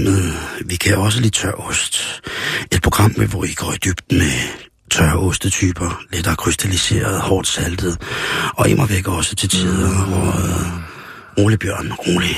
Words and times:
Programmet 0.00 0.34
Vi 0.66 0.76
kan 0.76 0.96
også 0.96 1.20
lide 1.20 1.30
tør 1.30 1.52
ost. 1.52 2.22
Et 2.72 2.82
program, 2.82 3.10
hvor 3.10 3.44
I 3.44 3.54
går 3.54 3.72
i 3.72 3.76
dybden 3.84 4.18
med 4.18 4.32
tørre 4.90 5.18
ostetyper, 5.18 6.02
lettere 6.12 6.36
krystalliseret, 6.36 7.20
hårdt 7.20 7.48
saltet, 7.48 7.98
og 8.56 8.68
immer 8.70 8.86
væk 8.86 9.08
også 9.08 9.36
til 9.36 9.48
tider, 9.48 10.04
hvor 10.04 10.28
øh, 10.28 10.66
rolig 11.38 11.58
Bjørn, 11.58 11.92
rolig. 11.92 12.36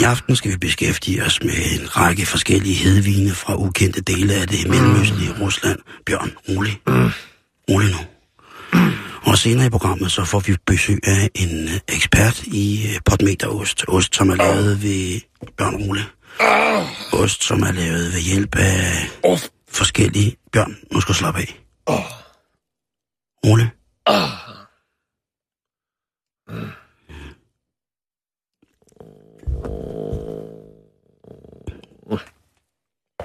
I 0.00 0.02
aften 0.02 0.36
skal 0.36 0.50
vi 0.50 0.56
beskæftige 0.56 1.24
os 1.24 1.42
med 1.42 1.80
en 1.80 1.96
række 1.96 2.26
forskellige 2.26 2.74
hedvine 2.74 3.30
fra 3.30 3.56
ukendte 3.56 4.00
dele 4.00 4.34
af 4.34 4.48
det 4.48 4.68
mellemøstlige 4.68 5.34
Rusland. 5.40 5.78
Bjørn, 6.06 6.32
rolig. 6.48 6.80
Rolig 7.70 7.90
nu. 7.90 7.98
Og 9.22 9.38
senere 9.38 9.66
i 9.66 9.70
programmet, 9.70 10.12
så 10.12 10.24
får 10.24 10.40
vi 10.40 10.56
besøg 10.66 11.00
af 11.04 11.30
en 11.34 11.68
ekspert 11.88 12.42
i 12.42 12.86
øh, 12.88 13.00
potmeterost. 13.04 13.84
Ost, 13.88 14.16
som 14.16 14.30
er 14.30 14.34
lavet 14.34 14.82
ved 14.82 15.20
Bjørn 15.58 15.76
Rolig. 15.76 16.04
Rule. 16.40 17.22
Ost, 17.22 17.44
som 17.44 17.62
er 17.62 17.72
lavet 17.72 18.12
ved 18.12 18.20
hjælp 18.20 18.56
af 18.56 19.10
forskellige... 19.68 20.36
Bjørn, 20.52 20.76
nu 20.92 21.00
skal 21.00 21.12
du 21.12 21.18
slappe 21.18 21.40
af. 21.40 21.60
Rule. 23.46 23.70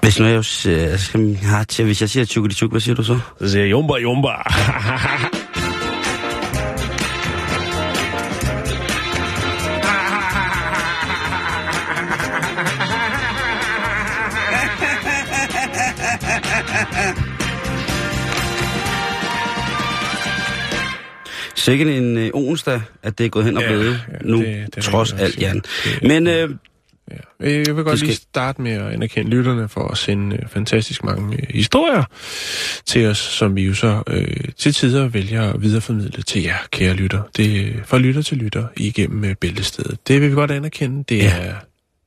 Hvis 0.02 0.20
nu 0.20 0.26
jeg, 0.26 0.38
øh, 0.38 1.00
skal, 1.00 1.36
har 1.36 1.84
hvis 1.84 2.02
jeg 2.02 2.10
siger 2.10 2.26
tjukkeli 2.26 2.56
tjuk, 2.56 2.72
hvad 2.72 2.82
siger 2.82 2.96
du 2.96 3.04
så? 3.04 3.20
Så 3.40 3.50
siger 3.50 3.62
jeg, 3.62 3.72
jumba, 3.72 3.94
jumba. 3.94 4.30
Sikkert 21.56 21.88
en 21.90 22.18
øh, 22.18 22.30
onsdag, 22.34 22.82
at 23.04 23.18
det 23.18 23.26
er 23.26 23.30
gået 23.30 23.46
hen 23.46 23.58
og 23.58 23.64
Ja, 23.64 23.68
blevet 23.70 24.02
ja, 24.12 24.18
nu, 24.24 24.38
det- 24.38 24.76
det 24.76 24.84
trods 24.84 25.14
alt, 25.14 25.42
Jan. 25.42 25.62
sige. 25.84 26.08
Men 26.08 26.28
øh, 26.28 26.50
Ja. 27.42 27.50
Jeg 27.50 27.76
vil 27.76 27.84
godt 27.84 27.98
skal- 28.00 28.08
lige 28.08 28.16
starte 28.18 28.62
med 28.62 28.72
at 28.72 28.92
anerkende 28.94 29.30
lytterne 29.32 29.70
for 29.70 29.88
at 29.88 29.98
sende 29.98 30.36
øh, 30.36 30.42
fantastisk 30.50 31.04
mange 31.04 31.36
øh, 31.38 31.44
historier 31.50 32.04
til 32.86 33.06
os, 33.08 33.18
som 33.18 33.56
vi 33.56 33.66
jo 33.66 33.74
så 33.74 34.04
øh, 34.08 34.38
til 34.58 34.74
tider 34.74 35.08
vælger 35.08 35.54
at 35.54 35.62
videreformidle 35.62 36.24
til 36.24 36.42
jer, 36.44 36.56
kære 36.72 36.94
lytter. 36.94 37.22
Det 37.38 37.62
er 37.68 37.72
fra 37.86 37.98
lytter 37.98 38.22
til 38.22 38.38
lytter 38.38 38.66
igennem 38.78 39.24
øh, 39.26 39.36
bæltestedet. 39.36 39.98
Det 40.08 40.22
vil 40.22 40.30
vi 40.30 40.36
godt 40.36 40.52
anerkende. 40.52 41.04
Det 41.10 41.18
Ja. 41.18 41.34
er 41.40 41.54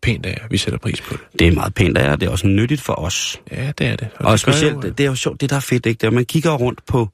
pænt 0.04 0.26
af 0.26 0.38
jer. 0.42 0.46
Vi 0.50 0.56
sætter 0.56 0.78
pris 0.78 1.00
på 1.00 1.12
det. 1.14 1.20
det 1.38 1.46
er 1.48 1.52
meget 1.52 1.74
pænt 1.74 1.98
af 1.98 2.04
jer, 2.08 2.16
det 2.16 2.26
er 2.26 2.30
også 2.30 2.46
nyttigt 2.46 2.80
for 2.80 2.92
os. 2.92 3.40
Ja, 3.52 3.72
det 3.78 3.86
er 3.86 3.96
det. 3.96 4.08
Og, 4.18 4.26
og 4.26 4.32
det 4.32 4.40
specielt, 4.40 4.74
jo, 4.74 4.78
øh, 4.82 4.92
det 4.98 5.00
er 5.00 5.08
jo 5.08 5.14
sjovt, 5.14 5.40
det 5.40 5.50
der 5.50 5.56
er 5.56 5.60
fedt, 5.60 5.86
ikke? 5.86 6.00
Det 6.00 6.06
er, 6.06 6.10
man 6.10 6.24
kigger 6.24 6.52
rundt 6.52 6.86
på 6.86 7.08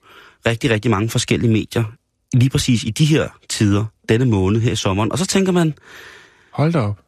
rigtig, 0.47 0.71
rigtig 0.71 0.91
mange 0.91 1.09
forskellige 1.09 1.53
medier, 1.53 1.85
lige 2.35 2.51
præcis 2.51 2.85
i 2.85 2.91
de 2.91 3.05
her 3.05 3.29
tider, 3.49 3.85
denne 4.09 4.25
måned 4.25 4.61
her 4.61 4.73
i 4.73 4.77
sommeren, 4.77 5.13
og 5.13 5.19
så 5.19 5.27
tænker 5.27 5.53
man, 5.53 5.75
Hold 6.53 6.73
da 6.73 6.79
op. 6.79 6.99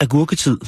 agurketid, 0.00 0.58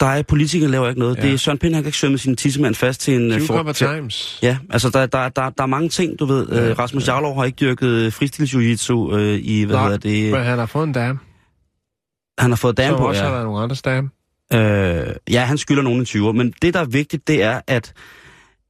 der 0.00 0.06
er 0.06 0.22
politikere 0.22 0.70
laver 0.70 0.88
ikke 0.88 1.00
noget. 1.00 1.16
Ja. 1.16 1.22
Det 1.22 1.32
er 1.32 1.36
Søren 1.36 1.58
Pind, 1.58 1.74
han 1.74 1.82
kan 1.82 1.88
ikke 1.88 1.98
svømme 1.98 2.18
sin 2.18 2.36
tissemand 2.36 2.74
fast 2.74 3.00
til 3.00 3.14
en... 3.14 3.32
øh, 3.32 3.40
Cucumber 3.40 3.72
til- 3.72 3.86
Times. 3.86 4.38
Ja, 4.42 4.58
altså 4.70 4.90
der, 4.90 5.06
der, 5.06 5.28
der, 5.28 5.50
der 5.50 5.62
er 5.62 5.66
mange 5.66 5.88
ting, 5.88 6.18
du 6.18 6.24
ved. 6.24 6.48
Ja, 6.48 6.66
Ja, 6.66 6.72
Rasmus 6.72 7.08
Jarlov 7.08 7.36
har 7.36 7.44
ikke 7.44 7.56
dyrket 7.56 8.12
fristil 8.14 8.44
jiu 8.88 9.16
øh, 9.16 9.38
i, 9.42 9.62
hvad 9.64 9.76
Nej, 9.76 9.84
hedder 9.84 9.98
det... 9.98 10.32
Men 10.32 10.42
han 10.42 10.58
har 10.58 10.66
fået 10.66 10.86
en 10.86 10.92
dame, 10.92 11.18
Han 12.38 12.50
har 12.50 12.56
fået 12.56 12.78
som 12.78 12.96
på, 12.98 13.08
også 13.08 13.20
ja. 13.20 13.26
har 13.26 13.32
været 13.32 13.44
nogle 13.46 13.62
andres 13.62 13.82
dame. 13.82 14.10
Øh, 14.52 15.14
ja, 15.30 15.44
han 15.44 15.58
skylder 15.58 15.82
nogen 15.82 16.00
en 16.00 16.06
20'er, 16.06 16.32
men 16.32 16.54
det, 16.62 16.74
der 16.74 16.80
er 16.80 16.84
vigtigt, 16.84 17.28
det 17.28 17.42
er, 17.42 17.60
at, 17.66 17.92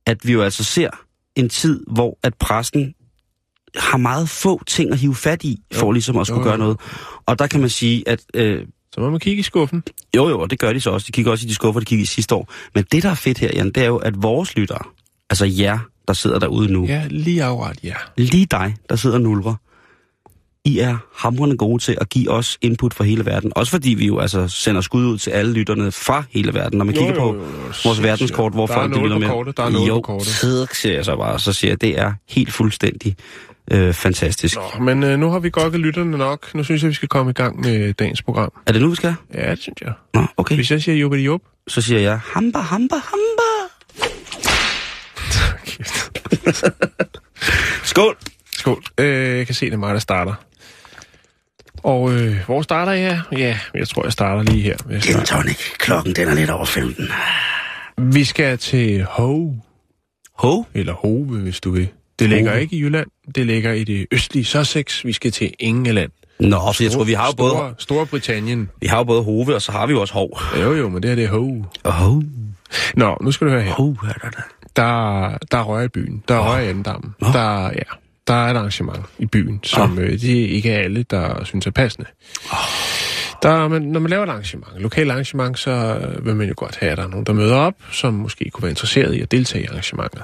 at 0.07 0.27
vi 0.27 0.33
jo 0.33 0.43
altså 0.43 0.65
ser 0.65 0.91
en 1.37 1.49
tid, 1.49 1.85
hvor 1.87 2.19
at 2.23 2.35
pressen 2.35 2.95
har 3.77 3.99
meget 3.99 4.29
få 4.29 4.65
ting 4.65 4.93
at 4.93 4.99
hive 4.99 5.15
fat 5.15 5.45
i, 5.45 5.59
for 5.73 5.87
Jo. 5.87 5.93
ligesom 5.93 6.19
at 6.19 6.27
skulle 6.27 6.41
Jo, 6.41 6.45
jo. 6.47 6.51
gøre 6.51 6.59
noget. 6.59 6.81
Og 7.27 7.39
der 7.39 7.47
kan 7.47 7.61
man 7.61 7.69
sige, 7.71 8.09
at 8.09 8.21
øh, 8.35 8.67
Så 8.95 9.01
må 9.01 9.11
man 9.11 9.21
kigge 9.21 9.41
i 9.41 9.43
skuffen. 9.43 9.83
jo 10.17 10.29
jo, 10.29 10.41
og 10.41 10.51
det 10.51 10.59
gør 10.59 10.73
de 10.73 10.81
så 10.81 10.91
også. 10.91 11.05
De 11.07 11.13
kigger 11.13 11.31
også 11.33 11.47
i 11.47 11.49
de 11.49 11.55
skuffer, 11.55 11.81
de 11.81 11.85
kiggede 11.85 12.03
i 12.03 12.07
sidste 12.07 12.35
år. 12.35 12.53
Men 12.75 12.85
det, 12.93 13.03
der 13.03 13.11
er 13.11 13.15
fedt 13.15 13.39
her, 13.39 13.51
Jan, 13.55 13.67
det 13.67 13.77
er 13.77 13.87
jo, 13.87 13.97
at 13.97 14.23
vores 14.23 14.57
lyttere, 14.57 14.85
altså 15.31 15.45
jer, 15.47 15.79
der 16.09 16.15
sidder 16.15 16.39
derude 16.39 16.73
nu, 16.73 16.87
Ja, 16.87 17.07
lige 17.11 17.45
afret, 17.45 17.79
ja. 17.85 17.95
lige 18.17 18.47
dig, 18.47 18.77
der 18.89 18.97
sidder 18.97 19.17
og 19.17 19.23
nulrer, 19.23 19.55
I 20.67 20.79
er 20.79 20.97
hamrende 21.17 21.57
gode 21.57 21.83
til 21.83 21.97
at 22.01 22.09
give 22.09 22.31
os 22.31 22.59
input 22.63 22.95
fra 22.95 23.05
hele 23.05 23.27
verden. 23.27 23.53
Også 23.57 23.71
fordi 23.71 23.95
vi 23.95 24.07
jo 24.07 24.19
altså 24.19 24.49
sender 24.49 24.81
skud 24.81 25.05
ud 25.05 25.19
til 25.19 25.31
alle 25.31 25.53
lytterne 25.53 25.93
fra 25.93 26.25
hele 26.31 26.55
verden. 26.55 26.79
Når 26.79 26.85
man 26.85 26.95
kigger 26.95 27.15
på 27.15 27.37
vores 27.85 28.03
verdenskort, 28.03 28.53
hvor 28.53 28.67
der 28.67 28.75
er 28.75 28.79
folk 28.79 28.97
lytter 28.97 29.19
med. 29.19 29.29
kortet, 29.29 29.57
der 29.57 29.63
er 29.63 29.71
noget 29.71 29.89
jo, 29.89 29.95
på 29.95 30.01
kortet. 30.01 30.69
siger 30.73 30.95
jeg 30.95 31.05
så 31.05 31.17
bare. 31.17 31.39
Så 31.39 31.53
siger 31.53 31.71
jeg, 31.71 31.81
det 31.81 31.99
er 31.99 32.13
helt 32.29 32.53
fuldstændig 32.53 33.17
øh, 33.71 33.93
fantastisk. 33.95 34.57
Nå, 34.57 34.85
men 34.85 35.03
øh, 35.03 35.19
nu 35.19 35.31
har 35.31 35.39
vi 35.39 35.51
gokket 35.51 35.81
lytterne 35.81 36.19
nok. 36.19 36.55
Nu 36.55 36.65
synes 36.65 36.83
jeg, 36.83 36.89
vi 36.89 36.95
skal 36.95 37.09
komme 37.09 37.31
i 37.31 37.35
gang 37.35 37.61
med 37.61 37.93
dagens 37.95 38.23
program. 38.23 38.53
Er 38.67 38.73
det 38.73 38.83
nu, 38.83 38.89
vi 38.89 38.97
skal? 38.97 39.15
Ja, 39.35 39.51
det 39.51 39.63
synes 39.63 39.81
jeg. 39.81 39.93
Nå, 40.15 40.27
okay. 40.37 40.55
Hvis 40.55 40.71
jeg 40.71 40.83
siger 40.83 40.97
jubbidi 40.97 41.23
jup. 41.23 41.41
Så 41.69 41.81
siger 41.81 42.01
jeg, 42.01 42.21
hamba, 42.25 42.59
hamba, 42.59 42.95
hamba. 42.95 43.43
Skål! 47.85 48.17
Skål. 48.53 48.83
Øh, 48.99 49.37
jeg 49.39 49.47
kan 49.47 49.55
se, 49.55 49.67
det 49.67 49.73
er 49.73 49.77
mig, 49.79 49.95
der 49.95 50.01
starter. 50.01 50.35
Og 51.85 52.13
øh, 52.15 52.37
hvor 52.47 52.63
starter 52.63 52.93
jeg? 52.93 53.21
Ja, 53.33 53.59
jeg 53.75 53.89
tror, 53.89 54.05
jeg 54.05 54.13
starter 54.13 54.43
lige 54.43 54.63
her. 54.63 54.77
Jeg 54.91 55.01
Gin 55.03 55.13
starter. 55.13 55.43
tonic. 55.43 55.59
Klokken, 55.79 56.13
den 56.17 56.29
er 56.29 56.35
lidt 56.35 56.51
over 56.51 56.65
15. 56.65 57.09
Vi 57.99 58.25
skal 58.25 58.59
til 58.59 59.05
Hove, 59.05 59.61
Ho? 60.39 60.65
eller 60.75 60.93
Hove, 60.93 61.25
hvis 61.25 61.61
du 61.61 61.71
vil. 61.71 61.89
Det 62.19 62.29
ligger 62.29 62.51
Hove. 62.51 62.63
ikke 62.63 62.77
i 62.77 62.81
Jylland. 62.81 63.07
Det 63.35 63.47
ligger 63.47 63.73
i 63.73 63.85
det 63.85 64.07
østlige 64.13 64.45
Sussex. 64.45 65.05
Vi 65.05 65.13
skal 65.13 65.33
til 65.33 65.53
England. 65.59 66.11
Nå, 66.41 66.73
så 66.73 66.85
jeg 66.85 66.93
tror, 66.93 67.05
vi 67.05 67.13
har 67.13 67.27
jo 67.27 67.33
både, 67.37 67.51
Store, 67.51 67.75
Storbritannien. 67.79 68.71
vi 68.81 68.87
har 68.87 68.97
jo 68.99 69.05
både 69.05 69.23
Hove, 69.23 69.55
og 69.55 69.63
så 69.63 69.73
har 69.73 69.87
vi 69.87 69.93
jo 69.93 70.01
også 70.01 70.15
Hov. 70.15 70.39
Jo, 70.61 70.75
jo, 70.75 70.89
men 70.89 71.03
det 71.03 71.11
her 71.11 71.15
det 71.17 71.25
er 71.25 71.29
Hove. 71.29 71.65
Hov. 71.85 72.23
Nå, 72.95 73.17
nu 73.21 73.33
skal 73.33 73.47
du 73.47 73.53
høre 73.53 73.63
her. 73.63 73.73
Hov, 73.73 73.89
er 74.09 74.13
der 74.23 74.31
der. 74.31 74.43
Der, 74.77 75.39
der 75.51 75.59
er 75.59 75.63
røg 75.63 75.85
i 75.85 75.89
byen. 75.89 76.23
Der 76.29 76.35
er 76.35 76.41
Åh. 76.41 76.47
røg 76.47 76.65
i 76.65 76.69
Andammen. 76.69 77.15
Nå. 77.21 77.29
Der, 77.33 77.65
ja, 77.65 77.83
der 78.27 78.35
er 78.35 78.51
et 78.51 78.57
arrangement 78.57 79.07
i 79.19 79.27
byen, 79.27 79.61
som 79.65 79.99
øh, 79.99 80.11
det 80.21 80.43
er 80.43 80.49
ikke 80.49 80.73
alle, 80.73 81.03
der 81.03 81.45
synes 81.45 81.67
er 81.67 81.71
passende. 81.71 82.07
Der, 83.43 83.69
men 83.69 83.83
når 83.83 84.01
man 84.01 84.11
laver 84.11 84.23
et 84.23 84.29
arrangement, 84.29 84.77
et 84.77 84.83
lokalt 84.83 85.11
arrangement, 85.11 85.59
så 85.59 85.71
øh, 85.71 86.27
vil 86.27 86.37
man 86.37 86.49
jo 86.49 86.55
godt 86.57 86.77
have, 86.77 86.93
at 86.93 86.99
der 86.99 87.05
er 87.05 87.09
nogen, 87.09 87.27
der 87.27 87.33
møder 87.33 87.57
op, 87.57 87.75
som 87.93 88.15
måske 88.15 88.51
kunne 88.51 88.63
være 88.63 88.71
interesseret 88.71 89.15
i 89.15 89.21
at 89.21 89.31
deltage 89.31 89.65
i 89.65 89.67
arrangementet. 89.67 90.23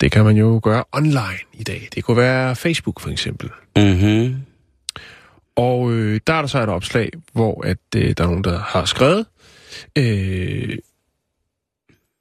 Det 0.00 0.12
kan 0.12 0.24
man 0.24 0.36
jo 0.36 0.60
gøre 0.62 0.84
online 0.92 1.38
i 1.52 1.62
dag. 1.62 1.88
Det 1.94 2.04
kunne 2.04 2.16
være 2.16 2.56
Facebook 2.56 3.00
for 3.00 3.10
eksempel. 3.10 3.50
Mhm. 3.76 4.36
Og 5.56 5.92
øh, 5.92 6.20
der 6.26 6.32
er 6.32 6.40
der 6.40 6.46
så 6.46 6.62
et 6.62 6.68
opslag, 6.68 7.10
hvor 7.32 7.66
at 7.66 7.78
øh, 7.96 8.14
der 8.16 8.24
er 8.24 8.28
nogen, 8.28 8.44
der 8.44 8.58
har 8.58 8.84
skrevet, 8.84 9.26
øh, 9.98 10.78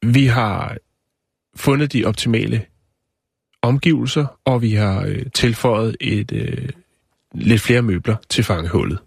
vi 0.03 0.25
har 0.25 0.77
fundet 1.55 1.93
de 1.93 2.05
optimale 2.05 2.65
omgivelser, 3.65 4.39
og 4.45 4.61
vi 4.61 4.73
har 4.73 5.05
øh, 5.05 5.25
tilføjet 5.33 5.97
et 6.01 6.31
øh, 6.31 6.69
lidt 7.33 7.61
flere 7.61 7.81
møbler 7.81 8.15
til 8.29 8.43
fangehullet. 8.43 8.99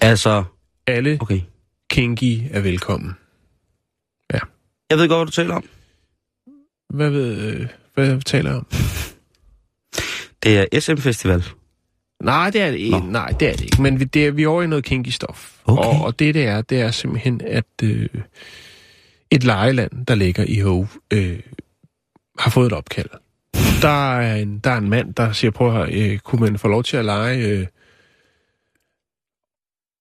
Altså, 0.00 0.44
Alle 0.86 1.18
okay. 1.20 1.40
kinky 1.90 2.42
er 2.50 2.60
velkommen. 2.60 3.16
Jeg 4.90 4.98
ved 4.98 5.08
godt, 5.08 5.18
hvad 5.18 5.26
du 5.26 5.32
taler 5.32 5.54
om. 5.54 5.64
Hvad, 6.88 7.10
ved, 7.10 7.36
øh, 7.36 7.66
hvad 7.94 8.20
taler 8.20 8.50
jeg 8.50 8.58
om? 8.58 8.66
Det 10.42 10.58
er 10.58 10.80
SM 10.80 10.96
Festival. 10.96 11.44
Nej, 12.22 12.50
det 12.50 12.60
er 12.60 12.70
det 12.70 12.78
ikke. 12.78 12.98
Nå. 12.98 13.06
Nej, 13.06 13.28
det 13.40 13.48
er 13.48 13.52
det 13.52 13.64
ikke. 13.64 13.82
Men 13.82 14.00
vi, 14.00 14.04
det 14.04 14.26
er, 14.26 14.30
vi 14.30 14.42
er 14.42 14.48
over 14.48 14.62
i 14.62 14.66
noget 14.66 14.84
kinky 14.84 15.08
stof. 15.08 15.58
Okay. 15.64 15.82
Og, 15.82 16.04
og 16.04 16.18
det, 16.18 16.34
det 16.34 16.46
er, 16.46 16.62
det 16.62 16.80
er 16.80 16.90
simpelthen, 16.90 17.40
at 17.44 17.64
øh, 17.82 18.08
et 19.30 19.44
lejeland, 19.44 20.06
der 20.06 20.14
ligger 20.14 20.44
i 20.48 20.58
Hove, 20.58 20.88
øh, 21.12 21.40
har 22.38 22.50
fået 22.50 22.66
et 22.66 22.72
opkald. 22.72 23.08
Der 23.82 24.16
er 24.18 24.34
en, 24.36 24.58
der 24.58 24.70
er 24.70 24.78
en 24.78 24.90
mand, 24.90 25.14
der 25.14 25.32
siger, 25.32 25.50
prøv 25.50 25.82
at 25.82 25.94
øh, 25.94 26.18
kunne 26.18 26.40
man 26.40 26.58
få 26.58 26.68
lov 26.68 26.82
til 26.82 26.96
at 26.96 27.04
lege... 27.04 27.38
Øh, 27.48 27.66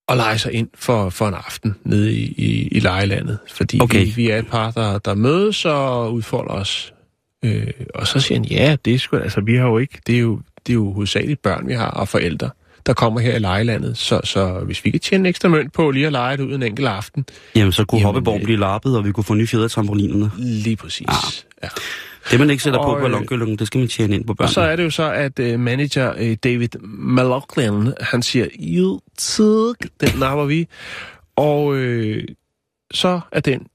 og 0.07 0.17
lege 0.17 0.37
sig 0.39 0.53
ind 0.53 0.69
for, 0.75 1.09
for 1.09 1.27
en 1.27 1.33
aften 1.33 1.75
nede 1.83 2.13
i, 2.13 2.23
i, 2.37 2.67
i 2.67 2.79
lejelandet. 2.79 3.37
Fordi 3.51 3.79
Okay. 3.81 4.05
vi, 4.05 4.13
vi 4.15 4.29
er 4.29 4.37
et 4.37 4.47
par, 4.47 4.71
der, 4.71 4.97
der 4.99 5.13
mødes 5.15 5.65
og 5.65 6.13
udfolder 6.13 6.53
os. 6.53 6.93
Øh, 7.45 7.67
og 7.95 8.07
så 8.07 8.19
siger 8.19 8.37
han, 8.39 8.45
ja, 8.45 8.75
det 8.85 8.93
er 8.93 8.99
sgu, 8.99 9.17
altså 9.17 9.41
vi 9.41 9.55
har 9.55 9.65
jo 9.67 9.77
ikke, 9.77 9.99
det 10.07 10.15
er 10.15 10.19
jo, 10.19 10.41
det 10.67 10.69
er 10.69 10.75
jo 10.75 10.93
hovedsageligt 10.93 11.41
børn, 11.41 11.67
vi 11.67 11.73
har, 11.73 11.87
og 11.91 12.07
forældre, 12.07 12.49
der 12.85 12.93
kommer 12.93 13.19
her 13.19 13.35
i 13.35 13.39
lejelandet. 13.39 13.97
Så, 13.97 14.21
så 14.23 14.59
hvis 14.59 14.85
vi 14.85 14.91
kan 14.91 14.99
tjene 14.99 15.29
ekstra 15.29 15.49
mønt 15.49 15.73
på 15.73 15.91
lige 15.91 16.05
at 16.05 16.11
lege 16.11 16.37
det 16.37 16.43
ud 16.43 16.53
en 16.55 16.63
enkelt 16.63 16.87
aften, 16.87 17.25
Jamen, 17.55 17.71
så 17.71 17.85
kunne 17.85 17.99
Jamen, 17.99 18.05
Hoppeborg 18.05 18.37
øh, 18.39 18.43
blive 18.43 18.59
lappet, 18.59 18.97
og 18.97 19.05
vi 19.05 19.11
kunne 19.11 19.23
få 19.23 19.33
nye 19.33 19.47
fjeder 19.47 19.67
trampolinerne. 19.67 20.31
lige 20.37 20.75
præcis. 20.75 21.07
Ah. 21.07 21.15
Ja. 21.63 21.69
Det, 22.31 22.39
man 22.39 22.49
ikke 22.49 22.63
sætter 22.63 22.79
på 22.79 22.85
Og, 22.85 22.91
på 22.91 22.97
øh, 22.97 23.01
ballongyllungen, 23.01 23.57
det 23.57 23.67
skal 23.67 23.79
man 23.79 23.87
tjene 23.87 24.15
ind 24.15 24.25
på 24.25 24.31
Og 24.31 24.37
børnene. 24.37 24.53
så 24.53 24.61
er 24.61 24.75
det 24.75 24.83
jo 24.83 24.89
så, 24.89 25.11
at 25.11 25.39
uh, 25.39 25.59
manager 25.59 26.13
uh, 26.13 26.33
David 26.43 26.69
Malochlin, 26.81 27.93
han 28.01 28.23
siger, 28.23 28.47
jo, 28.59 29.01
tak, 29.17 29.75
den 30.01 30.19
napper 30.19 30.45
vi. 30.45 30.67
Og 31.35 31.75
øh, 31.75 32.27
så 32.91 33.19
er 33.31 33.39
den 33.39 33.67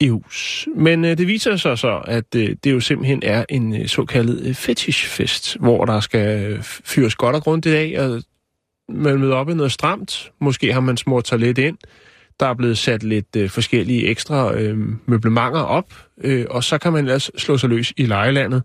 i 0.00 0.08
hus. 0.08 0.68
Men 0.76 1.04
øh, 1.04 1.18
det 1.18 1.26
viser 1.26 1.56
sig 1.56 1.78
så, 1.78 2.02
at 2.04 2.34
øh, 2.36 2.56
det 2.64 2.72
jo 2.72 2.80
simpelthen 2.80 3.22
er 3.22 3.44
en 3.48 3.80
øh, 3.80 3.86
såkaldet 3.88 4.46
øh, 4.46 4.54
fetishfest, 4.54 5.56
hvor 5.60 5.84
der 5.84 6.00
skal 6.00 6.52
øh, 6.52 6.62
fyres 6.62 7.14
godt 7.14 7.36
og 7.36 7.42
grundigt 7.42 7.74
af, 7.74 7.94
og 7.98 8.22
man 8.88 9.20
møder 9.20 9.34
op 9.34 9.48
i 9.48 9.54
noget 9.54 9.72
stramt. 9.72 10.32
Måske 10.40 10.72
har 10.72 10.80
man 10.80 10.96
smurt 10.96 11.28
sig 11.28 11.38
lidt 11.38 11.58
ind. 11.58 11.78
Der 12.40 12.46
er 12.46 12.54
blevet 12.54 12.78
sat 12.78 13.02
lidt 13.02 13.36
øh, 13.36 13.50
forskellige 13.50 14.06
ekstra 14.06 14.54
øh, 14.54 14.78
møblementer 15.06 15.60
op, 15.60 15.94
øh, 16.24 16.46
og 16.50 16.64
så 16.64 16.78
kan 16.78 16.92
man 16.92 17.04
ellers 17.04 17.30
slå 17.38 17.58
sig 17.58 17.68
løs 17.68 17.92
i 17.96 18.06
lejelandet 18.06 18.62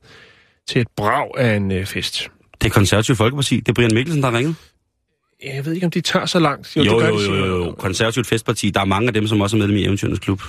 til 0.68 0.82
et 0.82 0.88
brag 0.96 1.32
af 1.38 1.56
en 1.56 1.72
øh, 1.72 1.86
fest. 1.86 2.30
Det 2.62 2.68
er 2.68 2.74
konservative 2.74 3.16
Folkeparti. 3.16 3.60
Det 3.60 3.70
er 3.70 3.74
Brian 3.74 3.94
Mikkelsen, 3.94 4.24
der 4.24 4.30
har 4.30 4.38
ringet. 4.38 4.56
Jeg 5.44 5.66
ved 5.66 5.74
ikke, 5.74 5.86
om 5.86 5.92
de 5.92 6.02
tager 6.02 6.26
så 6.26 6.40
langt. 6.40 6.78
Jo, 6.78 6.82
det 6.84 6.90
jo, 6.90 6.98
gør 6.98 7.08
jo, 7.08 7.20
jo, 7.20 7.36
jo, 7.36 7.66
jo. 7.66 7.72
Konservativt 7.72 8.28
Festparti. 8.28 8.70
Der 8.70 8.82
er 8.82 8.86
mange 8.86 9.08
af 9.08 9.14
dem, 9.14 9.28
som 9.28 9.42
også 9.42 9.56
er 9.56 9.60
medlem 9.60 9.78
i 9.78 9.86
Eventyrenes 9.86 10.20
Klub. 10.20 10.42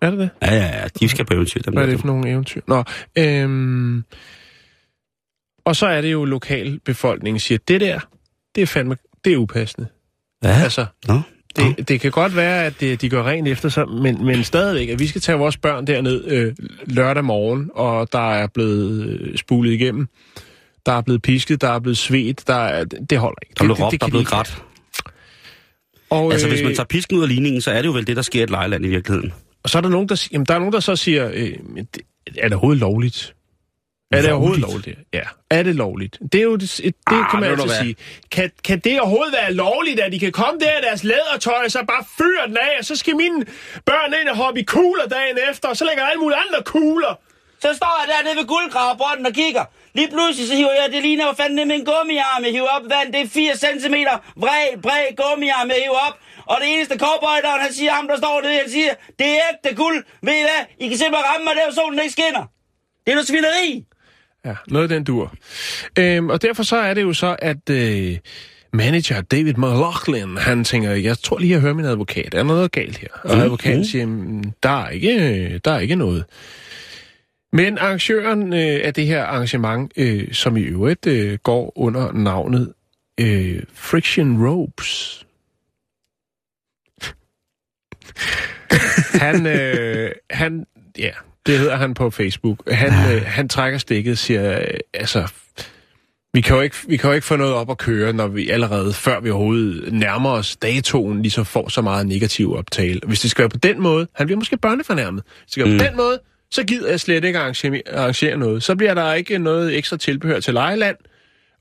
Er 0.00 0.10
det 0.10 0.18
det? 0.18 0.30
Ja, 0.42 0.54
ja, 0.54 0.80
ja. 0.80 0.88
De 1.00 1.08
skal 1.08 1.24
på 1.24 1.34
eventyr. 1.34 1.60
Dem 1.60 1.72
Hvad 1.72 1.82
er 1.82 1.86
det 1.86 2.00
for 2.00 2.06
nogle 2.06 2.30
eventyr? 2.30 2.60
Nå, 2.68 2.84
øhm, 3.18 4.04
og 5.64 5.76
så 5.76 5.86
er 5.86 6.00
det 6.00 6.12
jo 6.12 6.24
lokalbefolkningen 6.24 7.40
siger, 7.40 7.58
det 7.68 7.80
der, 7.80 8.00
det 8.54 8.62
er 8.62 8.66
fandme, 8.66 8.96
det 9.24 9.32
er 9.32 9.36
upassende. 9.36 9.88
Ja, 10.44 10.62
Altså, 10.62 10.86
Nå. 11.08 11.20
Det, 11.56 11.88
det 11.88 12.00
kan 12.00 12.10
godt 12.10 12.36
være, 12.36 12.64
at 12.64 12.80
det, 12.80 13.00
de 13.00 13.10
går 13.10 13.22
rent 13.22 13.48
efter 13.48 13.68
sig, 13.68 13.88
men, 13.88 14.24
men 14.24 14.44
stadigvæk, 14.44 14.88
at 14.88 14.98
vi 14.98 15.06
skal 15.06 15.20
tage 15.20 15.38
vores 15.38 15.56
børn 15.56 15.86
derned 15.86 16.24
øh, 16.24 16.54
lørdag 16.86 17.24
morgen, 17.24 17.70
og 17.74 18.12
der 18.12 18.32
er 18.32 18.46
blevet 18.46 19.06
øh, 19.06 19.36
spulet 19.38 19.72
igennem. 19.72 20.08
Der 20.86 20.92
er 20.92 21.00
blevet 21.00 21.22
pisket, 21.22 21.60
der 21.60 21.68
er 21.68 21.78
blevet 21.78 21.98
svedt, 21.98 22.46
der 22.46 22.54
er, 22.54 22.84
det 22.84 23.18
holder 23.18 23.38
ikke. 23.42 23.54
Der 23.58 23.64
er 23.64 23.66
blevet 23.66 23.78
det, 23.78 23.84
råbt, 23.84 24.00
der 24.00 24.06
er 24.06 24.10
blevet 24.10 24.26
grædt. 24.26 24.62
Og, 26.10 26.32
Altså, 26.32 26.48
hvis 26.48 26.62
man 26.62 26.70
øh, 26.70 26.76
tager 26.76 26.86
pisken 26.86 27.16
ud 27.16 27.22
af 27.22 27.28
ligningen, 27.28 27.60
så 27.62 27.70
er 27.70 27.82
det 27.82 27.86
jo 27.86 27.92
vel 27.92 28.06
det, 28.06 28.16
der 28.16 28.22
sker 28.22 28.40
i 28.40 28.42
et 28.42 28.50
lejeland 28.50 28.84
i 28.84 28.88
virkeligheden. 28.88 29.32
Og 29.62 29.70
så 29.70 29.78
er 29.78 29.82
der 29.82 29.88
nogen, 29.88 30.08
der, 30.08 30.28
jamen, 30.32 30.46
der, 30.46 30.54
er 30.54 30.58
nogen, 30.58 30.72
der 30.72 30.80
så 30.80 30.96
siger, 30.96 31.30
øh, 31.34 31.52
er 32.38 32.42
det 32.42 32.52
overhovedet 32.52 32.80
lovligt? 32.80 33.34
Er 34.18 34.22
det 34.22 34.30
overhovedet 34.32 34.60
Lovligt? 34.60 34.86
lovligt? 34.86 35.08
Ja. 35.14 35.22
Er 35.50 35.62
det 35.62 35.74
lovligt? 35.74 36.18
Det 36.32 36.38
er 36.38 36.42
jo 36.42 36.56
det, 36.56 36.80
et, 36.84 36.94
det 37.10 37.16
Ah, 37.16 37.30
kan 37.30 37.40
man 37.40 37.50
altså 37.50 37.66
hvad? 37.66 37.76
sige. 37.76 37.96
Kan, 38.30 38.50
kan 38.64 38.78
det 38.78 39.00
overhovedet 39.00 39.32
være 39.40 39.52
lovligt, 39.52 40.00
at 40.00 40.12
de 40.12 40.18
kan 40.18 40.32
komme 40.32 40.60
der 40.60 40.78
i 40.78 40.82
deres 40.82 41.04
lædertøj, 41.04 41.64
og 41.64 41.70
så 41.70 41.78
bare 41.88 42.04
fyre 42.18 42.44
den 42.48 42.56
af, 42.56 42.74
og 42.78 42.84
så 42.84 42.96
skal 42.96 43.16
mine 43.16 43.44
børn 43.86 44.14
ind 44.20 44.28
og 44.28 44.36
hoppe 44.36 44.60
i 44.60 44.64
kugler 44.64 45.06
dagen 45.06 45.38
efter, 45.50 45.68
og 45.68 45.76
så 45.76 45.84
lægger 45.84 46.04
alle 46.04 46.20
mulige 46.20 46.38
andre 46.46 46.62
kugler. 46.72 47.14
Så 47.64 47.70
står 47.80 47.94
jeg 48.00 48.06
dernede 48.14 48.36
ved 48.40 48.46
guldgravbrotten 48.54 49.26
og 49.26 49.32
kigger. 49.32 49.64
Lige 49.98 50.08
pludselig 50.14 50.48
så 50.48 50.54
hiver 50.60 50.72
jeg, 50.80 50.86
det 50.92 51.02
ligner 51.02 51.24
jo 51.26 51.32
fandme 51.40 51.64
med 51.64 51.76
en 51.80 51.84
gummiarm, 51.90 52.42
jeg 52.44 52.52
hiver 52.52 52.72
op 52.76 52.82
vand. 52.94 53.08
Det 53.12 53.20
er 53.20 53.28
4 53.28 53.56
cm 53.64 53.96
bred, 54.42 54.66
bred 54.86 55.06
gummiarm, 55.22 55.68
jeg 55.74 55.80
hiver 55.86 56.00
op. 56.08 56.16
Og 56.50 56.56
det 56.60 56.68
eneste 56.74 56.94
cowboyderen, 57.04 57.60
han 57.66 57.72
siger 57.78 57.92
ham, 57.98 58.04
der 58.08 58.16
står 58.22 58.40
nede, 58.44 58.54
han 58.64 58.70
siger, 58.76 58.92
det 59.18 59.26
er 59.36 59.38
ægte 59.50 59.70
guld. 59.82 59.98
Ved 60.26 60.34
I 60.40 60.44
hvad? 60.48 60.62
I 60.82 60.88
kan 60.90 60.98
simpelthen 61.02 61.26
ramme 61.30 61.44
mig 61.44 61.54
der, 61.58 61.66
solen 61.80 61.98
ikke 62.04 62.12
skinner. 62.18 62.44
Det 63.04 63.08
er 63.12 63.16
noget 63.18 63.28
svineri. 63.32 63.68
Ja, 64.44 64.54
noget 64.68 64.82
af 64.82 64.88
den 64.88 65.04
dur. 65.04 65.34
Øhm, 65.98 66.28
og 66.30 66.42
derfor 66.42 66.62
så 66.62 66.76
er 66.76 66.94
det 66.94 67.02
jo 67.02 67.12
så, 67.12 67.36
at 67.38 67.70
øh, 67.70 68.18
manager 68.72 69.20
David 69.20 69.54
McLaughlin, 69.54 70.36
han 70.36 70.64
tænker, 70.64 70.90
jeg 70.90 71.18
tror 71.18 71.38
lige, 71.38 71.52
jeg 71.52 71.60
hører 71.60 71.74
min 71.74 71.84
advokat. 71.84 72.34
Er 72.34 72.42
noget 72.42 72.72
galt 72.72 72.96
her? 72.98 73.08
Og 73.22 73.36
advokaten 73.36 73.84
siger, 73.84 74.06
"Mm, 74.06 74.52
der 74.62 74.84
er 74.84 74.88
ikke, 74.88 75.58
der 75.58 75.70
er 75.72 75.78
ikke 75.78 75.96
noget. 75.96 76.24
Men 77.52 77.78
arrangøren 77.78 78.52
øh, 78.52 78.80
af 78.84 78.94
det 78.94 79.06
her 79.06 79.22
arrangement, 79.24 79.92
øh, 79.96 80.32
som 80.32 80.56
i 80.56 80.60
øvrigt 80.62 81.06
øh, 81.06 81.38
går 81.42 81.72
under 81.76 82.12
navnet 82.12 82.72
øh, 83.20 83.62
Friction 83.74 84.46
Ropes, 84.46 85.26
han, 89.24 89.46
øh, 89.46 90.12
han, 90.30 90.66
ja, 90.98 91.10
det 91.46 91.58
hedder 91.58 91.76
han 91.76 91.94
på 91.94 92.10
Facebook. 92.10 92.70
Han, 92.70 93.14
øh, 93.14 93.22
han 93.26 93.48
trækker 93.48 93.78
stikket 93.78 94.18
siger, 94.18 94.58
øh, 94.60 94.66
altså, 94.94 95.26
vi 96.34 96.40
kan, 96.40 96.56
jo 96.56 96.62
ikke, 96.62 96.76
vi 96.88 96.96
kan 96.96 97.10
jo 97.10 97.14
ikke 97.14 97.26
få 97.26 97.36
noget 97.36 97.54
op 97.54 97.70
at 97.70 97.78
køre, 97.78 98.12
når 98.12 98.26
vi 98.28 98.50
allerede, 98.50 98.92
før 98.92 99.20
vi 99.20 99.30
overhovedet 99.30 99.92
nærmer 99.92 100.30
os 100.30 100.56
datoen, 100.56 101.22
ligesom 101.22 101.44
får 101.44 101.68
så 101.68 101.82
meget 101.82 102.06
negativ 102.06 102.54
optale. 102.54 103.00
Hvis 103.06 103.20
det 103.20 103.30
skal 103.30 103.42
være 103.42 103.48
på 103.50 103.56
den 103.56 103.82
måde, 103.82 104.06
han 104.14 104.26
bliver 104.26 104.38
måske 104.38 104.56
børnefornærmet. 104.56 105.22
Hvis 105.24 105.42
det 105.44 105.52
skal 105.52 105.64
være 105.64 105.72
Mm. 105.72 105.78
på 105.78 105.84
den 105.84 105.96
måde, 105.96 106.18
så 106.50 106.64
gider 106.64 106.90
jeg 106.90 107.00
slet 107.00 107.24
ikke 107.24 107.38
arrangere, 107.38 107.80
arrangere 107.94 108.36
noget. 108.36 108.62
Så 108.62 108.76
bliver 108.76 108.94
der 108.94 109.12
ikke 109.14 109.38
noget 109.38 109.76
ekstra 109.78 109.96
tilbehør 109.96 110.40
til 110.40 110.54
lejeland, 110.54 110.96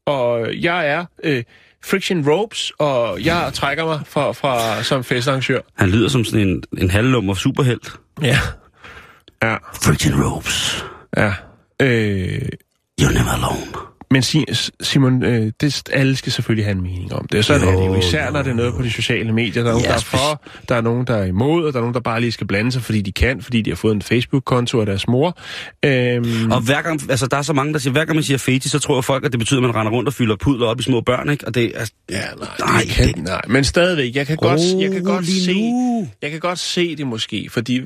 og 0.05 0.47
jeg 0.61 0.87
er 0.89 1.05
øh, 1.23 1.43
Friction 1.85 2.29
Ropes, 2.29 2.71
og 2.79 3.25
jeg 3.25 3.51
trækker 3.53 3.85
mig 3.85 3.99
fra, 4.07 4.31
fra, 4.31 4.83
som 4.83 5.03
festarrangør. 5.03 5.59
Han 5.77 5.89
lyder 5.89 6.07
som 6.09 6.23
sådan 6.25 6.47
en, 6.47 6.63
en 6.77 6.89
halvlummer 6.89 7.33
superhelt. 7.33 7.91
Ja. 8.21 8.39
Ja. 9.43 9.55
Friction 9.83 10.23
ropes. 10.23 10.85
Ja. 11.17 11.33
Øh, 11.81 12.41
You're 13.01 13.13
never 13.13 13.29
alone. 13.33 13.71
men 14.11 14.21
Si- 14.23 14.45
Simon, 14.81 15.23
øh, 15.23 15.51
det, 15.61 15.89
alle 15.91 16.15
skal 16.15 16.31
selvfølgelig 16.31 16.65
have 16.65 16.75
en 16.75 16.81
mening 16.83 17.13
om 17.13 17.27
det. 17.31 17.45
Sådan 17.45 17.67
Jo, 17.67 17.69
er 17.73 17.81
det 17.81 17.87
jo. 17.87 17.95
Især 17.95 18.31
når 18.31 18.41
det 18.41 18.51
er 18.51 18.55
noget 18.55 18.73
på 18.73 18.81
de 18.81 18.91
sociale 18.91 19.31
medier. 19.33 19.63
Der 19.63 19.69
er 19.69 19.73
nogen, 19.73 19.83
Ja, 19.85 19.89
der 19.89 19.95
er 19.95 19.99
for, 20.01 20.43
der 20.69 20.75
er 20.75 20.81
nogen, 20.81 21.07
der 21.07 21.15
er 21.15 21.25
imod, 21.25 21.65
og 21.65 21.73
der 21.73 21.79
er 21.79 21.81
nogen, 21.81 21.93
der 21.93 21.99
bare 21.99 22.21
lige 22.21 22.31
skal 22.31 22.47
blande 22.47 22.71
sig, 22.71 22.81
fordi 22.81 23.01
de 23.01 23.11
kan, 23.11 23.41
fordi 23.41 23.61
de 23.61 23.69
har 23.71 23.75
fået 23.75 23.95
en 23.95 24.01
Facebook-konto 24.01 24.79
af 24.79 24.85
deres 24.85 25.07
mor. 25.07 25.37
Øhm, 25.85 26.51
Og 26.51 26.61
hver 26.61 26.81
gang, 26.81 27.01
altså 27.09 27.27
der 27.27 27.37
er 27.37 27.41
så 27.41 27.53
mange, 27.53 27.73
der 27.73 27.79
siger, 27.79 27.91
hver 27.91 28.05
gang 28.05 28.15
man 28.15 28.23
siger 28.23 28.37
feti, 28.37 28.69
så 28.69 28.79
tror 28.79 29.01
folk, 29.01 29.25
at 29.25 29.31
det 29.31 29.39
betyder, 29.39 29.59
at 29.59 29.63
man 29.63 29.75
render 29.75 29.91
rundt 29.91 30.07
og 30.07 30.13
fylder 30.13 30.35
pudler 30.35 30.67
op 30.67 30.79
i 30.79 30.83
små 30.83 31.01
børn, 31.01 31.29
ikke? 31.29 31.47
Og 31.47 31.55
det 31.55 31.71
er... 31.75 31.85
ja, 32.09 32.21
nej, 32.39 32.47
Nej, 32.59 32.81
det 32.81 32.89
kan, 32.89 33.07
det- 33.07 33.23
nej, 33.23 33.41
men 33.47 33.63
stadigvæk, 33.63 34.15
jeg 34.15 34.27
kan, 34.27 34.37
godt, 34.37 34.61
jeg 34.81 34.91
kan 34.91 35.03
godt 35.03 35.25
se, 35.27 35.71
nu. 35.71 36.07
jeg 36.21 36.31
kan 36.31 36.39
godt 36.39 36.59
se 36.59 36.95
det 36.95 37.07
måske, 37.07 37.47
fordi, 37.51 37.81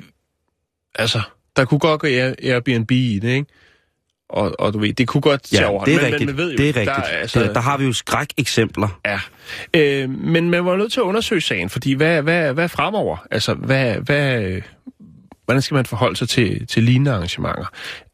altså, 0.96 1.22
der 1.58 1.66
kunne 1.66 1.80
godt 1.80 2.02
gå 2.02 2.08
Air- 2.08 2.36
Airbnb 2.52 2.92
i 2.92 3.20
det, 3.22 3.30
ikke? 3.30 3.46
Og, 4.30 4.56
og 4.60 4.74
du 4.74 4.80
ved, 4.80 4.94
det 4.94 5.08
kunne 5.08 5.22
godt 5.22 5.54
Ja, 5.54 5.58
tage 5.58 5.68
over. 5.68 5.86
det 5.86 5.94
er 5.94 5.98
men, 5.98 6.06
rigtigt. 6.06 6.26
Men, 6.28 6.36
man 6.36 6.38
ved 6.38 6.52
jo, 6.52 6.58
det 6.58 6.64
er 6.64 6.68
rigtigt. 6.68 6.86
Der, 6.86 6.94
er, 6.94 7.02
altså, 7.02 7.40
Der, 7.40 7.54
der 7.54 7.60
har 7.60 7.78
vi 7.78 7.86
jo 7.86 7.94
skræk-eksempler. 7.94 9.00
Ja, 9.06 9.20
øh, 9.74 10.10
men 10.10 10.50
man 10.50 10.66
var 10.66 10.76
nødt 10.78 10.92
til 10.92 11.00
at 11.00 11.04
undersøge 11.04 11.42
sagen, 11.42 11.70
fordi 11.70 11.94
hvad, 11.94 12.22
hvad, 12.22 12.54
hvad 12.54 12.70
fremover? 12.70 13.18
Altså, 13.32 13.54
hvad, 13.54 13.96
hvad, 13.96 14.44
øh, 14.44 14.62
hvordan 15.46 15.62
skal 15.62 15.76
man 15.76 15.86
forholde 15.86 16.16
sig 16.16 16.30
til, 16.30 16.68
til 16.68 16.84
lignende 16.84 17.12
arrangementer? 17.12 17.66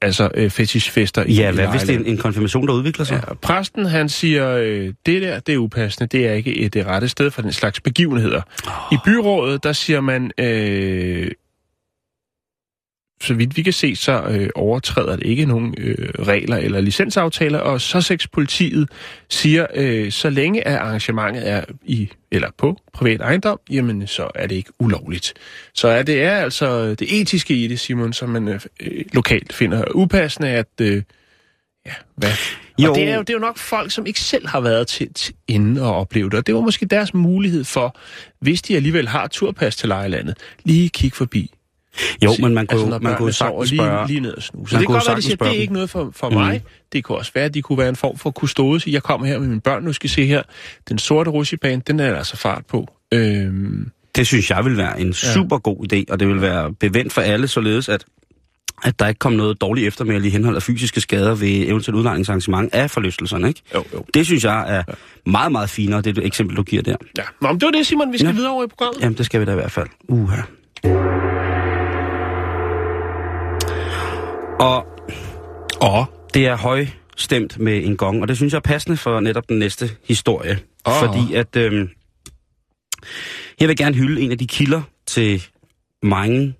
Altså 0.01 0.29
øh, 0.35 0.49
fetishfester 0.49 1.23
i 1.23 1.33
Ja, 1.33 1.51
hvad 1.51 1.67
hvis 1.67 1.81
det 1.81 1.95
er 1.95 1.99
en, 1.99 2.05
en 2.05 2.17
konfirmation, 2.17 2.67
der 2.67 2.73
udvikler 2.73 3.05
sig? 3.05 3.23
Ja, 3.29 3.33
præsten 3.33 3.85
han 3.85 4.09
siger, 4.09 4.49
øh, 4.49 4.93
det 5.05 5.21
der, 5.21 5.39
det 5.39 5.53
er 5.53 5.57
upassende, 5.57 6.17
det 6.17 6.27
er 6.27 6.33
ikke 6.33 6.57
et 6.57 6.73
det 6.73 6.85
rette 6.85 7.09
sted 7.09 7.31
for 7.31 7.41
den 7.41 7.51
slags 7.51 7.79
begivenheder. 7.81 8.41
Oh. 8.67 8.71
I 8.91 8.97
byrådet, 9.05 9.63
der 9.63 9.73
siger 9.73 10.01
man, 10.01 10.31
øh, 10.37 11.31
så 13.23 13.33
vidt 13.33 13.57
vi 13.57 13.63
kan 13.63 13.73
se, 13.73 13.95
så 13.95 14.21
øh, 14.21 14.49
overtræder 14.55 15.15
det 15.15 15.25
ikke 15.25 15.45
nogen 15.45 15.75
øh, 15.77 16.09
regler 16.19 16.57
eller 16.57 16.81
licensaftaler, 16.81 17.59
og 17.59 17.81
Sussex 17.81 18.27
politiet 18.31 18.89
siger, 19.29 19.67
øh, 19.75 20.11
så 20.11 20.29
længe 20.29 20.67
at 20.67 20.75
arrangementet 20.75 21.49
er 21.49 21.63
i 21.85 22.09
eller 22.31 22.49
på 22.57 22.77
privat 22.93 23.21
ejendom, 23.21 23.59
jamen 23.69 24.07
så 24.07 24.31
er 24.35 24.47
det 24.47 24.55
ikke 24.55 24.71
ulovligt. 24.79 25.33
Så 25.73 25.87
er 25.87 26.03
det 26.03 26.23
er 26.23 26.37
altså 26.37 26.95
det 26.95 27.21
etiske 27.21 27.53
i 27.53 27.67
det, 27.67 27.79
Simon, 27.79 28.13
som 28.13 28.29
man 28.29 28.47
øh, 28.47 28.59
lokalt 29.13 29.53
finder 29.53 29.83
upassende, 29.95 30.49
at 30.49 30.67
øh, 30.81 31.03
ja, 31.85 31.91
hvad? 32.15 32.29
Jo. 32.79 32.89
Og 32.89 32.95
det 32.95 33.09
er, 33.09 33.15
jo, 33.15 33.21
det 33.21 33.29
er 33.29 33.33
jo 33.33 33.39
nok 33.39 33.57
folk, 33.57 33.91
som 33.91 34.05
ikke 34.05 34.19
selv 34.19 34.47
har 34.47 34.59
været 34.59 34.87
til, 34.87 35.13
til 35.13 35.35
inde 35.47 35.81
og 35.81 35.95
oplevet 35.95 36.31
det, 36.31 36.39
og 36.39 36.47
det 36.47 36.55
var 36.55 36.61
måske 36.61 36.85
deres 36.85 37.13
mulighed 37.13 37.63
for, 37.63 37.97
hvis 38.39 38.61
de 38.61 38.75
alligevel 38.75 39.07
har 39.07 39.27
turpas 39.27 39.75
til 39.75 39.89
lejelandet, 39.89 40.37
lige 40.63 40.89
kigge 40.89 41.17
forbi. 41.17 41.51
Jo, 42.23 42.35
men 42.39 42.53
man 42.53 42.67
kunne, 42.67 42.79
altså, 42.81 42.93
altså, 42.95 42.99
man 43.09 43.17
kunne 43.17 43.33
sagtens 43.33 43.69
lige, 43.71 43.79
spørge... 43.79 44.07
lige 44.07 44.19
ned 44.19 44.33
og 44.33 44.43
snuse. 44.43 44.69
Så 44.69 44.75
Man 44.75 44.81
det 44.81 44.87
kan 44.87 44.93
godt 44.93 45.07
være, 45.07 45.17
de 45.17 45.21
siger, 45.21 45.35
det 45.35 45.47
er 45.47 45.61
ikke 45.61 45.73
noget 45.73 45.89
for, 45.89 46.11
for 46.15 46.29
mig. 46.29 46.63
Det 46.93 47.03
kunne 47.03 47.17
også 47.17 47.31
være, 47.35 47.45
at 47.45 47.53
de 47.53 47.61
kunne 47.61 47.77
være 47.77 47.89
en 47.89 47.95
form 47.95 48.17
for 48.17 48.31
kustode. 48.31 48.91
Jeg 48.91 49.03
kommer 49.03 49.27
her 49.27 49.39
med 49.39 49.47
mine 49.47 49.61
børn, 49.61 49.83
nu 49.83 49.93
skal 49.93 50.05
I 50.05 50.13
se 50.13 50.25
her. 50.25 50.43
Den 50.89 50.99
sorte 50.99 51.29
rutsjebane, 51.31 51.81
den 51.87 51.99
er 51.99 52.09
der 52.09 52.17
altså 52.17 52.37
fart 52.37 52.65
på. 52.65 52.87
Øhm, 53.13 53.89
Det 54.15 54.27
synes 54.27 54.49
jeg 54.49 54.65
vil 54.65 54.77
være 54.77 54.99
en 55.01 55.13
super 55.13 55.57
god 55.57 55.93
idé, 55.93 56.03
og 56.13 56.19
det 56.19 56.27
vil 56.27 56.41
være 56.41 56.73
bevendt 56.73 57.13
for 57.13 57.21
alle, 57.21 57.47
således 57.47 57.89
at, 57.89 58.05
at 58.83 58.99
der 58.99 59.07
ikke 59.07 59.19
kom 59.19 59.33
noget 59.33 59.61
dårligt 59.61 59.87
eftermæle 59.87 60.27
i 60.27 60.29
henhold 60.29 60.55
af 60.55 60.63
fysiske 60.63 61.01
skader 61.01 61.35
ved 61.35 61.49
eventuelt 61.67 61.97
udlejningsarrangement 61.97 62.73
af 62.73 62.91
forlystelserne, 62.91 63.47
ikke? 63.47 63.61
Jo, 63.75 63.83
jo. 63.93 64.05
Det 64.13 64.25
synes 64.25 64.43
jeg 64.43 64.77
er 64.77 64.83
meget, 65.29 65.51
meget 65.51 65.69
finere, 65.69 66.01
det 66.01 66.17
eksempel, 66.17 66.57
du 66.57 66.63
giver 66.63 66.81
der. 66.81 66.95
Ja. 67.17 67.23
Nå, 67.41 67.47
men 67.47 67.59
det 67.59 67.65
var 67.65 67.71
det, 67.71 67.87
Simon. 67.87 68.11
Vi 68.13 68.17
skal 68.17 68.25
Ja. 68.25 68.31
ja. 68.31 68.35
videre 68.35 68.51
over 68.51 68.63
i 68.63 68.67
programmet. 68.67 69.01
Jamen, 69.01 69.17
det 69.17 69.25
skal 69.25 69.39
vi 69.41 69.45
da 69.45 69.51
i 69.51 69.55
hvert 69.55 69.71
fald. 69.71 69.87
Uha. 70.09 70.41
Og 74.63 74.85
Og? 75.81 76.29
det 76.33 76.47
er 76.47 76.57
højstemt 76.57 77.59
med 77.59 77.85
en 77.85 77.97
gong, 77.97 78.21
og 78.21 78.27
det 78.27 78.37
synes 78.37 78.53
jeg 78.53 78.57
er 78.57 78.61
passende 78.61 78.97
for 78.97 79.19
netop 79.19 79.49
den 79.49 79.59
næste 79.59 79.89
historie. 80.07 80.59
Åh. 80.85 80.93
Fordi 80.99 81.33
at... 81.33 81.55
Øh, 81.55 81.89
jeg 83.59 83.67
vil 83.67 83.77
gerne 83.77 83.95
hylde 83.95 84.21
en 84.21 84.31
af 84.31 84.37
de 84.37 84.47
kilder 84.47 84.81
til 85.05 85.43
mange, 86.03 86.55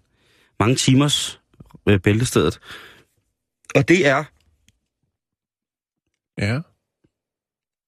mange 0.59 0.75
timers 0.75 1.39
øh, 1.89 1.99
bæltestedet. 1.99 2.59
Og 3.75 3.87
det 3.87 4.07
er, 4.07 4.23
Ja. 6.37 6.59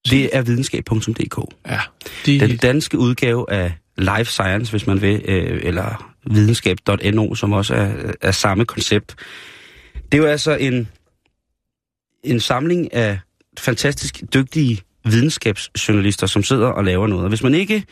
det 0.10 0.36
er 0.36 0.42
videnskab.dk. 0.42 1.56
Ja. 1.68 1.80
De, 2.26 2.40
Den 2.40 2.58
danske 2.58 2.98
udgave 2.98 3.52
af 3.52 3.74
Life 3.98 4.32
Science, 4.32 4.72
hvis 4.72 4.88
man 4.88 5.02
vil, 5.02 5.22
øh, 5.26 5.60
eller 5.64 6.14
videnskab.no, 6.26 7.36
som 7.36 7.54
også 7.54 7.76
er, 7.76 8.14
er 8.22 8.32
samme 8.32 8.66
koncept. 8.66 9.16
Det 10.12 10.18
er 10.18 10.18
jo 10.18 10.26
altså 10.26 10.56
en, 10.56 10.88
en 12.24 12.40
samling 12.40 12.94
af 12.94 13.20
fantastisk 13.60 14.24
dygtige 14.34 14.82
videnskabsjournalister, 15.06 16.28
som 16.28 16.44
sidder 16.44 16.68
og 16.68 16.84
laver 16.84 17.08
noget. 17.08 17.24
Og 17.24 17.30
hvis 17.30 17.44
man 17.44 17.54
ikke 17.54 17.86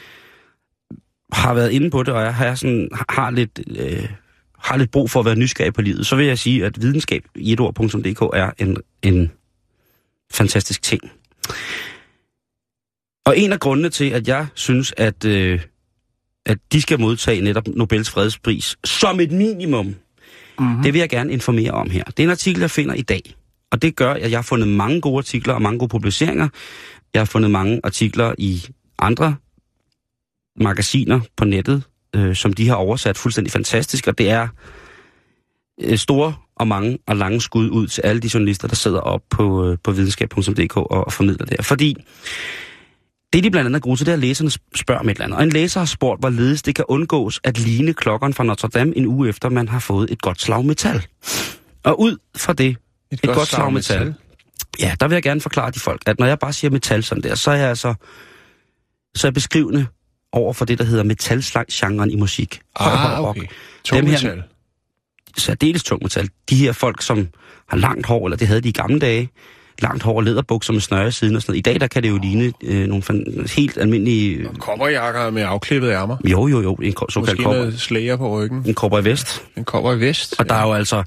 har 1.33 1.53
været 1.53 1.71
inde 1.71 1.89
på 1.89 2.03
det, 2.03 2.13
og 2.13 2.21
jeg 2.21 2.35
har, 2.35 2.55
sådan, 2.55 2.89
har, 3.09 3.31
lidt, 3.31 3.59
øh, 3.79 4.09
har 4.59 4.77
lidt 4.77 4.91
brug 4.91 5.09
for 5.09 5.19
at 5.19 5.25
være 5.25 5.35
nysgerrig 5.35 5.73
på 5.73 5.81
livet, 5.81 6.05
så 6.05 6.15
vil 6.15 6.25
jeg 6.25 6.39
sige, 6.39 6.65
at 6.65 6.81
videnskab 6.81 7.23
i 7.35 7.53
et 7.53 7.59
ord.dk 7.59 8.21
er 8.21 8.51
en, 8.57 8.77
en 9.01 9.31
fantastisk 10.31 10.81
ting. 10.81 11.11
Og 13.25 13.37
en 13.37 13.53
af 13.53 13.59
grundene 13.59 13.89
til, 13.89 14.09
at 14.09 14.27
jeg 14.27 14.47
synes, 14.53 14.93
at, 14.97 15.25
øh, 15.25 15.61
at 16.45 16.57
de 16.71 16.81
skal 16.81 16.99
modtage 16.99 17.41
netop 17.41 17.67
Nobels 17.67 18.09
fredspris 18.09 18.77
som 18.83 19.19
et 19.19 19.31
minimum, 19.31 19.95
mm-hmm. 20.59 20.83
det 20.83 20.93
vil 20.93 20.99
jeg 20.99 21.09
gerne 21.09 21.33
informere 21.33 21.71
om 21.71 21.89
her. 21.89 22.03
Det 22.03 22.19
er 22.19 22.23
en 22.23 22.29
artikel, 22.29 22.61
jeg 22.61 22.71
finder 22.71 22.93
i 22.93 23.01
dag. 23.01 23.35
Og 23.71 23.81
det 23.81 23.95
gør, 23.95 24.13
at 24.13 24.31
jeg 24.31 24.37
har 24.37 24.43
fundet 24.43 24.67
mange 24.67 25.01
gode 25.01 25.17
artikler 25.17 25.53
og 25.53 25.61
mange 25.61 25.79
gode 25.79 25.89
publiceringer. 25.89 26.49
Jeg 27.13 27.19
har 27.19 27.25
fundet 27.25 27.51
mange 27.51 27.79
artikler 27.83 28.33
i 28.37 28.65
andre 28.99 29.35
magasiner 30.59 31.19
på 31.37 31.45
nettet, 31.45 31.83
øh, 32.15 32.35
som 32.35 32.53
de 32.53 32.67
har 32.67 32.75
oversat 32.75 33.17
fuldstændig 33.17 33.51
fantastisk. 33.51 34.07
Og 34.07 34.17
det 34.17 34.29
er 34.29 34.47
øh, 35.81 35.97
store 35.97 36.33
og 36.55 36.67
mange 36.67 36.97
og 37.07 37.15
lange 37.15 37.41
skud 37.41 37.69
ud 37.69 37.87
til 37.87 38.01
alle 38.01 38.21
de 38.21 38.29
journalister, 38.33 38.67
der 38.67 38.75
sidder 38.75 38.99
op 38.99 39.21
på, 39.29 39.67
øh, 39.67 39.77
på 39.83 39.91
videnskab.dk 39.91 40.77
og, 40.77 40.91
og 40.91 41.13
formidler 41.13 41.45
det 41.45 41.55
her. 41.59 41.63
Fordi 41.63 41.95
det, 43.33 43.43
de 43.43 43.51
blandt 43.51 43.65
andet 43.65 43.79
er 43.79 43.81
gode 43.81 43.97
til, 43.97 44.05
det 44.05 44.11
er, 44.11 44.15
at 44.15 44.19
læserne 44.19 44.51
spørger 44.75 44.99
om 44.99 45.09
et 45.09 45.11
eller 45.11 45.25
andet. 45.25 45.37
Og 45.37 45.43
en 45.43 45.49
læser 45.49 45.79
har 45.79 45.85
spurgt, 45.85 46.19
hvorledes 46.19 46.61
det 46.61 46.75
kan 46.75 46.85
undgås 46.87 47.39
at 47.43 47.59
ligne 47.59 47.93
klokkeren 47.93 48.33
fra 48.33 48.43
Notre 48.43 48.67
Dame 48.67 48.97
en 48.97 49.05
uge 49.05 49.29
efter, 49.29 49.49
man 49.49 49.67
har 49.67 49.79
fået 49.79 50.11
et 50.11 50.21
godt 50.21 50.41
slag 50.41 50.65
metal. 50.65 51.05
Og 51.83 51.99
ud 51.99 52.17
fra 52.37 52.53
det, 52.53 52.77
et, 53.11 53.19
et 53.23 53.29
godt 53.29 53.47
slag 53.47 53.73
metal, 53.73 54.13
ja, 54.79 54.95
der 54.99 55.07
vil 55.07 55.15
jeg 55.15 55.23
gerne 55.23 55.41
forklare 55.41 55.71
de 55.71 55.79
folk, 55.79 56.01
at 56.05 56.19
når 56.19 56.25
jeg 56.25 56.39
bare 56.39 56.53
siger 56.53 56.71
metal 56.71 57.03
sådan 57.03 57.23
der, 57.23 57.35
så 57.35 57.51
er 57.51 57.55
jeg 57.55 57.69
altså 57.69 57.93
så 59.15 59.27
er 59.27 59.29
jeg 59.29 59.33
beskrivende 59.33 59.85
over 60.31 60.53
for 60.53 60.65
det, 60.65 60.79
der 60.79 60.85
hedder 60.85 61.03
metalgenren 61.03 62.11
i 62.11 62.15
musik. 62.15 62.61
Ah, 62.75 63.23
okay. 63.23 63.45
Tungmetal. 63.83 64.43
Særdeles 65.37 65.83
tung 65.83 66.03
metal. 66.03 66.29
De 66.49 66.55
her 66.55 66.71
folk, 66.71 67.01
som 67.01 67.27
har 67.69 67.77
langt 67.77 68.05
hår, 68.05 68.27
eller 68.27 68.37
det 68.37 68.47
havde 68.47 68.61
de 68.61 68.69
i 68.69 68.71
gamle 68.71 68.99
dage, 68.99 69.29
langt 69.81 70.03
hår 70.03 70.15
og 70.15 70.23
læderbukser 70.23 70.73
med 70.73 70.81
snøre 70.81 71.07
i 71.07 71.11
siden 71.11 71.35
og 71.35 71.41
sådan 71.41 71.51
noget. 71.51 71.59
I 71.59 71.61
dag, 71.61 71.79
der 71.79 71.87
kan 71.87 72.03
det 72.03 72.09
jo 72.09 72.17
ligne 72.17 72.53
øh, 72.63 72.87
nogle 72.87 73.03
fan, 73.03 73.47
helt 73.55 73.77
almindelige... 73.77 74.49
Kopperjakker 74.59 75.29
med 75.29 75.41
afklippet 75.41 75.89
ærmer. 75.89 76.17
Jo, 76.25 76.47
jo, 76.47 76.61
jo, 76.61 76.73
en 76.73 76.93
ko- 76.93 77.05
såkaldt 77.09 77.39
Måske 77.39 77.43
kopper. 77.43 77.77
slæger 77.77 78.15
på 78.17 78.39
ryggen. 78.39 78.63
En 78.65 78.73
kopper 78.73 78.99
i 78.99 79.05
vest. 79.05 79.43
En 79.57 79.63
kopper 79.63 79.93
i 79.93 79.99
vest. 79.99 80.35
Og 80.39 80.49
der 80.49 80.55
er 80.55 80.67
jo 80.67 80.73
altså 80.73 81.03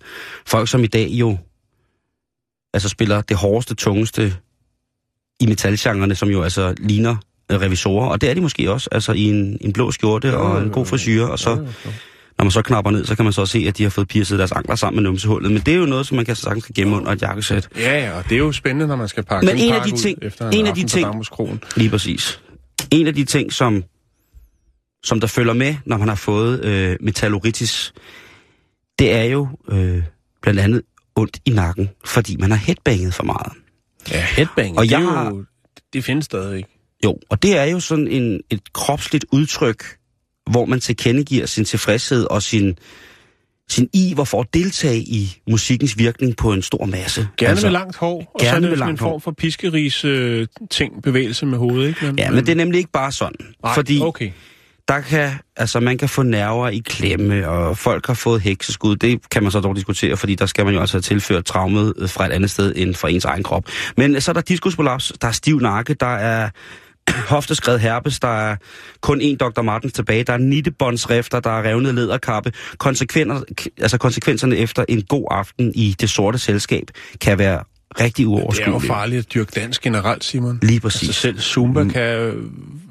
folk, 0.47 0.69
som 0.69 0.85
i 0.85 0.87
dag 0.87 1.09
jo 1.11 1.39
altså 2.75 2.89
spiller 2.89 3.21
det 3.21 3.37
hårdeste, 3.37 3.75
tungeste 3.75 4.35
i 5.41 5.47
metalgenrerne, 5.47 6.15
som 6.15 6.29
jo 6.29 6.43
altså 6.43 6.75
ligner 6.79 7.17
øh, 7.53 7.61
revisorer. 7.61 8.09
Og 8.09 8.21
det 8.21 8.31
er 8.31 8.35
de 8.35 8.41
måske 8.41 8.71
også, 8.73 8.89
altså 8.93 9.13
i 9.13 9.23
en, 9.25 9.59
en 9.61 9.73
blå 9.73 9.91
skjorte 9.91 10.37
og 10.37 10.63
en 10.63 10.71
god 10.71 10.87
frisyr. 10.87 11.25
Og 11.25 11.39
så, 11.39 11.67
når 12.39 12.45
man 12.45 12.51
så 12.51 12.63
knapper 12.63 12.91
ned, 12.91 13.05
så 13.05 13.17
kan 13.17 13.25
man 13.25 13.33
så 13.33 13.47
se, 13.47 13.65
at 13.69 13.79
de 13.79 13.83
har 13.83 13.91
fået 13.91 14.09
piercet 14.09 14.39
deres 14.39 14.53
ankler 14.53 14.75
sammen 14.75 15.03
med 15.03 15.11
numsehullet. 15.11 15.53
Men 15.53 15.63
det 15.63 15.75
er 15.75 15.79
jo 15.79 15.87
noget, 15.87 16.07
som 16.07 16.17
man 16.17 16.25
kan 16.25 16.37
sagtens 16.37 16.65
kan 16.65 16.73
gemme 16.77 16.97
under 16.97 17.13
et 17.13 17.23
jakkesæt. 17.23 17.69
Ja, 17.77 17.99
ja, 18.05 18.19
og 18.19 18.25
det 18.25 18.33
er 18.33 18.39
jo 18.39 18.53
spændende, 18.53 18.87
når 18.87 18.97
man 18.97 19.09
skal 19.09 19.25
pakke 19.25 19.47
Men 19.47 19.59
en 19.59 19.73
af 19.75 19.83
de 19.83 19.97
ting- 19.97 20.19
efter 20.23 20.51
en 20.51 20.67
af 20.67 20.75
de 20.75 20.85
ting-. 20.85 21.25
Lige 21.77 21.91
præcis. 21.91 22.41
En 22.91 23.07
af 23.07 23.15
de 23.15 23.25
ting, 23.25 23.53
som, 23.53 23.85
som 25.05 25.21
der 25.21 25.27
følger 25.27 25.53
med, 25.53 25.77
når 25.87 25.97
man 25.99 26.09
har 26.09 26.15
fået 26.15 26.65
øh, 26.65 26.97
metalluritis, 27.01 27.95
det 28.99 29.13
er 29.15 29.23
jo 29.25 29.49
øh, 29.69 30.03
blandt 30.43 30.61
andet 30.61 30.83
ondt 31.17 31.39
i 31.45 31.51
nakken, 31.51 31.91
fordi 32.05 32.37
man 32.37 32.51
har 32.51 32.59
headbanget 32.59 33.15
for 33.15 33.25
meget. 33.25 33.53
Ja, 34.11 34.21
headbang. 34.37 34.79
Og 34.79 34.85
det, 34.85 34.91
jeg 34.91 35.03
er 35.03 35.07
har- 35.11 35.31
jo, 35.31 35.45
det 35.93 36.05
findes 36.05 36.25
stadig 36.25 36.57
ikke. 36.57 36.69
Jo, 37.05 37.19
og 37.31 37.43
det 37.43 37.59
er 37.59 37.65
jo 37.65 37.81
sådan 37.81 38.09
en, 38.09 38.41
et 38.51 38.73
kropsligt 38.73 39.25
udtryk, 39.33 39.85
hvor 40.51 40.65
man 40.65 40.81
tilkendegiver 40.81 41.47
sin 41.47 41.65
tilfredshed 41.65 42.25
og 42.25 42.43
sin, 42.43 42.79
sin 43.71 43.89
iver 43.93 44.25
for 44.25 44.41
at 44.41 44.47
deltage 44.55 44.99
i 44.99 45.37
musikkens 45.51 45.99
virkning 45.99 46.37
på 46.37 46.53
en 46.53 46.63
stor 46.63 46.85
masse. 46.85 47.29
Gerne 47.37 47.51
altså, 47.51 47.67
med 47.67 47.73
langt 47.73 47.97
hår, 47.97 48.33
og 48.35 48.41
så 48.41 48.47
er 48.47 48.51
gerne 48.51 48.63
det 48.63 48.71
med 48.71 48.73
en 48.73 48.79
langt 48.79 49.01
hår. 49.01 49.11
form 49.11 49.21
for 49.21 49.31
piskeris 49.31 50.05
øh, 50.05 50.47
ting, 50.71 51.03
bevægelse 51.03 51.47
med 51.47 51.59
hovedet, 51.59 51.89
ikke? 51.89 52.15
Ja, 52.19 52.31
men 52.31 52.47
det 52.47 52.53
er 52.53 52.57
nemlig 52.57 52.79
ikke 52.79 52.93
bare 52.93 53.13
sådan. 53.13 53.47
Nej, 53.63 53.75
fordi 53.75 54.01
okay. 54.01 54.31
der 54.89 55.01
kan, 55.01 55.31
altså 55.57 55.81
man 55.81 55.99
kan 55.99 56.09
få 56.09 56.23
nerver 56.23 56.69
i 56.69 56.79
klemme, 56.79 57.49
og 57.49 57.79
folk 57.79 58.07
har 58.07 58.15
fået 58.15 58.41
hekseskud. 58.41 58.97
Det 58.97 59.31
kan 59.31 59.43
man 59.43 59.53
så 59.53 59.61
dog 59.61 59.77
diskutere, 59.77 60.17
fordi 60.17 60.35
der 60.35 60.47
skal 60.47 60.65
man 60.65 60.75
jo 60.75 60.81
altså 60.81 60.97
have 60.97 61.03
tilført 61.03 61.45
traumet 61.45 62.11
fra 62.11 62.27
et 62.27 62.33
andet 62.33 62.51
sted 62.51 62.73
end 62.77 62.95
fra 62.95 63.11
ens 63.11 63.25
egen 63.25 63.43
krop. 63.43 63.65
Men 63.97 64.21
så 64.21 64.31
er 64.31 64.33
der 64.33 64.41
diskusprolaps, 64.41 65.13
der 65.21 65.29
er 65.29 65.33
stiv 65.33 65.61
nakke, 65.61 65.95
der 65.95 66.17
er 66.17 66.51
hofteskred 67.29 67.79
herpes, 67.79 68.21
der 68.21 68.29
er 68.51 68.57
kun 69.01 69.21
én 69.21 69.37
Dr. 69.37 69.63
Martens 69.63 69.93
tilbage, 69.93 70.25
der 70.25 70.33
er 70.33 70.37
nittebåndsrifter, 70.39 71.41
der 71.41 71.51
er 71.51 71.63
revnet 71.63 71.95
lederkappe. 71.95 72.53
Konsekvenser, 72.79 73.41
altså 73.81 73.99
konsekvenserne 73.99 74.57
efter 74.57 74.85
en 74.89 75.03
god 75.03 75.27
aften 75.31 75.73
i 75.75 75.97
det 76.01 76.11
sorte 76.11 76.39
selskab 76.39 76.83
kan 77.21 77.39
være 77.39 77.63
rigtig 78.01 78.17
Det 78.17 78.21
er 78.21 78.25
jo 78.25 78.31
uoverskuelige. 78.31 78.87
farligt 78.87 79.19
at 79.27 79.35
dyrke 79.35 79.53
dansk 79.61 79.83
generelt, 79.83 80.25
Simon. 80.25 80.59
Lige 80.63 80.81
præcis. 80.81 81.09
Altså 81.09 81.21
selv 81.21 81.41
Zumba 81.41 81.83
Mm. 81.83 81.91
kan 81.91 82.03
øh, 82.03 82.35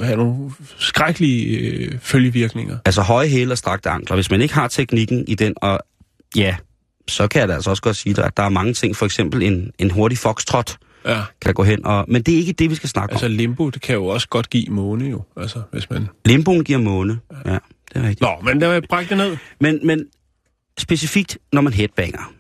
have 0.01 0.17
nogle 0.17 0.51
skrækkelige 0.77 1.57
øh, 1.60 1.91
følgevirkninger. 2.01 2.77
Altså 2.86 3.01
høje 3.01 3.27
hæle 3.27 3.51
og 3.53 3.57
strakte 3.57 3.89
ankler. 3.89 4.15
Hvis 4.15 4.31
man 4.31 4.41
ikke 4.41 4.53
har 4.53 4.67
teknikken 4.67 5.25
i 5.27 5.36
den, 5.36 5.53
og 5.57 5.79
ja, 6.36 6.55
så 7.07 7.27
kan 7.27 7.39
jeg 7.39 7.48
da 7.48 7.53
altså 7.53 7.69
også 7.69 7.81
godt 7.81 7.95
sige 7.95 8.15
dig, 8.15 8.25
at 8.25 8.38
der 8.38 8.43
er 8.43 8.50
mange 8.50 8.74
ting, 8.74 8.95
for 8.95 9.05
eksempel 9.05 9.43
en, 9.43 9.72
en 9.79 9.91
hurtig 9.91 10.17
foxtrot, 10.17 10.77
Ja. 11.06 11.22
kan 11.42 11.54
gå 11.54 11.64
hen 11.64 11.86
og... 11.86 12.06
Men 12.08 12.22
det 12.22 12.34
er 12.34 12.38
ikke 12.38 12.54
det, 12.54 12.70
vi 12.70 12.76
skal 12.76 12.90
snakke 12.90 13.14
Altså 13.14 13.26
altså, 13.26 13.38
limbo, 13.38 13.70
det 13.70 13.82
kan 13.82 13.96
jo 13.96 14.06
også 14.06 14.28
godt 14.28 14.50
give 14.50 14.66
måne 14.70 15.10
jo, 15.10 15.24
altså 15.38 15.62
hvis 15.72 15.90
man... 15.90 16.02
om. 16.02 16.08
Limboen 16.26 16.64
giver 16.64 16.80
måne. 16.80 17.20
Ja, 17.46 17.52
det 17.52 17.60
er 17.96 18.02
rigtigt. 18.02 18.22
Nå, 18.22 18.30
men 18.44 18.62
der 18.62 18.74
vil 18.74 18.88
brække 18.88 19.10
det 19.10 19.18
ned. 19.18 19.38
Men, 19.60 19.80
men 19.88 20.06
specifikt, 20.78 21.38
når 21.54 21.62
man 21.62 21.74
headbanger. 21.74 22.34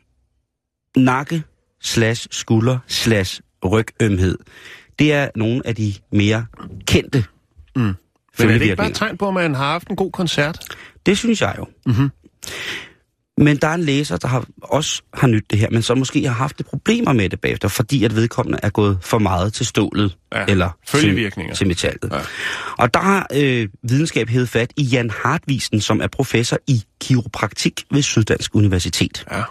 Nakke, 0.97 1.43
slash 1.81 2.27
skulder, 2.31 2.77
slash 2.87 3.41
rygømhed. 3.65 4.37
Det 4.99 5.13
er 5.13 5.29
nogle 5.35 5.67
af 5.67 5.75
de 5.75 5.93
mere 6.11 6.45
kendte 6.87 7.25
Mm. 7.75 7.81
Men 7.81 7.95
er 8.39 8.45
det 8.47 8.61
ikke 8.61 8.75
bare 8.75 8.89
et 8.89 8.95
tegn 8.95 9.17
på, 9.17 9.27
at 9.27 9.33
man 9.33 9.55
har 9.55 9.71
haft 9.71 9.87
en 9.87 9.95
god 9.95 10.11
koncert? 10.11 10.59
Det 11.05 11.17
synes 11.17 11.41
jeg 11.41 11.55
jo. 11.57 11.67
Mhm. 11.85 12.09
Men 13.37 13.57
der 13.57 13.67
er 13.67 13.73
en 13.73 13.81
læser, 13.83 14.17
der 14.17 14.27
har, 14.27 14.45
også 14.61 15.01
har 15.13 15.27
nyt 15.27 15.43
det 15.49 15.59
her, 15.59 15.69
men 15.71 15.81
så 15.81 15.95
måske 15.95 16.23
har 16.27 16.33
haft 16.33 16.57
lidt 16.59 16.67
problemer 16.67 17.13
med 17.13 17.29
det 17.29 17.41
bagefter, 17.41 17.67
fordi 17.67 18.03
at 18.03 18.15
vedkommende 18.15 18.59
er 18.63 18.69
gået 18.69 18.97
for 19.01 19.17
meget 19.19 19.53
til 19.53 19.65
stålet 19.65 20.15
Ja, 20.35 20.45
eller 20.47 20.69
følgevirkninger. 20.87 21.53
til, 21.53 21.57
til 21.57 21.67
metallet. 21.67 22.11
Ja. 22.11 22.19
Og 22.77 22.93
der 22.93 22.99
har 22.99 23.27
øh, 23.33 23.67
videnskab 23.83 24.29
hævet 24.29 24.49
fat 24.49 24.73
i 24.77 24.83
Jan 24.83 25.09
Hartvisen, 25.09 25.81
som 25.81 26.01
er 26.01 26.07
professor 26.07 26.57
i 26.67 26.83
kiropraktik 27.01 27.83
ved 27.91 28.01
Syddansk 28.01 28.55
Universitet. 28.55 29.25
Ja. 29.31 29.43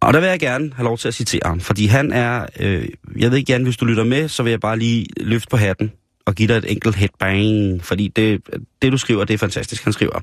Og 0.00 0.12
der 0.12 0.20
vil 0.20 0.28
jeg 0.28 0.40
gerne 0.40 0.72
have 0.76 0.84
lov 0.84 0.98
til 0.98 1.08
at 1.08 1.14
citere 1.14 1.42
ham, 1.44 1.60
fordi 1.60 1.86
han 1.86 2.12
er, 2.12 2.46
øh, 2.60 2.88
jeg 3.16 3.30
ved 3.30 3.38
ikke, 3.38 3.52
Jan, 3.52 3.62
hvis 3.62 3.76
du 3.76 3.84
lytter 3.84 4.04
med, 4.04 4.28
så 4.28 4.42
vil 4.42 4.50
jeg 4.50 4.60
bare 4.60 4.78
lige 4.78 5.06
løfte 5.16 5.48
på 5.50 5.56
hatten 5.56 5.92
og 6.26 6.34
give 6.34 6.48
dig 6.48 6.54
et 6.56 6.70
enkelt 6.72 6.96
headbang, 6.96 7.84
fordi 7.84 8.08
det, 8.08 8.40
det 8.82 8.92
du 8.92 8.98
skriver, 8.98 9.24
det 9.24 9.34
er 9.34 9.38
fantastisk, 9.38 9.84
han 9.84 9.92
skriver. 9.92 10.20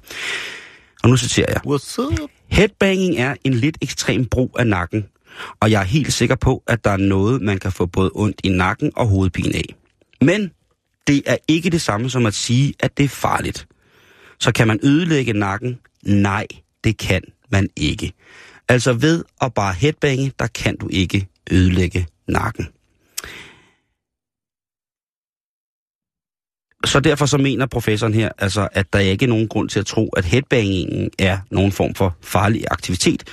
Og 1.04 1.10
nu 1.10 1.18
citerer 1.18 1.48
jeg. 1.50 1.62
What's 1.66 2.00
up? 2.00 2.30
Headbanging 2.48 3.18
er 3.18 3.36
en 3.44 3.54
lidt 3.54 3.78
ekstrem 3.82 4.26
brug 4.26 4.56
af 4.60 4.68
nakken, 4.68 5.06
og 5.60 5.72
jeg 5.72 5.82
er 5.82 5.86
helt 5.86 6.14
sikker 6.14 6.36
på, 6.36 6.64
at 6.68 6.86
der 6.86 6.92
er 6.92 6.98
noget, 6.98 7.42
man 7.42 7.58
kan 7.58 7.72
få 7.72 7.86
både 7.86 8.12
ondt 8.14 8.42
i 8.44 8.50
nakken 8.50 8.92
og 8.96 9.08
hovedpine 9.08 9.56
af. 9.56 9.76
Men 10.22 10.52
det 11.08 11.22
er 11.26 11.38
ikke 11.48 11.70
det 11.70 11.82
samme 11.82 12.10
som 12.10 12.26
at 12.26 12.34
sige, 12.34 12.74
at 12.80 12.98
det 12.98 13.04
er 13.04 13.10
farligt. 13.10 13.68
Så 14.40 14.52
kan 14.52 14.68
man 14.68 14.80
ødelægge 14.84 15.34
nakken? 15.34 15.80
Nej, 16.04 16.48
det 16.84 16.98
kan 16.98 17.22
man 17.50 17.70
ikke. 17.76 18.14
Altså 18.70 18.94
ved 18.94 19.24
at 19.42 19.54
bare 19.54 19.74
headbange, 19.74 20.32
der 20.40 20.48
kan 20.48 20.78
du 20.78 20.88
ikke 20.92 21.28
ødelægge 21.52 22.08
nakken. 22.28 22.68
Så 26.86 27.00
derfor 27.00 27.26
så 27.26 27.38
mener 27.38 27.66
professoren 27.66 28.14
her, 28.14 28.30
altså, 28.38 28.68
at 28.72 28.94
der 28.94 29.00
ikke 29.00 29.26
er 29.26 29.30
nogen 29.30 29.48
grund 29.48 29.70
til 29.70 29.80
at 29.80 29.86
tro, 29.86 30.10
at 30.10 30.26
headbangingen 30.26 31.10
er 31.20 31.38
nogen 31.52 31.72
form 31.72 31.96
for 31.96 32.16
farlig 32.22 32.64
aktivitet, 32.72 33.24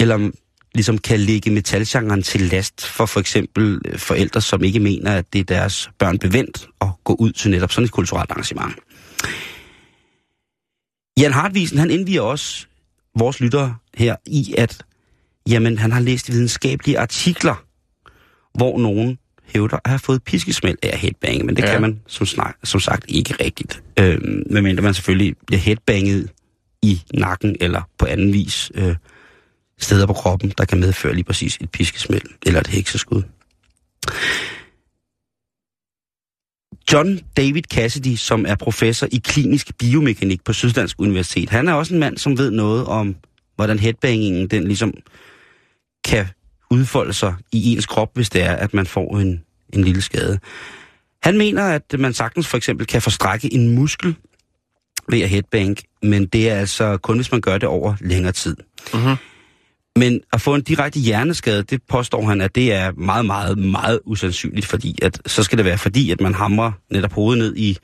eller 0.00 0.30
ligesom 0.74 0.98
kan 0.98 1.20
lægge 1.20 1.50
metalgenren 1.50 2.22
til 2.22 2.40
last 2.40 2.86
for 2.86 3.06
for 3.06 3.20
eksempel 3.20 3.80
øh, 3.84 3.98
forældre, 3.98 4.40
som 4.40 4.64
ikke 4.64 4.80
mener, 4.80 5.16
at 5.16 5.32
det 5.32 5.38
er 5.38 5.44
deres 5.44 5.90
børn 5.98 6.18
bevendt 6.18 6.68
at 6.80 6.88
gå 7.04 7.16
ud 7.18 7.32
til 7.32 7.50
netop 7.50 7.72
sådan 7.72 7.84
et 7.84 7.90
kulturelt 7.90 8.30
arrangement. 8.30 8.74
Jan 11.20 11.32
Hartvisen, 11.32 11.78
han 11.78 11.90
indviger 11.90 12.20
også 12.20 12.66
vores 13.18 13.40
lyttere 13.40 13.76
her 13.94 14.16
i, 14.26 14.54
at 14.58 14.84
jamen, 15.48 15.78
han 15.78 15.92
har 15.92 16.00
læst 16.00 16.30
videnskabelige 16.30 16.98
artikler, 16.98 17.64
hvor 18.54 18.78
nogen 18.78 19.18
hævder 19.46 19.76
at 19.84 19.90
have 19.90 19.98
fået 19.98 20.22
piskesmæld 20.22 20.78
af 20.82 20.98
headbang, 20.98 21.44
men 21.44 21.56
det 21.56 21.62
ja. 21.62 21.72
kan 21.72 21.80
man 21.80 22.00
som, 22.06 22.26
snak, 22.26 22.56
som 22.64 22.80
sagt 22.80 23.04
ikke 23.08 23.34
rigtigt. 23.44 23.82
Øhm, 23.98 24.42
medmindre 24.50 24.82
man 24.82 24.94
selvfølgelig 24.94 25.36
bliver 25.46 25.60
headbanget 25.60 26.30
i 26.82 27.02
nakken 27.14 27.56
eller 27.60 27.82
på 27.98 28.06
anden 28.06 28.32
vis 28.32 28.72
øh, 28.74 28.96
steder 29.78 30.06
på 30.06 30.12
kroppen, 30.12 30.52
der 30.58 30.64
kan 30.64 30.80
medføre 30.80 31.14
lige 31.14 31.24
præcis 31.24 31.58
et 31.60 31.70
piskesmæld 31.70 32.22
eller 32.46 32.60
et 32.60 32.66
hekseskud. 32.66 33.22
John 36.92 37.20
David 37.36 37.62
Cassidy, 37.62 38.16
som 38.16 38.46
er 38.48 38.54
professor 38.54 39.08
i 39.12 39.20
klinisk 39.24 39.78
biomekanik 39.78 40.44
på 40.44 40.52
Syddansk 40.52 41.00
Universitet, 41.00 41.50
han 41.50 41.68
er 41.68 41.72
også 41.72 41.94
en 41.94 42.00
mand, 42.00 42.18
som 42.18 42.38
ved 42.38 42.50
noget 42.50 42.86
om, 42.86 43.16
hvordan 43.56 43.78
headbangingen 43.78 44.46
den 44.46 44.64
ligesom 44.64 44.94
kan 46.04 46.26
udfolde 46.70 47.12
sig 47.12 47.34
i 47.52 47.72
ens 47.72 47.86
krop, 47.86 48.10
hvis 48.14 48.30
det 48.30 48.42
er, 48.42 48.52
at 48.52 48.74
man 48.74 48.86
får 48.86 49.18
en, 49.18 49.44
en 49.72 49.84
lille 49.84 50.02
skade. 50.02 50.38
Han 51.22 51.38
mener, 51.38 51.64
at 51.64 51.94
man 51.98 52.12
sagtens 52.12 52.46
for 52.46 52.56
eksempel 52.56 52.86
kan 52.86 53.02
forstrække 53.02 53.54
en 53.54 53.74
muskel 53.74 54.16
ved 55.08 55.20
at 55.20 55.28
headbang, 55.28 55.76
men 56.02 56.26
det 56.26 56.50
er 56.50 56.54
altså 56.54 56.96
kun, 56.96 57.16
hvis 57.16 57.32
man 57.32 57.40
gør 57.40 57.58
det 57.58 57.68
over 57.68 57.94
længere 58.00 58.32
tid. 58.32 58.56
Uh-huh. 58.86 59.16
Men 59.98 60.20
at 60.32 60.40
få 60.40 60.54
en 60.54 60.62
direkte 60.62 61.00
hjerneskade, 61.00 61.62
det 61.62 61.82
påstår 61.88 62.22
han, 62.22 62.40
at 62.40 62.54
det 62.54 62.72
er 62.72 62.92
meget, 62.92 63.26
meget, 63.26 63.58
meget 63.58 64.00
usandsynligt, 64.04 64.66
fordi 64.66 64.98
at, 65.02 65.20
så 65.26 65.42
skal 65.42 65.58
det 65.58 65.64
være 65.64 65.78
fordi, 65.78 66.10
at 66.10 66.20
man 66.20 66.34
hamrer 66.34 66.72
netop 66.90 67.12
hovedet 67.12 67.38
ned 67.38 67.56
i 67.56 67.78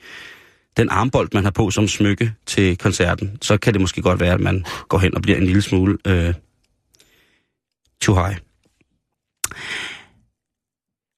den 0.77 0.89
armbold, 0.89 1.29
man 1.33 1.43
har 1.43 1.51
på 1.51 1.71
som 1.71 1.87
smykke 1.87 2.33
til 2.45 2.77
koncerten. 2.77 3.37
Så 3.41 3.57
kan 3.57 3.73
det 3.73 3.81
måske 3.81 4.01
godt 4.01 4.19
være, 4.19 4.33
at 4.33 4.39
man 4.39 4.65
går 4.87 4.97
hen 4.97 5.15
og 5.15 5.21
bliver 5.21 5.37
en 5.37 5.45
lille 5.45 5.61
smule 5.61 5.97
øh, 6.07 6.33
too 8.01 8.15
high. 8.15 8.37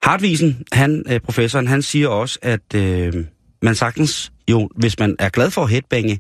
Hartvisen, 0.04 0.64
han, 0.72 1.04
øh, 1.10 1.20
professoren, 1.20 1.68
han 1.68 1.82
siger 1.82 2.08
også, 2.08 2.40
at 2.42 2.76
øh, 2.76 3.26
man 3.62 3.76
sagtens, 3.76 4.32
jo, 4.48 4.70
hvis 4.76 5.00
man 5.00 5.16
er 5.20 5.30
glad 5.30 5.52
for 5.52 5.64
at 5.64 5.70
headbange, 5.70 6.20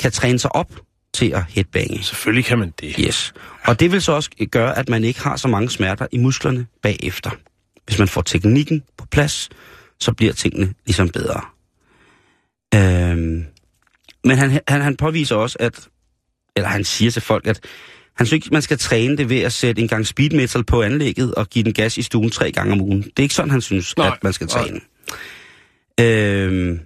kan 0.00 0.12
træne 0.12 0.38
sig 0.38 0.56
op 0.56 0.72
til 1.14 1.30
at 1.30 1.44
headbange. 1.48 2.02
Selvfølgelig 2.02 2.44
kan 2.44 2.58
man 2.58 2.72
det. 2.80 2.96
Yes. 3.00 3.34
Og 3.64 3.80
det 3.80 3.92
vil 3.92 4.02
så 4.02 4.12
også 4.12 4.30
gøre, 4.50 4.78
at 4.78 4.88
man 4.88 5.04
ikke 5.04 5.20
har 5.20 5.36
så 5.36 5.48
mange 5.48 5.70
smerter 5.70 6.06
i 6.12 6.18
musklerne 6.18 6.66
bagefter. 6.82 7.30
Hvis 7.84 7.98
man 7.98 8.08
får 8.08 8.22
teknikken 8.22 8.82
på 8.96 9.06
plads, 9.06 9.48
så 10.00 10.12
bliver 10.12 10.32
tingene 10.32 10.74
ligesom 10.86 11.08
bedre. 11.08 11.40
Øhm, 12.74 13.44
men 14.24 14.38
han, 14.38 14.60
han, 14.68 14.80
han 14.80 14.96
påviser 14.96 15.36
også, 15.36 15.56
at, 15.60 15.88
eller 16.56 16.68
han 16.68 16.84
siger 16.84 17.10
til 17.10 17.22
folk, 17.22 17.46
at 17.46 17.60
han 18.16 18.26
synes 18.26 18.32
ikke, 18.32 18.52
man 18.52 18.62
skal 18.62 18.78
træne 18.78 19.16
det 19.16 19.28
ved 19.28 19.40
at 19.40 19.52
sætte 19.52 19.82
en 19.82 19.88
gang 19.88 20.06
speed 20.06 20.30
metal 20.30 20.64
på 20.64 20.82
anlægget 20.82 21.34
og 21.34 21.48
give 21.48 21.64
den 21.64 21.72
gas 21.72 21.98
i 21.98 22.02
stuen 22.02 22.30
tre 22.30 22.52
gange 22.52 22.72
om 22.72 22.80
ugen. 22.80 23.02
Det 23.02 23.18
er 23.18 23.22
ikke 23.22 23.34
sådan, 23.34 23.50
han 23.50 23.60
synes, 23.60 23.96
nej, 23.96 24.06
at 24.06 24.24
man 24.24 24.32
skal 24.32 24.48
træne. 24.48 24.80
Øhm, 26.00 26.80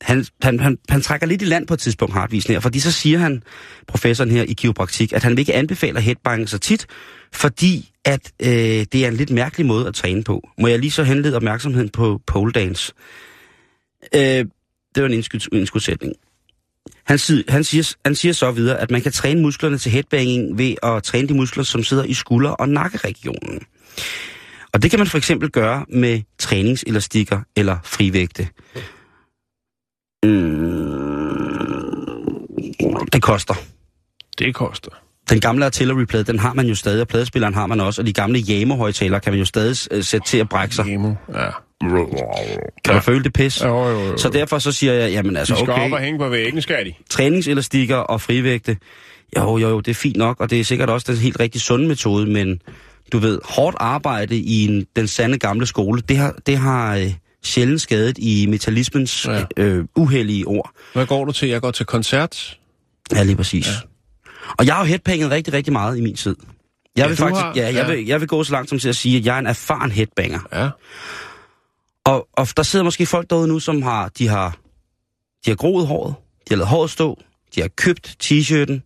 han, 0.00 0.24
han, 0.42 0.60
han, 0.60 0.78
han 0.88 1.00
trækker 1.00 1.26
lidt 1.26 1.42
i 1.42 1.44
land 1.44 1.66
på 1.66 1.74
et 1.74 1.80
tidspunkt, 1.80 2.14
Hartvisen 2.14 2.52
her, 2.52 2.60
fordi 2.60 2.80
så 2.80 2.92
siger 2.92 3.18
han, 3.18 3.42
professoren 3.86 4.30
her 4.30 4.42
i 4.42 4.52
kiropraktik, 4.52 5.12
at 5.12 5.22
han 5.22 5.38
ikke 5.38 5.54
anbefale 5.54 6.00
headbang 6.00 6.48
så 6.48 6.58
tit, 6.58 6.86
fordi 7.32 7.90
at 8.04 8.32
øh, 8.42 8.48
det 8.92 8.94
er 8.94 9.08
en 9.08 9.14
lidt 9.14 9.30
mærkelig 9.30 9.66
måde 9.66 9.88
at 9.88 9.94
træne 9.94 10.24
på. 10.24 10.48
Må 10.58 10.68
jeg 10.68 10.78
lige 10.78 10.90
så 10.90 11.02
henlede 11.02 11.36
opmærksomheden 11.36 11.88
på 11.88 12.20
pole 12.26 12.52
dance? 12.52 12.92
Øh, 14.14 14.20
det 14.94 15.02
var 15.02 15.06
en 15.06 15.22
indskudsætning. 15.52 16.14
Han, 17.04 17.18
han, 17.48 17.64
siger, 17.64 17.94
han 18.04 18.14
siger 18.14 18.32
så 18.32 18.50
videre, 18.50 18.80
at 18.80 18.90
man 18.90 19.02
kan 19.02 19.12
træne 19.12 19.42
musklerne 19.42 19.78
til 19.78 19.92
headbanging 19.92 20.58
ved 20.58 20.74
at 20.82 21.02
træne 21.02 21.28
de 21.28 21.34
muskler, 21.34 21.64
som 21.64 21.82
sidder 21.82 22.04
i 22.04 22.14
skulder- 22.14 22.50
og 22.50 22.68
nakkeregionen. 22.68 23.60
Og 24.72 24.82
det 24.82 24.90
kan 24.90 25.00
man 25.00 25.06
for 25.06 25.18
eksempel 25.18 25.50
gøre 25.50 25.84
med 25.88 26.22
træningselastikker 26.38 27.40
eller 27.56 27.76
frivægte. 27.84 28.48
Mm, 30.22 30.68
det 33.12 33.22
koster. 33.22 33.54
Det 34.38 34.54
koster. 34.54 34.90
Den 35.30 35.40
gamle 35.40 35.64
artillery-plade, 35.64 36.24
den 36.24 36.38
har 36.38 36.54
man 36.54 36.66
jo 36.66 36.74
stadig, 36.74 37.00
og 37.00 37.08
pladespilleren 37.08 37.54
har 37.54 37.66
man 37.66 37.80
også, 37.80 38.02
og 38.02 38.06
de 38.06 38.12
gamle 38.12 38.38
Yamo-højtalere 38.50 39.20
kan 39.20 39.32
man 39.32 39.38
jo 39.38 39.44
stadig 39.44 39.76
sætte 39.76 40.26
til 40.26 40.38
at 40.38 40.48
brække 40.48 40.74
sig. 40.74 40.86
Yamo, 40.86 41.14
ja. 41.34 41.50
Kan 42.84 42.94
du 42.94 43.00
føle 43.00 43.24
det 43.24 43.32
pis? 43.32 43.62
Jo, 43.62 43.88
jo, 43.88 44.00
jo. 44.00 44.16
Så 44.16 44.28
derfor 44.28 44.58
så 44.58 44.72
siger 44.72 44.92
jeg, 44.92 45.10
jamen 45.10 45.36
altså 45.36 45.54
okay. 45.54 45.60
De 45.60 45.64
skal 45.64 45.72
okay. 45.72 45.84
op 45.86 45.92
og 45.92 45.98
hænge 45.98 46.18
på 46.18 46.28
væggen, 46.28 46.62
skal 46.62 46.86
de. 46.86 46.92
Træningselastikker 47.10 47.96
og 47.96 48.20
frivægte, 48.20 48.76
jo, 49.36 49.58
jo, 49.58 49.68
jo, 49.68 49.80
det 49.80 49.90
er 49.90 49.94
fint 49.94 50.16
nok, 50.16 50.40
og 50.40 50.50
det 50.50 50.60
er 50.60 50.64
sikkert 50.64 50.90
også 50.90 51.12
den 51.12 51.20
helt 51.20 51.40
rigtig 51.40 51.60
sunde 51.60 51.88
metode, 51.88 52.26
men 52.26 52.60
du 53.12 53.18
ved, 53.18 53.40
hårdt 53.44 53.76
arbejde 53.80 54.36
i 54.36 54.64
en, 54.64 54.86
den 54.96 55.08
sande 55.08 55.38
gamle 55.38 55.66
skole, 55.66 56.00
det 56.00 56.16
har, 56.16 56.34
det 56.46 56.56
har 56.58 56.96
øh, 56.96 57.12
sjældent 57.44 57.80
skadet 57.80 58.18
i 58.18 58.46
metalismens 58.48 59.26
ja. 59.26 59.44
øh, 59.56 59.84
uheldige 59.96 60.44
ord. 60.46 60.70
Hvad 60.92 61.06
går 61.06 61.24
du 61.24 61.32
til? 61.32 61.48
Jeg 61.48 61.60
går 61.60 61.70
til 61.70 61.86
koncert. 61.86 62.58
Ja, 63.12 63.22
lige 63.22 63.36
præcis. 63.36 63.66
Ja. 63.66 63.72
Og 64.58 64.66
jeg 64.66 64.74
har 64.74 64.80
jo 64.80 64.86
headbanget 64.86 65.30
rigtig, 65.30 65.54
rigtig 65.54 65.72
meget 65.72 65.98
i 65.98 66.00
min 66.00 66.16
tid. 66.16 66.36
Jeg 66.96 67.02
ja, 67.02 67.08
vil 67.08 67.16
faktisk, 67.16 67.42
har, 67.42 67.52
ja, 67.56 67.66
jeg, 67.66 67.74
ja. 67.74 67.86
Vil, 67.86 68.06
jeg 68.06 68.20
vil 68.20 68.28
gå 68.28 68.44
så 68.44 68.52
langt 68.52 68.70
som 68.70 68.78
til 68.78 68.88
at 68.88 68.96
sige, 68.96 69.18
at 69.18 69.26
jeg 69.26 69.34
er 69.34 69.38
en 69.38 69.46
erfaren 69.46 69.90
headbanger. 69.90 70.40
Ja. 70.52 70.68
Og, 72.08 72.28
og 72.32 72.48
der 72.56 72.62
sidder 72.62 72.84
måske 72.84 73.06
folk 73.06 73.30
derude 73.30 73.48
nu, 73.48 73.58
som 73.58 73.82
har, 73.82 74.08
de 74.08 74.28
har, 74.28 74.58
de 75.44 75.50
har 75.50 75.56
groet 75.56 75.86
håret, 75.86 76.14
de 76.48 76.54
har 76.54 76.56
lavet 76.56 76.68
håret 76.68 76.90
stå, 76.90 77.22
de 77.54 77.60
har 77.60 77.68
købt 77.68 78.16
t-shirten, 78.24 78.82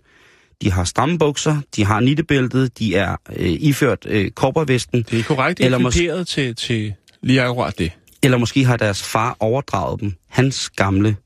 de 0.62 0.72
har 0.72 0.84
stramme 0.84 1.18
bukser, 1.18 1.60
de 1.76 1.84
har 1.84 2.00
nittebæltet, 2.00 2.78
de 2.78 2.94
er 2.94 3.16
øh, 3.36 3.50
iført 3.60 4.06
øh, 4.06 4.30
korporvesten. 4.30 5.02
Det 5.02 5.20
er 5.20 5.24
korrekt, 5.24 5.58
det 5.58 5.66
er 5.66 5.78
mås- 5.78 6.24
til, 6.24 6.56
til 6.56 6.94
lige 7.22 7.42
akkurat 7.42 7.78
det. 7.78 7.92
Eller 8.22 8.38
måske 8.38 8.64
har 8.64 8.76
deres 8.76 9.02
far 9.02 9.36
overdraget 9.40 10.00
dem 10.00 10.14
hans 10.28 10.70
gamle 10.70 11.16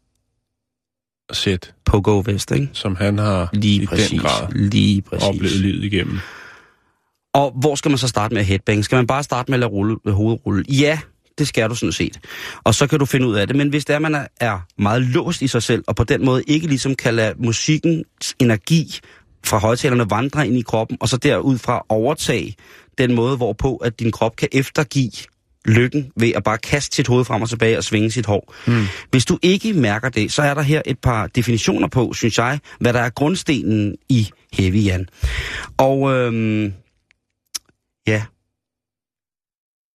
sæt 1.32 1.74
pogo 1.84 2.22
vest, 2.26 2.50
ikke? 2.50 2.68
Som 2.72 2.96
han 2.96 3.18
har 3.18 3.48
lige 3.52 3.82
i 3.82 3.86
præcis, 3.86 4.10
den 4.10 4.18
grad 4.18 4.52
lige 4.52 5.02
præcis. 5.02 5.28
oplevet 5.28 5.56
livet 5.56 5.84
igennem. 5.84 6.18
Og 7.34 7.52
hvor 7.60 7.74
skal 7.74 7.88
man 7.90 7.98
så 7.98 8.08
starte 8.08 8.34
med 8.34 8.40
at 8.40 8.46
headbang? 8.46 8.84
Skal 8.84 8.96
man 8.96 9.06
bare 9.06 9.22
starte 9.22 9.50
med 9.50 9.54
at 9.56 9.60
lade 9.60 9.70
rulle, 9.70 9.96
hovedrulle? 10.06 10.64
Ja, 10.68 10.98
det 11.38 11.48
skal 11.48 11.70
du 11.70 11.74
sådan 11.74 11.92
set. 11.92 12.20
Og 12.64 12.74
så 12.74 12.86
kan 12.86 12.98
du 12.98 13.04
finde 13.04 13.26
ud 13.26 13.34
af 13.34 13.46
det. 13.46 13.56
Men 13.56 13.68
hvis 13.68 13.84
det 13.84 13.94
er, 13.94 13.98
man 13.98 14.26
er 14.40 14.66
meget 14.78 15.02
låst 15.02 15.42
i 15.42 15.46
sig 15.46 15.62
selv, 15.62 15.84
og 15.86 15.96
på 15.96 16.04
den 16.04 16.24
måde 16.24 16.42
ikke 16.46 16.66
ligesom 16.66 16.94
kan 16.94 17.14
lade 17.14 17.34
musikkens 17.38 18.34
energi 18.38 19.00
fra 19.44 19.58
højtalerne 19.58 20.10
vandre 20.10 20.46
ind 20.46 20.56
i 20.56 20.62
kroppen, 20.62 20.96
og 21.00 21.08
så 21.08 21.16
derudfra 21.16 21.86
overtage 21.88 22.56
den 22.98 23.14
måde, 23.14 23.36
hvorpå 23.36 23.76
at 23.76 24.00
din 24.00 24.12
krop 24.12 24.36
kan 24.36 24.48
eftergive 24.52 25.12
lykken 25.66 26.12
ved 26.16 26.32
at 26.34 26.44
bare 26.44 26.58
kaste 26.58 26.96
sit 26.96 27.06
hoved 27.06 27.24
frem 27.24 27.42
og 27.42 27.48
tilbage 27.48 27.78
og 27.78 27.84
svinge 27.84 28.10
sit 28.10 28.26
hår. 28.26 28.54
Mm. 28.66 28.84
Hvis 29.10 29.24
du 29.24 29.38
ikke 29.42 29.72
mærker 29.72 30.08
det, 30.08 30.32
så 30.32 30.42
er 30.42 30.54
der 30.54 30.62
her 30.62 30.82
et 30.86 30.98
par 30.98 31.26
definitioner 31.26 31.88
på, 31.88 32.12
synes 32.12 32.38
jeg, 32.38 32.58
hvad 32.80 32.92
der 32.92 33.00
er 33.00 33.10
grundstenen 33.10 33.96
i 34.08 34.30
heavy 34.52 34.84
Jan. 34.84 35.08
Og 35.76 36.12
øhm, 36.12 36.72
ja, 38.06 38.22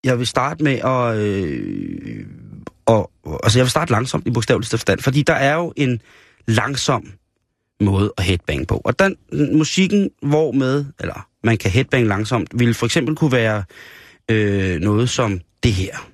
jeg 0.03 0.19
vil 0.19 0.27
starte 0.27 0.63
med 0.63 0.79
at... 0.79 1.17
Øh, 1.17 2.25
og, 2.85 3.11
altså 3.43 3.59
jeg 3.59 3.63
vil 3.63 3.71
starte 3.71 3.91
langsomt 3.91 4.27
i 4.27 4.31
bogstaveligste 4.31 4.77
forstand, 4.77 4.99
fordi 4.99 5.21
der 5.21 5.33
er 5.33 5.55
jo 5.55 5.73
en 5.75 6.01
langsom 6.47 7.11
måde 7.81 8.13
at 8.17 8.23
headbang 8.23 8.67
på. 8.67 8.81
Og 8.83 8.99
den 8.99 9.17
musikken, 9.57 10.09
hvor 10.21 10.51
med, 10.51 10.85
eller 10.99 11.27
man 11.43 11.57
kan 11.57 11.71
headbang 11.71 12.07
langsomt, 12.07 12.49
vil 12.59 12.73
for 12.73 12.85
eksempel 12.85 13.15
kunne 13.15 13.31
være 13.31 13.63
øh, 14.31 14.79
noget 14.79 15.09
som 15.09 15.39
det 15.63 15.73
her. 15.73 16.10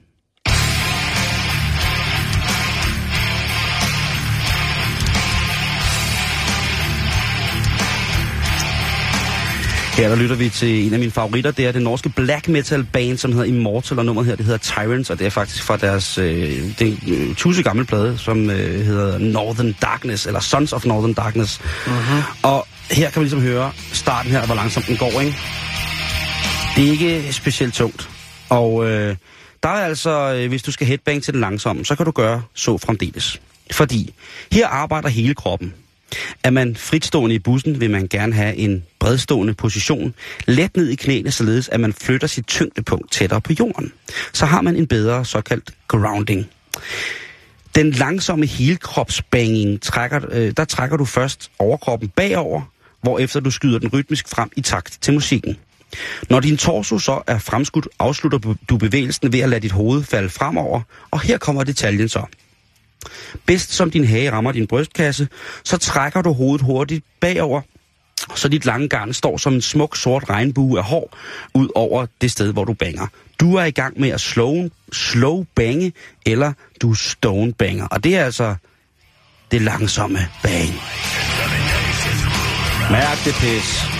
Her 9.97 10.09
der 10.09 10.15
lytter 10.15 10.35
vi 10.35 10.49
til 10.49 10.87
en 10.87 10.93
af 10.93 10.99
mine 10.99 11.11
favoritter. 11.11 11.51
Det 11.51 11.65
er 11.65 11.71
det 11.71 11.81
norske 11.81 12.09
black 12.09 12.47
metal 12.47 12.83
band, 12.83 13.17
som 13.17 13.31
hedder 13.31 13.45
Immortal, 13.45 13.99
og 13.99 14.05
nummeret 14.05 14.27
her, 14.27 14.35
det 14.35 14.45
hedder 14.45 14.59
Tyrants, 14.59 15.09
og 15.09 15.19
det 15.19 15.27
er 15.27 15.29
faktisk 15.29 15.63
fra 15.63 15.77
deres 15.77 16.17
øh, 16.17 16.79
det, 16.79 16.99
øh, 17.07 17.35
tusind 17.35 17.63
gamle 17.63 17.85
plade, 17.85 18.17
som 18.17 18.49
øh, 18.49 18.85
hedder 18.85 19.17
Northern 19.17 19.75
Darkness, 19.81 20.25
eller 20.25 20.39
Sons 20.39 20.73
of 20.73 20.85
Northern 20.85 21.13
Darkness. 21.13 21.61
Uh-huh. 21.85 22.47
Og 22.47 22.67
her 22.91 23.09
kan 23.09 23.19
man 23.19 23.23
ligesom 23.23 23.41
høre 23.41 23.71
starten 23.91 24.31
her, 24.31 24.45
hvor 24.45 24.55
langsomt 24.55 24.87
den 24.87 24.97
går, 24.97 25.21
ikke? 25.21 25.35
Det 26.75 26.87
er 26.87 26.91
ikke 26.91 27.33
specielt 27.33 27.73
tungt. 27.73 28.09
Og 28.49 28.89
øh, 28.89 29.15
der 29.63 29.69
er 29.69 29.85
altså, 29.85 30.33
øh, 30.33 30.49
hvis 30.49 30.63
du 30.63 30.71
skal 30.71 30.87
headbang 30.87 31.23
til 31.23 31.33
den 31.33 31.41
langsomme, 31.41 31.85
så 31.85 31.95
kan 31.95 32.05
du 32.05 32.11
gøre 32.11 32.43
så 32.53 32.77
fremdeles. 32.77 33.41
Fordi 33.71 34.13
her 34.51 34.67
arbejder 34.67 35.09
hele 35.09 35.35
kroppen. 35.35 35.73
Er 36.43 36.49
man 36.49 36.75
fritstående 36.75 37.35
i 37.35 37.39
bussen, 37.39 37.79
vil 37.79 37.91
man 37.91 38.07
gerne 38.07 38.33
have 38.33 38.55
en 38.55 38.83
bredstående 38.99 39.53
position, 39.53 40.13
let 40.45 40.77
ned 40.77 40.89
i 40.89 40.95
knæene, 40.95 41.31
således 41.31 41.69
at 41.69 41.79
man 41.79 41.93
flytter 41.93 42.27
sit 42.27 42.47
tyngdepunkt 42.47 43.11
tættere 43.11 43.41
på 43.41 43.53
jorden. 43.59 43.93
Så 44.33 44.45
har 44.45 44.61
man 44.61 44.75
en 44.75 44.87
bedre 44.87 45.25
såkaldt 45.25 45.71
grounding. 45.87 46.49
Den 47.75 47.91
langsomme 47.91 48.45
helkropsbanging, 48.45 49.81
trækker, 49.81 50.19
øh, 50.31 50.53
der 50.57 50.65
trækker 50.65 50.97
du 50.97 51.05
først 51.05 51.51
overkroppen 51.59 52.09
bagover, 52.09 52.61
hvorefter 53.01 53.39
du 53.39 53.51
skyder 53.51 53.79
den 53.79 53.89
rytmisk 53.93 54.29
frem 54.29 54.49
i 54.55 54.61
takt 54.61 54.97
til 55.01 55.13
musikken. 55.13 55.57
Når 56.29 56.39
din 56.39 56.57
torso 56.57 56.99
så 56.99 57.21
er 57.27 57.39
fremskudt, 57.39 57.87
afslutter 57.99 58.55
du 58.69 58.77
bevægelsen 58.77 59.33
ved 59.33 59.39
at 59.39 59.49
lade 59.49 59.61
dit 59.61 59.71
hoved 59.71 60.03
falde 60.03 60.29
fremover, 60.29 60.81
og 61.11 61.19
her 61.19 61.37
kommer 61.37 61.63
detaljen 61.63 62.09
så. 62.09 62.25
Bedst 63.45 63.73
som 63.73 63.91
din 63.91 64.05
hage 64.05 64.31
rammer 64.31 64.51
din 64.51 64.67
brystkasse, 64.67 65.27
så 65.63 65.77
trækker 65.77 66.21
du 66.21 66.33
hovedet 66.33 66.65
hurtigt 66.65 67.05
bagover, 67.19 67.61
så 68.35 68.47
dit 68.47 68.65
lange 68.65 68.89
garn 68.89 69.13
står 69.13 69.37
som 69.37 69.53
en 69.53 69.61
smuk 69.61 69.97
sort 69.97 70.29
regnbue 70.29 70.77
af 70.77 70.83
hår 70.83 71.17
ud 71.53 71.67
over 71.75 72.05
det 72.21 72.31
sted, 72.31 72.53
hvor 72.53 72.65
du 72.65 72.73
banger. 72.73 73.07
Du 73.39 73.55
er 73.55 73.63
i 73.63 73.71
gang 73.71 73.99
med 73.99 74.09
at 74.09 74.21
slow, 74.21 74.69
slow 74.91 75.45
bange, 75.55 75.93
eller 76.25 76.53
du 76.81 76.93
stone 76.93 77.53
banger. 77.53 77.87
Og 77.87 78.03
det 78.03 78.15
er 78.15 78.25
altså 78.25 78.55
det 79.51 79.61
langsomme 79.61 80.19
bang. 80.43 80.73
Mærk 82.91 83.25
det 83.25 83.33
pis. 83.33 83.96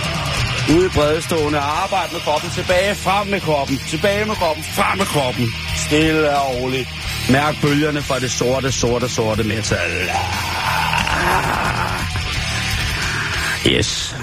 Ude 0.75 0.89
bredestående, 0.95 1.59
arbejde 1.59 2.09
med 2.13 2.21
kroppen, 2.21 2.49
tilbage, 2.49 2.95
frem 2.95 3.27
med 3.27 3.39
kroppen, 3.39 3.77
tilbage 3.89 4.25
med 4.25 4.35
kroppen, 4.35 4.63
frem 4.63 4.97
med 4.97 5.05
kroppen. 5.05 5.45
Stille 5.87 6.39
og 6.39 6.55
roligt. 6.55 6.87
Mærk 7.31 7.55
bølgerne 7.61 8.01
fra 8.01 8.19
det 8.19 8.31
sorte, 8.31 8.71
sorte, 8.71 9.09
sorte 9.09 9.43
metal. 9.43 9.91
Yes. 13.67 14.15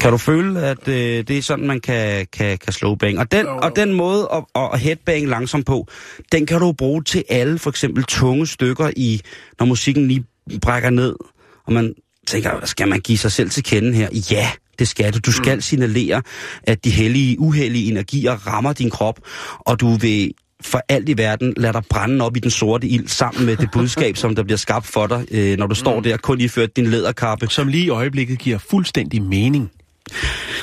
Kan 0.00 0.10
du 0.10 0.18
føle, 0.18 0.62
at 0.62 0.88
øh, 0.88 1.24
det 1.28 1.38
er 1.38 1.42
sådan, 1.42 1.66
man 1.66 1.80
kan, 1.80 2.26
kan, 2.32 2.58
kan 2.58 2.72
slå 2.72 2.94
bang? 2.94 3.18
Og 3.18 3.32
den, 3.32 3.46
og 3.46 3.76
den 3.76 3.92
måde 3.92 4.28
at, 4.32 4.44
at 4.72 4.80
headbang 4.80 5.26
langsomt 5.26 5.66
på, 5.66 5.86
den 6.32 6.46
kan 6.46 6.60
du 6.60 6.72
bruge 6.72 7.02
til 7.02 7.24
alle 7.28 7.58
for 7.58 7.70
eksempel 7.70 8.04
tunge 8.04 8.46
stykker 8.46 8.90
i, 8.96 9.20
når 9.58 9.66
musikken 9.66 10.08
lige 10.08 10.24
brækker 10.62 10.90
ned, 10.90 11.16
og 11.66 11.72
man 11.72 11.94
tænker, 12.26 12.66
skal 12.66 12.88
man 12.88 13.00
give 13.00 13.18
sig 13.18 13.32
selv 13.32 13.50
til 13.50 13.62
kende 13.62 13.92
her? 13.92 14.08
Ja, 14.30 14.50
det 14.80 14.88
skal 14.88 15.14
du. 15.14 15.18
Du 15.18 15.32
skal 15.32 15.54
mm. 15.54 15.60
signalere, 15.60 16.22
at 16.62 16.84
de 16.84 16.90
hellige, 16.90 17.40
uheldige 17.40 17.90
energier 17.90 18.32
rammer 18.32 18.72
din 18.72 18.90
krop, 18.90 19.20
og 19.58 19.80
du 19.80 19.96
vil 19.96 20.32
for 20.62 20.80
alt 20.88 21.08
i 21.08 21.18
verden 21.18 21.54
lade 21.56 21.72
dig 21.72 21.82
brænde 21.90 22.24
op 22.24 22.36
i 22.36 22.40
den 22.40 22.50
sorte 22.50 22.86
ild 22.86 23.08
sammen 23.08 23.46
med 23.46 23.56
det 23.56 23.70
budskab, 23.76 24.16
som 24.16 24.34
der 24.34 24.42
bliver 24.42 24.58
skabt 24.58 24.86
for 24.86 25.06
dig, 25.06 25.26
øh, 25.30 25.58
når 25.58 25.66
du 25.66 25.74
står 25.74 25.96
mm. 25.96 26.02
der 26.02 26.16
kun 26.16 26.40
iført 26.40 26.76
din 26.76 26.86
læderkappe. 26.86 27.48
Som 27.48 27.68
lige 27.68 27.84
i 27.84 27.88
øjeblikket 27.88 28.38
giver 28.38 28.58
fuldstændig 28.58 29.22
mening. 29.22 29.70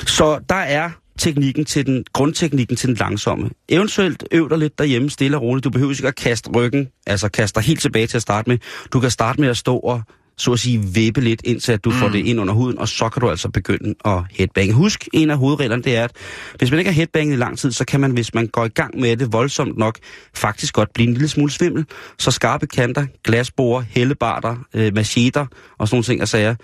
Så 0.06 0.40
der 0.48 0.54
er 0.54 0.90
teknikken 1.18 1.64
til 1.64 1.86
den, 1.86 2.04
grundteknikken 2.12 2.76
til 2.76 2.88
den 2.88 2.96
langsomme. 2.96 3.50
Eventuelt 3.68 4.24
øv 4.32 4.50
dig 4.50 4.58
lidt 4.58 4.78
derhjemme, 4.78 5.10
stille 5.10 5.36
og 5.36 5.42
roligt. 5.42 5.64
Du 5.64 5.70
behøver 5.70 5.92
ikke 5.92 6.08
at 6.08 6.16
kaste 6.16 6.50
ryggen, 6.56 6.88
altså 7.06 7.28
kaste 7.28 7.60
dig 7.60 7.66
helt 7.66 7.80
tilbage 7.80 8.06
til 8.06 8.18
at 8.18 8.22
starte 8.22 8.50
med. 8.50 8.58
Du 8.92 9.00
kan 9.00 9.10
starte 9.10 9.40
med 9.40 9.48
at 9.48 9.56
stå 9.56 9.76
og 9.76 10.02
så 10.38 10.52
at 10.52 10.58
sige, 10.58 10.82
vippe 10.94 11.20
lidt, 11.20 11.40
indtil 11.44 11.72
at 11.72 11.84
du 11.84 11.90
mm. 11.90 11.96
får 11.96 12.08
det 12.08 12.18
ind 12.18 12.40
under 12.40 12.54
huden, 12.54 12.78
og 12.78 12.88
så 12.88 13.08
kan 13.08 13.20
du 13.20 13.30
altså 13.30 13.48
begynde 13.48 13.94
at 14.04 14.22
headbange. 14.30 14.72
Husk, 14.72 15.08
en 15.12 15.30
af 15.30 15.38
hovedreglerne, 15.38 15.82
det 15.82 15.96
er, 15.96 16.04
at 16.04 16.10
hvis 16.58 16.70
man 16.70 16.78
ikke 16.78 16.90
har 16.90 16.94
headbanget 16.94 17.32
i 17.32 17.36
lang 17.36 17.58
tid, 17.58 17.72
så 17.72 17.84
kan 17.84 18.00
man, 18.00 18.10
hvis 18.10 18.34
man 18.34 18.46
går 18.46 18.64
i 18.64 18.68
gang 18.68 19.00
med 19.00 19.16
det 19.16 19.32
voldsomt 19.32 19.78
nok, 19.78 19.98
faktisk 20.34 20.74
godt 20.74 20.92
blive 20.94 21.08
en 21.08 21.14
lille 21.14 21.28
smule 21.28 21.50
svimmel. 21.50 21.84
Så 22.18 22.30
skarpe 22.30 22.66
kanter, 22.66 23.06
glasborer, 23.24 23.84
hellebarter, 23.90 24.56
øh, 24.74 24.94
macheter 24.94 25.46
og 25.78 25.88
sådan 25.88 25.96
nogle 25.96 26.04
ting 26.04 26.22
og 26.22 26.28
sager, 26.28 26.54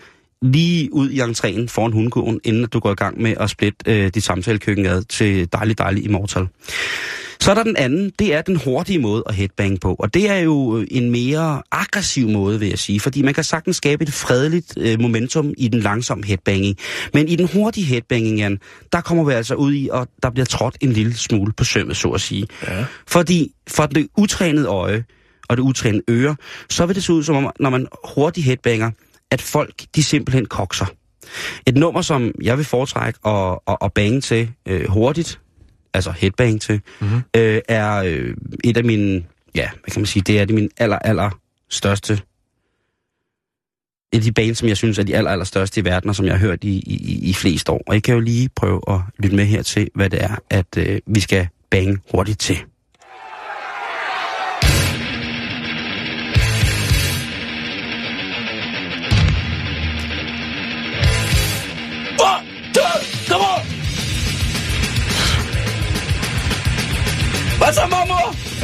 lige 0.43 0.93
ud 0.93 1.11
i 1.11 1.21
entréen 1.21 1.69
foran 1.69 1.93
hundgården, 1.93 2.41
inden 2.45 2.67
du 2.67 2.81
går 2.81 2.93
i 2.93 2.95
gang 2.95 3.23
med 3.23 3.35
at 3.41 3.51
splitte 3.51 3.77
øh, 3.87 4.11
dit 4.15 4.25
samtalekøkken 4.25 4.87
ad 4.87 5.03
til 5.03 5.53
dejlig, 5.53 5.79
dejlig 5.79 6.05
immortal. 6.05 6.49
Så 7.45 7.51
er 7.51 7.55
der 7.55 7.63
den 7.63 7.77
anden, 7.77 8.13
det 8.19 8.35
er 8.35 8.43
den 8.43 8.57
hurtige 8.57 8.99
måde 8.99 9.23
at 9.27 9.35
headbang 9.35 9.81
på. 9.81 9.97
Og 9.99 10.15
det 10.15 10.31
er 10.31 10.39
jo 10.39 10.85
en 10.91 11.11
mere 11.11 11.63
aggressiv 11.73 12.29
måde, 12.29 12.59
vil 12.61 12.69
jeg 12.69 12.79
sige. 12.79 13.01
Fordi 13.01 13.23
man 13.23 13.35
kan 13.35 13.45
sagtens 13.45 13.77
skabe 13.77 14.03
et 14.03 14.13
fredeligt 14.13 14.75
øh, 14.77 15.01
momentum 15.01 15.55
i 15.59 15.69
den 15.69 15.81
langsomme 15.81 16.25
headbanging. 16.25 16.77
Men 17.15 17.29
i 17.29 17.37
den 17.37 17.49
hurtige 17.49 17.87
headbanging, 17.87 18.39
Jan, 18.39 18.59
der 18.93 19.01
kommer 19.01 19.25
vi 19.25 19.33
altså 19.33 19.55
ud 19.55 19.75
i, 19.75 19.89
og 19.93 20.09
der 20.23 20.31
bliver 20.31 20.45
trådt 20.45 20.77
en 20.81 20.93
lille 20.93 21.15
smule 21.15 21.53
på 21.53 21.65
sømmet, 21.65 21.97
så 21.97 22.09
at 22.09 22.21
sige. 22.21 22.47
Ja. 22.63 22.85
Fordi 23.07 23.53
for 23.69 23.87
det 23.87 24.09
utrænede 24.17 24.67
øje 24.67 25.05
og 25.49 25.57
det 25.57 25.63
utrænede 25.63 26.03
øre, 26.11 26.37
så 26.71 26.87
vil 26.87 26.95
det 26.95 27.05
se 27.05 27.13
ud 27.13 27.23
som 27.23 27.37
om, 27.37 27.51
når 27.61 27.71
man 27.71 27.87
hurtigt 28.15 28.47
headbanger, 28.47 28.91
at 29.31 29.43
folk, 29.43 29.83
de 29.97 30.03
simpelthen 30.03 30.47
kokser. 30.47 30.87
Et 31.67 31.77
nummer, 31.77 32.03
som 32.03 32.33
jeg 32.43 32.57
vil 32.57 32.65
foretrække 32.65 33.19
at, 33.27 33.59
at, 33.69 33.77
at 33.83 33.93
bange 33.93 34.21
til 34.21 34.51
øh, 34.69 34.89
hurtigt, 34.89 35.41
altså 35.95 36.11
headbang 36.11 36.61
til, 36.61 36.81
mm-hmm. 37.01 37.23
øh, 37.37 37.61
er 37.69 37.95
øh, 37.95 38.37
et 38.65 38.77
af 38.77 38.85
mine, 38.85 39.25
ja, 39.55 39.69
hvad 39.71 39.91
kan 39.91 40.01
man 40.01 40.07
sige, 40.07 40.23
det 40.23 40.41
er 40.41 40.45
det 40.45 40.55
min 40.55 40.71
aller, 40.77 40.99
aller 40.99 41.31
største, 41.71 42.13
et 44.13 44.19
af 44.19 44.23
de 44.23 44.33
bands, 44.33 44.59
som 44.59 44.69
jeg 44.69 44.77
synes 44.77 44.99
er 44.99 45.03
de 45.03 45.17
aller, 45.17 45.31
aller 45.31 45.45
største 45.45 45.81
i 45.81 45.85
verden, 45.85 46.11
og 46.11 46.17
som 46.17 46.27
jeg 46.27 46.35
har 46.35 46.39
hørt 46.39 46.65
i, 46.65 46.83
i, 46.87 47.29
i 47.31 47.35
flest 47.35 47.69
år. 47.69 47.83
Og 47.87 47.95
jeg 47.95 48.03
kan 48.03 48.15
jo 48.15 48.21
lige 48.21 48.49
prøve 48.57 48.81
at 48.89 49.01
lytte 49.19 49.37
med 49.37 49.45
her 49.45 49.63
til, 49.63 49.91
hvad 49.95 50.11
det 50.11 50.23
er, 50.23 50.37
at 50.51 50.67
øh, 50.77 51.01
vi 51.07 51.21
skal 51.21 51.49
bange 51.71 51.99
hurtigt 52.11 52.41
til. 52.41 52.57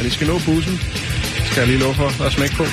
Ja, 0.01 0.05
de 0.05 0.11
skal 0.11 0.27
nå 0.27 0.33
bussen. 0.33 0.79
Skal 1.45 1.61
jeg 1.61 1.67
lige 1.67 1.79
love 1.79 1.93
for 1.93 2.25
at 2.25 2.33
smække 2.33 2.55
på? 2.55 2.63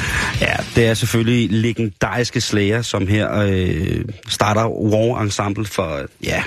Ja, 0.40 0.54
det 0.76 0.86
er 0.86 0.94
selvfølgelig 0.94 1.50
legendariske 1.50 2.40
slager, 2.40 2.82
som 2.82 3.06
her 3.06 3.38
øh, 3.40 4.04
starter 4.28 4.68
War 4.68 5.22
Ensemble 5.22 5.66
for, 5.66 6.00
ja, 6.24 6.42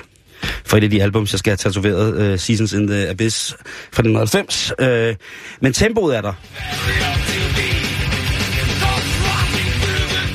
for 0.65 0.78
et 0.78 0.84
af 0.84 0.89
de 0.89 1.04
album, 1.04 1.28
jeg 1.32 1.39
skal 1.39 1.52
have 1.52 1.58
tatoveret, 1.58 2.34
uh, 2.34 2.39
Seasons 2.39 2.74
in 2.74 2.88
the 2.88 3.10
Abyss 3.10 3.50
fra 3.91 4.02
1990. 4.04 4.72
Uh, 4.80 5.15
men 5.62 5.74
tempoet 5.74 6.17
er 6.17 6.22
der. 6.22 6.34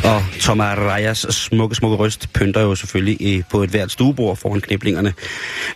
Og 0.04 0.24
Tom 0.40 0.60
Arayas 0.60 1.18
smukke, 1.18 1.74
smukke 1.74 1.96
røst 1.96 2.32
pynter 2.32 2.60
jo 2.60 2.74
selvfølgelig 2.74 3.44
på 3.50 3.62
et 3.62 3.70
hvert 3.70 3.90
stuebord 3.90 4.36
foran 4.36 4.60
kniblingerne. 4.60 5.14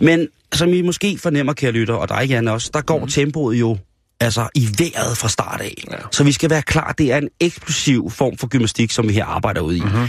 Men 0.00 0.28
som 0.52 0.72
I 0.72 0.82
måske 0.82 1.18
fornemmer, 1.22 1.52
kære 1.52 1.72
lytter, 1.72 1.94
og 1.94 2.08
dig, 2.08 2.28
Jan, 2.28 2.48
også, 2.48 2.70
der 2.74 2.80
går 2.80 2.98
mm. 2.98 3.08
tempoet 3.08 3.60
jo 3.60 3.76
altså 4.20 4.48
i 4.54 4.68
vejret 4.78 5.16
fra 5.16 5.28
start 5.28 5.60
af. 5.60 5.84
Ja. 5.90 5.96
Så 6.10 6.24
vi 6.24 6.32
skal 6.32 6.50
være 6.50 6.62
klar, 6.62 6.92
det 6.92 7.12
er 7.12 7.18
en 7.18 7.28
eksplosiv 7.40 8.10
form 8.10 8.36
for 8.38 8.46
gymnastik, 8.46 8.90
som 8.90 9.08
vi 9.08 9.12
her 9.12 9.24
arbejder 9.24 9.60
ud 9.60 9.74
i. 9.74 9.80
Mm-hmm. 9.80 10.08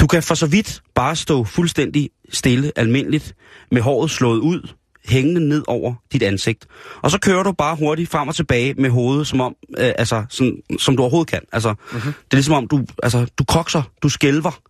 Du 0.00 0.06
kan 0.06 0.22
for 0.22 0.34
så 0.34 0.46
vidt 0.46 0.82
bare 0.94 1.16
stå 1.16 1.44
fuldstændig 1.44 2.10
stille, 2.32 2.72
almindeligt, 2.76 3.34
med 3.70 3.82
håret 3.82 4.10
slået 4.10 4.38
ud, 4.38 4.68
hængende 5.08 5.48
ned 5.48 5.64
over 5.68 5.94
dit 6.12 6.22
ansigt. 6.22 6.66
Og 7.02 7.10
så 7.10 7.18
kører 7.18 7.42
du 7.42 7.52
bare 7.52 7.76
hurtigt 7.76 8.10
frem 8.10 8.28
og 8.28 8.34
tilbage 8.34 8.74
med 8.74 8.90
hovedet, 8.90 9.26
som, 9.26 9.40
om, 9.40 9.54
øh, 9.78 9.92
altså, 9.98 10.24
sådan, 10.28 10.56
som 10.78 10.96
du 10.96 11.02
overhovedet 11.02 11.30
kan. 11.30 11.40
Altså, 11.52 11.74
mm-hmm. 11.92 12.12
Det 12.12 12.32
er 12.32 12.36
ligesom 12.36 12.54
om, 12.54 12.68
du, 12.68 12.84
altså, 13.02 13.26
du 13.38 13.44
kokser, 13.44 13.82
du 14.02 14.08
skælver. 14.08 14.60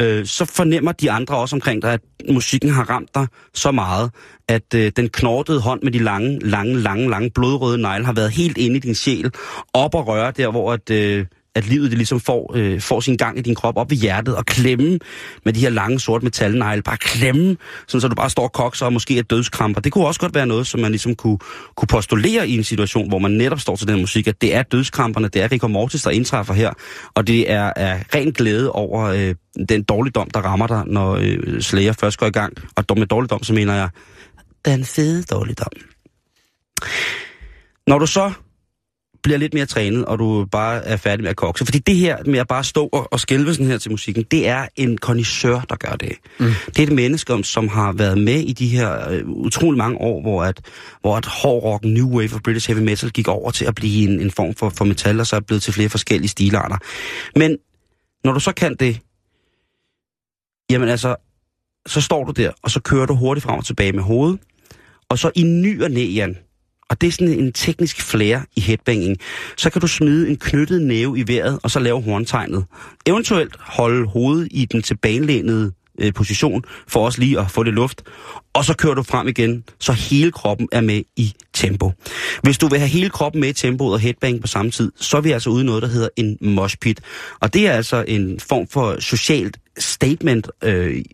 Øh, 0.00 0.26
så 0.26 0.44
fornemmer 0.44 0.92
de 0.92 1.10
andre 1.10 1.36
også 1.36 1.56
omkring 1.56 1.82
dig, 1.82 1.92
at 1.92 2.00
musikken 2.28 2.70
har 2.70 2.90
ramt 2.90 3.14
dig 3.14 3.26
så 3.54 3.70
meget, 3.70 4.10
at 4.48 4.74
øh, 4.74 4.92
den 4.96 5.08
knortede 5.08 5.60
hånd 5.60 5.82
med 5.82 5.92
de 5.92 5.98
lange, 5.98 6.38
lange, 6.38 6.80
lange, 6.80 7.10
lange 7.10 7.30
blodrøde 7.30 7.78
negle 7.78 8.04
har 8.04 8.12
været 8.12 8.30
helt 8.30 8.58
inde 8.58 8.76
i 8.76 8.80
din 8.80 8.94
sjæl, 8.94 9.30
op 9.72 9.94
og 9.94 10.06
røre 10.06 10.30
der, 10.30 10.50
hvor 10.50 10.72
at, 10.72 10.90
øh, 10.90 11.26
at 11.54 11.66
livet 11.66 11.90
det 11.90 11.98
ligesom 11.98 12.20
får, 12.20 12.52
øh, 12.56 12.80
får 12.80 13.00
sin 13.00 13.16
gang 13.16 13.38
i 13.38 13.42
din 13.42 13.54
krop 13.54 13.76
op 13.76 13.90
ved 13.90 13.96
hjertet 13.96 14.36
og 14.36 14.46
klemme 14.46 14.98
med 15.44 15.52
de 15.52 15.60
her 15.60 15.70
lange 15.70 16.00
sorte 16.00 16.24
metalnegle. 16.24 16.82
Bare 16.82 16.96
klemme, 16.96 17.56
sådan 17.86 18.00
så 18.00 18.08
du 18.08 18.14
bare 18.14 18.30
står 18.30 18.42
og 18.42 18.52
kokser 18.52 18.86
og 18.86 18.92
måske 18.92 19.18
er 19.18 19.22
dødskramper. 19.22 19.80
Det 19.80 19.92
kunne 19.92 20.06
også 20.06 20.20
godt 20.20 20.34
være 20.34 20.46
noget, 20.46 20.66
som 20.66 20.80
man 20.80 20.90
ligesom 20.90 21.14
kunne, 21.14 21.38
kunne 21.76 21.86
postulere 21.86 22.48
i 22.48 22.56
en 22.56 22.64
situation, 22.64 23.08
hvor 23.08 23.18
man 23.18 23.30
netop 23.30 23.60
står 23.60 23.76
til 23.76 23.88
den 23.88 24.00
musik, 24.00 24.26
at 24.26 24.40
det 24.40 24.54
er 24.54 24.62
dødskramperne, 24.62 25.28
det 25.28 25.42
er 25.42 25.52
Rico 25.52 25.68
Mortis, 25.68 26.02
der 26.02 26.10
indtræffer 26.10 26.54
her, 26.54 26.70
og 27.14 27.26
det 27.26 27.50
er, 27.50 27.72
er 27.76 27.98
ren 28.14 28.32
glæde 28.32 28.72
over 28.72 29.04
øh, 29.04 29.34
den 29.68 29.82
dårligdom, 29.82 30.30
der 30.30 30.40
rammer 30.40 30.66
dig, 30.66 30.82
når 30.86 31.14
øh, 31.14 31.60
Slayer 31.60 31.92
først 31.92 32.18
går 32.18 32.26
i 32.26 32.30
gang. 32.30 32.52
Og 32.76 32.84
med 32.98 33.06
dårligdom, 33.06 33.42
så 33.42 33.52
mener 33.52 33.74
jeg, 33.74 33.88
den 34.64 34.84
fede 34.84 35.22
dårligdom. 35.22 35.72
Når 37.86 37.98
du 37.98 38.06
så 38.06 38.32
bliver 39.24 39.38
lidt 39.38 39.54
mere 39.54 39.66
trænet, 39.66 40.04
og 40.04 40.18
du 40.18 40.46
bare 40.50 40.84
er 40.84 40.96
færdig 40.96 41.22
med 41.22 41.30
at 41.30 41.36
kokse. 41.36 41.64
Fordi 41.64 41.78
det 41.78 41.96
her 41.96 42.16
med 42.26 42.38
at 42.38 42.48
bare 42.48 42.64
stå 42.64 42.88
og, 42.92 43.12
og 43.12 43.20
skælve 43.20 43.54
sådan 43.54 43.66
her 43.66 43.78
til 43.78 43.90
musikken, 43.90 44.22
det 44.30 44.48
er 44.48 44.66
en 44.76 44.98
kondisør, 44.98 45.60
der 45.60 45.76
gør 45.76 45.92
det. 45.92 46.12
Mm. 46.40 46.46
Det 46.66 46.78
er 46.78 46.82
et 46.82 46.92
menneske, 46.92 47.44
som 47.44 47.68
har 47.68 47.92
været 47.92 48.18
med 48.18 48.40
i 48.40 48.52
de 48.52 48.68
her 48.68 49.10
øh, 49.10 49.28
utrolig 49.28 49.78
mange 49.78 49.98
år, 49.98 50.22
hvor 50.22 50.42
at, 50.42 50.60
hvor 51.00 51.16
at 51.16 51.26
hård 51.26 51.62
rock, 51.62 51.84
new 51.84 52.08
wave 52.08 52.34
of 52.34 52.40
British 52.40 52.68
heavy 52.68 52.82
metal 52.82 53.10
gik 53.10 53.28
over 53.28 53.50
til 53.50 53.64
at 53.64 53.74
blive 53.74 54.08
en, 54.10 54.20
en 54.20 54.30
form 54.30 54.54
for, 54.54 54.68
for 54.68 54.84
metal, 54.84 55.20
og 55.20 55.26
så 55.26 55.36
er 55.36 55.40
blevet 55.40 55.62
til 55.62 55.72
flere 55.72 55.88
forskellige 55.88 56.28
stilarter. 56.28 56.76
Men 57.36 57.56
når 58.24 58.32
du 58.32 58.40
så 58.40 58.52
kan 58.52 58.76
det, 58.80 59.00
jamen 60.70 60.88
altså, 60.88 61.16
så 61.86 62.00
står 62.00 62.24
du 62.24 62.32
der, 62.32 62.52
og 62.62 62.70
så 62.70 62.80
kører 62.80 63.06
du 63.06 63.14
hurtigt 63.14 63.44
frem 63.44 63.58
og 63.58 63.64
tilbage 63.64 63.92
med 63.92 64.02
hovedet, 64.02 64.40
og 65.08 65.18
så 65.18 65.30
i 65.34 65.42
ny 65.42 65.82
og 65.82 65.90
næ, 65.90 66.04
Jan, 66.04 66.36
og 66.90 67.00
det 67.00 67.06
er 67.06 67.10
sådan 67.10 67.38
en 67.38 67.52
teknisk 67.52 68.02
flair 68.02 68.38
i 68.56 68.60
headbanging, 68.60 69.16
så 69.56 69.70
kan 69.70 69.80
du 69.80 69.86
smide 69.86 70.28
en 70.28 70.36
knyttet 70.36 70.82
næve 70.82 71.18
i 71.18 71.24
vejret, 71.26 71.58
og 71.62 71.70
så 71.70 71.78
lave 71.80 72.02
horntegnet. 72.02 72.64
Eventuelt 73.06 73.56
holde 73.60 74.06
hovedet 74.06 74.48
i 74.50 74.64
den 74.64 74.82
tilbagelænede 74.82 75.72
øh, 76.00 76.12
position, 76.14 76.64
for 76.88 77.04
også 77.04 77.20
lige 77.20 77.40
at 77.40 77.50
få 77.50 77.62
det 77.62 77.74
luft, 77.74 78.02
og 78.52 78.64
så 78.64 78.74
kører 78.74 78.94
du 78.94 79.02
frem 79.02 79.28
igen, 79.28 79.64
så 79.80 79.92
hele 79.92 80.32
kroppen 80.32 80.68
er 80.72 80.80
med 80.80 81.02
i 81.16 81.34
tempo. 81.52 81.92
Hvis 82.42 82.58
du 82.58 82.68
vil 82.68 82.78
have 82.78 82.88
hele 82.88 83.10
kroppen 83.10 83.40
med 83.40 83.48
i 83.48 83.52
tempoet 83.52 83.92
og 83.92 84.00
headbang 84.00 84.40
på 84.40 84.46
samme 84.46 84.70
tid, 84.70 84.92
så 84.96 85.16
er 85.16 85.20
vi 85.20 85.30
altså 85.30 85.50
ude 85.50 85.64
noget, 85.64 85.82
der 85.82 85.88
hedder 85.88 86.08
en 86.16 86.38
moshpit. 86.40 87.00
Og 87.40 87.54
det 87.54 87.66
er 87.68 87.72
altså 87.72 88.04
en 88.08 88.40
form 88.40 88.66
for 88.68 89.00
socialt 89.00 89.58
statement 89.78 90.50
øh, 90.62 91.04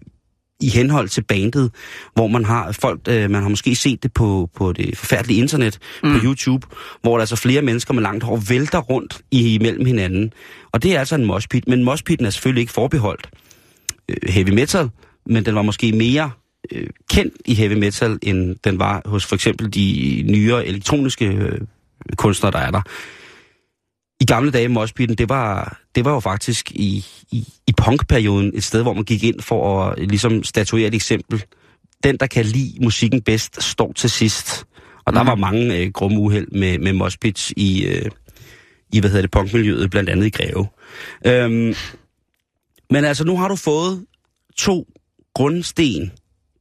i 0.60 0.68
henhold 0.68 1.08
til 1.08 1.22
bandet, 1.22 1.70
hvor 2.14 2.26
man 2.26 2.44
har 2.44 2.72
folk, 2.72 3.00
øh, 3.08 3.30
man 3.30 3.42
har 3.42 3.48
måske 3.48 3.74
set 3.74 4.02
det 4.02 4.12
på, 4.12 4.50
på 4.56 4.72
det 4.72 4.98
forfærdelige 4.98 5.40
internet, 5.40 5.78
mm. 6.02 6.12
på 6.12 6.24
YouTube, 6.24 6.66
hvor 7.02 7.16
der 7.16 7.20
altså 7.20 7.36
flere 7.36 7.62
mennesker 7.62 7.94
med 7.94 8.02
langt 8.02 8.24
hår 8.24 8.42
vælter 8.48 8.78
rundt 8.78 9.20
i, 9.30 9.54
imellem 9.54 9.86
hinanden. 9.86 10.32
Og 10.72 10.82
det 10.82 10.94
er 10.94 10.98
altså 10.98 11.14
en 11.14 11.24
moshpit, 11.24 11.68
men 11.68 11.84
moshpitten 11.84 12.26
er 12.26 12.30
selvfølgelig 12.30 12.60
ikke 12.60 12.72
forbeholdt 12.72 13.30
øh, 14.08 14.16
heavy 14.32 14.50
metal, 14.50 14.90
men 15.26 15.44
den 15.44 15.54
var 15.54 15.62
måske 15.62 15.92
mere 15.92 16.30
øh, 16.72 16.86
kendt 17.10 17.34
i 17.44 17.54
heavy 17.54 17.72
metal, 17.72 18.18
end 18.22 18.56
den 18.64 18.78
var 18.78 19.02
hos 19.04 19.26
for 19.26 19.34
eksempel 19.34 19.74
de 19.74 20.22
nyere 20.26 20.66
elektroniske 20.66 21.26
øh, 21.26 21.58
kunstnere, 22.16 22.52
der 22.52 22.58
er 22.58 22.70
der. 22.70 22.82
I 24.20 24.24
gamle 24.24 24.50
dage, 24.50 24.68
Moshpitten, 24.68 25.18
det 25.18 25.28
var, 25.28 25.80
det 25.94 26.04
var 26.04 26.12
jo 26.12 26.20
faktisk 26.20 26.72
i, 26.72 27.06
i, 27.30 27.48
i 27.66 27.72
punkperioden 27.76 28.50
et 28.54 28.64
sted, 28.64 28.82
hvor 28.82 28.92
man 28.92 29.04
gik 29.04 29.24
ind 29.24 29.40
for 29.40 29.84
at 29.84 29.98
ligesom 30.08 30.44
statuere 30.44 30.88
et 30.88 30.94
eksempel. 30.94 31.44
Den, 32.04 32.16
der 32.16 32.26
kan 32.26 32.44
lide 32.44 32.84
musikken 32.84 33.22
bedst, 33.22 33.62
står 33.62 33.92
til 33.92 34.10
sidst. 34.10 34.64
Og 35.04 35.12
der 35.12 35.22
mm. 35.22 35.28
var 35.28 35.34
mange 35.34 35.76
øh, 35.76 35.92
grumme 35.92 36.18
uheld 36.18 36.48
med, 36.52 36.78
med 36.78 36.92
Moshpits 36.92 37.52
i, 37.56 37.84
øh, 37.84 38.10
i, 38.92 39.00
hvad 39.00 39.10
hedder 39.10 39.22
det, 39.22 39.30
punkmiljøet, 39.30 39.90
blandt 39.90 40.10
andet 40.10 40.26
i 40.26 40.30
Greve. 40.30 40.66
Øhm, 41.26 41.74
men 42.90 43.04
altså, 43.04 43.24
nu 43.24 43.36
har 43.36 43.48
du 43.48 43.56
fået 43.56 44.06
to 44.56 44.86
grundsten 45.34 46.12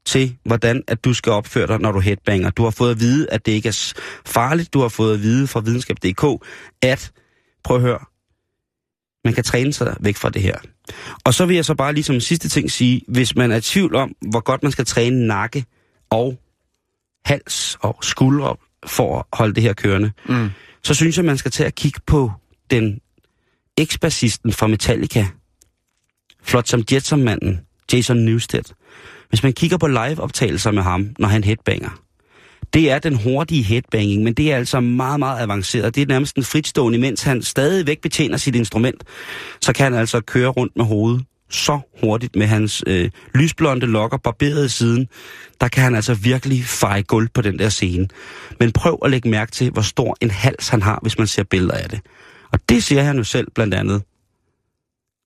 til, 0.05 0.35
hvordan 0.45 0.83
at 0.87 1.05
du 1.05 1.13
skal 1.13 1.31
opføre 1.31 1.67
dig, 1.67 1.79
når 1.79 1.91
du 1.91 1.99
headbanger. 1.99 2.49
Du 2.49 2.63
har 2.63 2.69
fået 2.69 2.91
at 2.91 2.99
vide, 2.99 3.27
at 3.31 3.45
det 3.45 3.51
ikke 3.51 3.69
er 3.69 3.93
farligt. 4.25 4.73
Du 4.73 4.79
har 4.79 4.87
fået 4.87 5.13
at 5.13 5.21
vide 5.21 5.47
fra 5.47 5.59
videnskab.dk, 5.59 6.45
at, 6.81 7.11
prøv 7.63 7.75
at 7.77 7.81
høre, 7.81 7.99
man 9.25 9.33
kan 9.33 9.43
træne 9.43 9.73
sig 9.73 9.97
væk 9.99 10.15
fra 10.15 10.29
det 10.29 10.41
her. 10.41 10.57
Og 11.23 11.33
så 11.33 11.45
vil 11.45 11.55
jeg 11.55 11.65
så 11.65 11.75
bare 11.75 11.93
lige 11.93 12.03
som 12.03 12.19
sidste 12.19 12.49
ting 12.49 12.71
sige, 12.71 13.01
hvis 13.07 13.35
man 13.35 13.51
er 13.51 13.55
i 13.55 13.61
tvivl 13.61 13.95
om, 13.95 14.15
hvor 14.31 14.39
godt 14.39 14.63
man 14.63 14.71
skal 14.71 14.85
træne 14.85 15.27
nakke 15.27 15.65
og 16.09 16.39
hals 17.25 17.77
og 17.81 17.97
skuldre 18.01 18.55
for 18.85 19.19
at 19.19 19.25
holde 19.33 19.55
det 19.55 19.63
her 19.63 19.73
kørende, 19.73 20.11
mm. 20.29 20.49
så 20.83 20.93
synes 20.93 21.17
jeg, 21.17 21.25
man 21.25 21.37
skal 21.37 21.51
tage 21.51 21.67
at 21.67 21.75
kigge 21.75 21.99
på 22.07 22.31
den 22.69 22.99
eksbassisten 23.77 24.53
fra 24.53 24.67
Metallica, 24.67 25.27
flot 26.43 26.67
som 26.67 26.83
Jetson-manden, 26.91 27.59
Jason 27.93 28.17
Newsted. 28.17 28.63
Hvis 29.29 29.43
man 29.43 29.53
kigger 29.53 29.77
på 29.77 29.87
live-optagelser 29.87 30.71
med 30.71 30.83
ham, 30.83 31.15
når 31.19 31.27
han 31.27 31.43
headbanger, 31.43 31.89
det 32.73 32.91
er 32.91 32.99
den 32.99 33.15
hurtige 33.15 33.63
headbanging, 33.63 34.23
men 34.23 34.33
det 34.33 34.51
er 34.51 34.57
altså 34.57 34.79
meget, 34.79 35.19
meget 35.19 35.43
avanceret. 35.43 35.95
Det 35.95 36.01
er 36.01 36.05
nærmest 36.05 36.35
en 36.35 36.43
fritstående, 36.43 36.99
mens 36.99 37.23
han 37.23 37.41
stadigvæk 37.41 38.01
betjener 38.01 38.37
sit 38.37 38.55
instrument, 38.55 39.03
så 39.61 39.73
kan 39.73 39.83
han 39.83 39.93
altså 39.93 40.21
køre 40.21 40.49
rundt 40.49 40.75
med 40.75 40.85
hovedet 40.85 41.25
så 41.49 41.79
hurtigt 42.03 42.35
med 42.35 42.47
hans 42.47 42.83
øh, 42.87 43.09
lysblonde 43.35 43.85
lokker 43.85 44.17
barberet 44.17 44.71
siden. 44.71 45.07
Der 45.61 45.67
kan 45.67 45.83
han 45.83 45.95
altså 45.95 46.13
virkelig 46.13 46.63
feje 46.65 47.01
gulv 47.01 47.29
på 47.33 47.41
den 47.41 47.59
der 47.59 47.69
scene. 47.69 48.07
Men 48.59 48.71
prøv 48.71 48.99
at 49.05 49.11
lægge 49.11 49.29
mærke 49.29 49.51
til, 49.51 49.71
hvor 49.71 49.81
stor 49.81 50.17
en 50.21 50.31
hals 50.31 50.69
han 50.69 50.81
har, 50.81 50.99
hvis 51.01 51.17
man 51.17 51.27
ser 51.27 51.43
billeder 51.43 51.73
af 51.73 51.89
det. 51.89 51.99
Og 52.51 52.59
det 52.69 52.83
siger 52.83 53.03
han 53.03 53.17
jo 53.17 53.23
selv 53.23 53.47
blandt 53.55 53.73
andet 53.73 54.01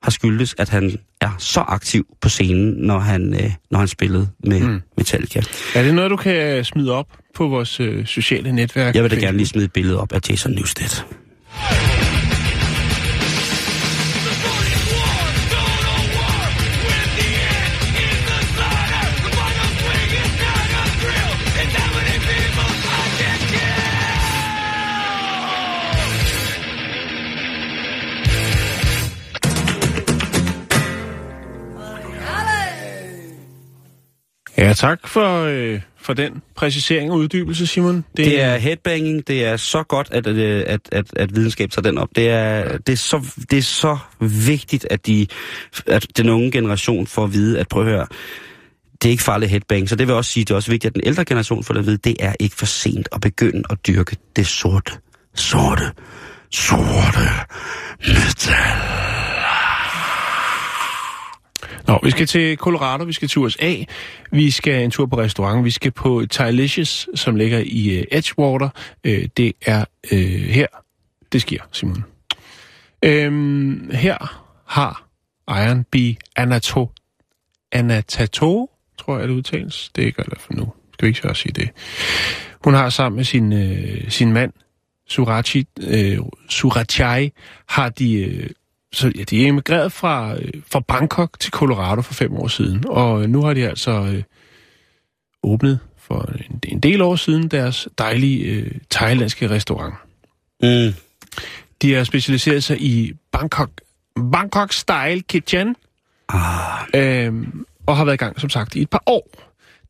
har 0.04 0.12
skyldes, 0.12 0.56
at 0.58 0.70
han 0.70 0.98
er 1.22 1.30
så 1.38 1.60
aktiv 1.60 2.06
på 2.22 2.30
scenen, 2.30 2.74
når 2.78 3.00
han, 3.00 3.34
øh, 3.34 3.52
når 3.72 3.80
han 3.80 3.88
spillede 3.88 4.30
med 4.44 4.60
mm. 4.60 4.82
Metallica. 4.98 5.42
Er 5.76 5.84
det 5.84 5.94
noget, 5.94 6.12
du 6.12 6.16
kan 6.16 6.66
smide 6.66 6.92
op 6.92 7.08
på 7.36 7.48
vores 7.48 7.80
øh, 7.80 8.06
sociale 8.06 8.52
netværk? 8.52 8.96
Jeg 8.96 9.04
vil 9.04 9.12
da 9.12 9.16
gerne 9.16 9.38
lige 9.38 9.48
smide 9.48 9.66
et 9.66 9.74
billede 9.74 10.00
op 10.00 10.14
af 10.14 10.20
Jason 10.30 10.52
Newsted. 10.52 11.04
Ja, 34.74 34.76
tak 34.76 35.08
for, 35.08 35.44
øh, 35.44 35.82
for 35.98 36.14
den 36.14 36.42
præcisering 36.56 37.12
og 37.12 37.18
uddybelse, 37.18 37.68
Simon. 37.68 37.96
Det, 37.96 38.06
det 38.18 38.42
er 38.42 38.58
headbanging. 38.58 39.28
Det 39.28 39.46
er 39.46 39.58
så 39.58 39.84
godt, 39.84 40.08
at, 40.12 40.28
øh, 40.28 40.64
at, 40.68 40.80
at, 40.92 41.06
at 41.16 41.36
videnskab 41.36 41.72
tager 41.72 41.82
den 41.84 41.98
op. 41.98 42.10
Det 42.16 42.30
er, 42.30 42.78
det 42.78 42.94
er, 42.94 42.98
så, 42.98 43.26
det 43.52 43.58
er 43.58 43.62
så 43.62 43.98
vigtigt, 44.20 44.88
at, 44.90 45.08
de, 45.08 45.28
at 45.88 46.08
den 46.18 46.30
unge 46.30 46.52
generation 46.52 47.08
får 47.08 47.24
at 47.24 47.34
vide, 47.34 47.60
at 47.60 47.68
prøv 47.68 47.84
at 47.84 47.90
høre, 47.90 48.08
det 49.02 49.06
er 49.06 49.12
ikke 49.12 49.24
farligt 49.24 49.52
headbang. 49.52 49.90
Så 49.90 49.96
det 49.96 50.08
vil 50.08 50.16
også 50.16 50.32
sige, 50.32 50.46
det 50.46 50.52
er 50.52 50.56
også 50.56 50.72
vigtigt, 50.72 50.92
at 50.92 50.96
den 50.96 51.08
ældre 51.08 51.26
generation 51.26 51.64
får 51.64 51.74
at 51.74 51.86
vide, 51.86 51.98
det 51.98 52.16
er 52.20 52.34
ikke 52.40 52.56
for 52.56 52.66
sent 52.66 53.10
at 53.12 53.22
begynde 53.22 53.64
at 53.70 53.78
dyrke 53.88 54.18
det 54.36 54.48
sorte, 54.48 54.92
sorte, 55.36 55.92
sorte 56.52 57.30
metal. 58.00 59.23
Nå, 61.88 62.00
vi 62.04 62.12
skal 62.12 62.28
til 62.28 62.58
Colorado, 62.58 63.04
vi 63.04 63.14
skal 63.14 63.28
til 63.28 63.42
USA, 63.42 63.76
vi 64.32 64.52
skal 64.52 64.84
en 64.84 64.92
tur 64.92 65.06
på 65.06 65.18
restaurant, 65.18 65.66
vi 65.66 65.72
skal 65.72 65.92
på 65.92 66.26
Tylicious, 66.30 67.08
som 67.16 67.36
ligger 67.36 67.60
i 67.66 68.00
uh, 68.00 68.18
Edgewater. 68.18 68.70
Uh, 69.08 69.24
det 69.38 69.54
er 69.66 69.86
uh, 70.14 70.20
her, 70.50 70.68
det 71.32 71.42
sker, 71.42 71.60
Simon. 71.72 72.04
Uh, 73.06 73.94
her 73.94 74.44
har 74.66 75.08
Iron 75.50 75.84
B. 75.84 75.96
Anato, 76.36 76.90
Anatato, 77.72 78.70
tror 78.98 79.20
jeg 79.20 79.28
det 79.28 79.34
udtales. 79.34 79.92
Det 79.96 80.02
er 80.02 80.06
ikke 80.06 80.24
for 80.40 80.54
nu. 80.54 80.74
Skal 80.94 81.06
vi 81.06 81.10
ikke 81.10 81.20
så 81.20 81.34
sige 81.34 81.54
det. 81.54 81.70
Hun 82.64 82.74
har 82.74 82.90
sammen 82.90 83.16
med 83.16 83.24
sin, 83.24 83.54
uh, 83.54 84.10
sin 84.10 84.34
mand, 84.34 84.54
Surachi, 85.08 85.68
uh, 85.78 86.28
Surachai, 86.50 87.32
har 87.70 87.90
de 87.90 88.40
uh, 88.44 88.50
så 88.94 89.12
ja, 89.16 89.24
de 89.24 89.44
er 89.44 89.48
emigreret 89.48 89.92
fra, 89.92 90.36
øh, 90.36 90.52
fra 90.72 90.80
Bangkok 90.80 91.40
til 91.40 91.52
Colorado 91.52 92.02
for 92.02 92.14
fem 92.14 92.34
år 92.36 92.48
siden, 92.48 92.84
og 92.88 93.30
nu 93.30 93.42
har 93.42 93.54
de 93.54 93.68
altså 93.68 93.92
øh, 93.92 94.24
åbnet 95.44 95.80
for 95.98 96.32
en, 96.50 96.60
en 96.64 96.80
del 96.80 97.02
år 97.02 97.16
siden 97.16 97.48
deres 97.48 97.88
dejlige 97.98 98.46
øh, 98.46 98.72
thailandske 98.90 99.50
restaurant. 99.50 99.94
Mm. 100.62 100.94
De 101.82 101.94
har 101.94 102.04
specialiseret 102.04 102.64
sig 102.64 102.82
i 102.82 103.14
Bangkok, 103.32 103.70
Bangkok 104.32 104.74
Style 104.74 105.22
Kitchen, 105.22 105.76
ah. 106.30 106.88
øhm, 106.94 107.66
og 107.86 107.98
har 107.98 108.06
været 108.06 108.16
i 108.16 108.18
gang, 108.18 108.42
som 108.42 108.50
sagt, 108.50 108.76
i 108.76 108.82
et 108.82 108.90
par 108.90 109.04
år. 109.06 109.30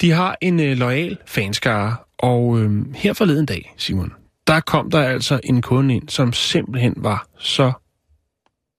De 0.01 0.11
har 0.11 0.37
en 0.41 0.59
øh, 0.59 0.77
lojal 0.77 1.17
fanskare, 1.25 1.95
og 2.17 2.59
øh, 2.59 2.95
her 2.95 3.13
forleden 3.13 3.45
dag, 3.45 3.73
Simon, 3.77 4.13
der 4.47 4.59
kom 4.59 4.91
der 4.91 5.01
altså 5.01 5.39
en 5.43 5.61
kunde 5.61 5.95
ind, 5.95 6.09
som 6.09 6.33
simpelthen 6.33 6.93
var 6.97 7.27
så 7.37 7.71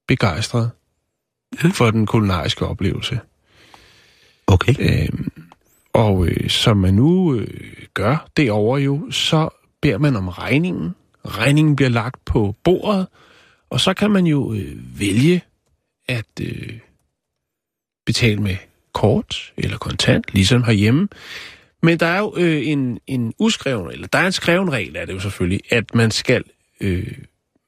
begejstret 0.09 0.71
ja. 1.63 1.69
for 1.69 1.91
den 1.91 2.07
kulinariske 2.07 2.67
oplevelse. 2.67 3.21
Okay. 4.47 4.75
Øhm, 4.79 5.33
og 5.93 6.27
øh, 6.27 6.51
som 6.51 6.77
man 6.77 6.95
nu 6.95 7.35
øh, 7.35 7.47
gør 7.95 8.29
derovre 8.37 8.81
jo, 8.81 9.11
så 9.11 9.49
beder 9.83 9.99
man 9.99 10.17
om 10.17 10.29
regningen. 10.29 10.95
Regningen 11.25 11.77
bliver 11.77 11.89
lagt 11.89 12.25
på 12.25 12.55
bordet, 12.65 13.07
og 13.71 13.81
så 13.81 13.95
kan 13.95 14.11
man 14.11 14.27
jo 14.27 14.53
øh, 14.55 15.01
vælge 15.01 15.43
at 16.09 16.27
øh, 16.41 16.79
betale 18.07 18.43
med 18.43 18.57
kort 18.93 19.53
eller 19.57 19.79
kontant, 19.79 20.35
ligesom 20.35 20.65
herhjemme. 20.65 21.09
Men 21.83 22.01
der 22.01 22.07
er 22.07 22.19
jo 22.19 22.35
øh, 22.37 22.67
en, 22.67 23.01
en 23.07 23.35
uskreven, 23.39 23.91
eller 23.91 24.07
der 24.07 24.19
er 24.19 24.27
en 24.27 24.33
skreven 24.33 24.73
regel, 24.73 24.97
er 24.97 25.05
det 25.05 25.13
jo 25.13 25.21
selvfølgelig, 25.21 25.61
at 25.71 25.95
man 25.95 26.11
skal 26.11 26.45
øh, 26.81 27.19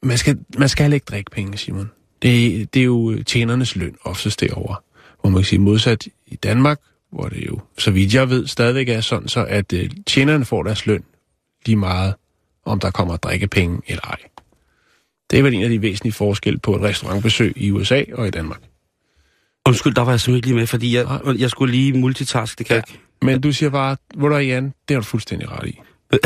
man 0.03 0.19
skal, 0.19 0.39
man 0.59 0.69
skal 0.69 0.93
ikke 0.93 1.05
drikke 1.05 1.31
penge, 1.31 1.59
Simon. 1.59 1.91
Det, 2.23 2.75
det 2.75 2.81
er 2.81 2.85
jo 2.85 3.23
tjenernes 3.23 3.77
løn 3.77 3.97
oftest 4.05 4.41
derovre. 4.41 4.77
Hvor 5.21 5.31
man 5.31 5.39
kan 5.43 5.45
sige 5.45 5.59
modsat 5.59 6.09
i 6.27 6.37
Danmark, 6.37 6.81
hvor 7.13 7.29
det 7.29 7.47
jo, 7.47 7.61
så 7.79 7.91
vidt 7.91 8.15
jeg 8.15 8.31
ved, 8.31 8.47
stadigvæk 8.47 8.89
er 8.89 9.01
sådan, 9.01 9.29
så 9.29 9.45
at 9.45 9.73
øh, 9.73 9.91
tjenerne 10.07 10.45
får 10.45 10.63
deres 10.63 10.87
løn 10.87 11.05
lige 11.67 11.77
meget, 11.77 12.15
om 12.65 12.81
der 12.81 12.91
kommer 12.91 13.17
drikkepenge 13.17 13.81
eller 13.87 14.05
ej. 14.05 14.19
Det 15.31 15.39
er 15.39 15.43
vel 15.43 15.55
en 15.55 15.63
af 15.63 15.69
de 15.69 15.83
væsentlige 15.83 16.13
forskelle 16.13 16.59
på 16.59 16.77
et 16.77 16.83
restaurantbesøg 16.83 17.53
i 17.57 17.71
USA 17.71 18.03
og 18.13 18.27
i 18.27 18.31
Danmark. 18.31 18.61
Undskyld, 19.67 19.95
der 19.95 20.03
var 20.03 20.13
jeg 20.13 20.21
simpelthen 20.21 20.37
ikke 20.37 20.47
lige 20.47 20.57
med, 20.57 20.67
fordi 20.67 20.97
jeg, 20.97 21.07
jeg 21.39 21.51
skulle 21.51 21.73
lige 21.73 21.93
multitask, 21.93 22.59
det 22.59 22.67
kan 22.67 22.77
ja. 22.77 22.83
ikke. 22.89 23.01
Men 23.23 23.41
du 23.41 23.53
siger 23.53 23.71
bare, 23.71 23.97
hvor 24.15 24.29
der 24.29 24.37
er 24.37 24.41
Jan, 24.41 24.65
det 24.65 24.95
har 24.95 25.01
du 25.01 25.05
fuldstændig 25.05 25.49
ret 25.51 25.69
i. 25.69 25.81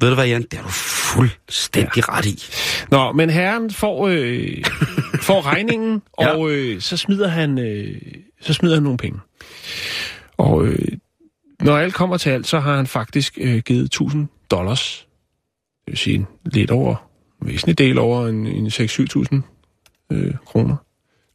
Ved 0.00 0.08
du 0.08 0.14
hvad, 0.14 0.26
Jan? 0.26 0.42
Det 0.42 0.54
har 0.54 0.62
du 0.62 0.72
fuldstændig 0.72 1.96
ja. 1.96 2.18
ret 2.18 2.26
i. 2.26 2.42
Nå, 2.90 3.12
men 3.12 3.30
herren 3.30 3.70
får, 3.70 4.08
øh, 4.08 4.56
får 5.30 5.46
regningen, 5.46 6.02
ja. 6.20 6.36
og 6.36 6.50
øh, 6.50 6.80
så 6.80 6.96
smider 6.96 7.28
han 7.28 7.58
øh, 7.58 8.00
så 8.40 8.52
smider 8.52 8.74
han 8.74 8.82
nogle 8.82 8.98
penge. 8.98 9.20
Og 10.36 10.66
øh, 10.66 10.88
når 11.60 11.76
alt 11.76 11.94
kommer 11.94 12.16
til 12.16 12.30
alt, 12.30 12.46
så 12.46 12.58
har 12.58 12.76
han 12.76 12.86
faktisk 12.86 13.38
øh, 13.40 13.58
givet 13.58 13.84
1000 13.84 14.28
dollars. 14.50 15.06
Det 15.84 15.92
vil 15.92 15.98
sige 15.98 16.26
lidt 16.44 16.70
over, 16.70 17.10
væsentlig 17.42 17.78
del 17.78 17.98
over 17.98 18.26
en, 18.26 18.46
en 18.46 18.66
6-7.000 18.66 19.40
øh, 20.10 20.34
kroner. 20.46 20.76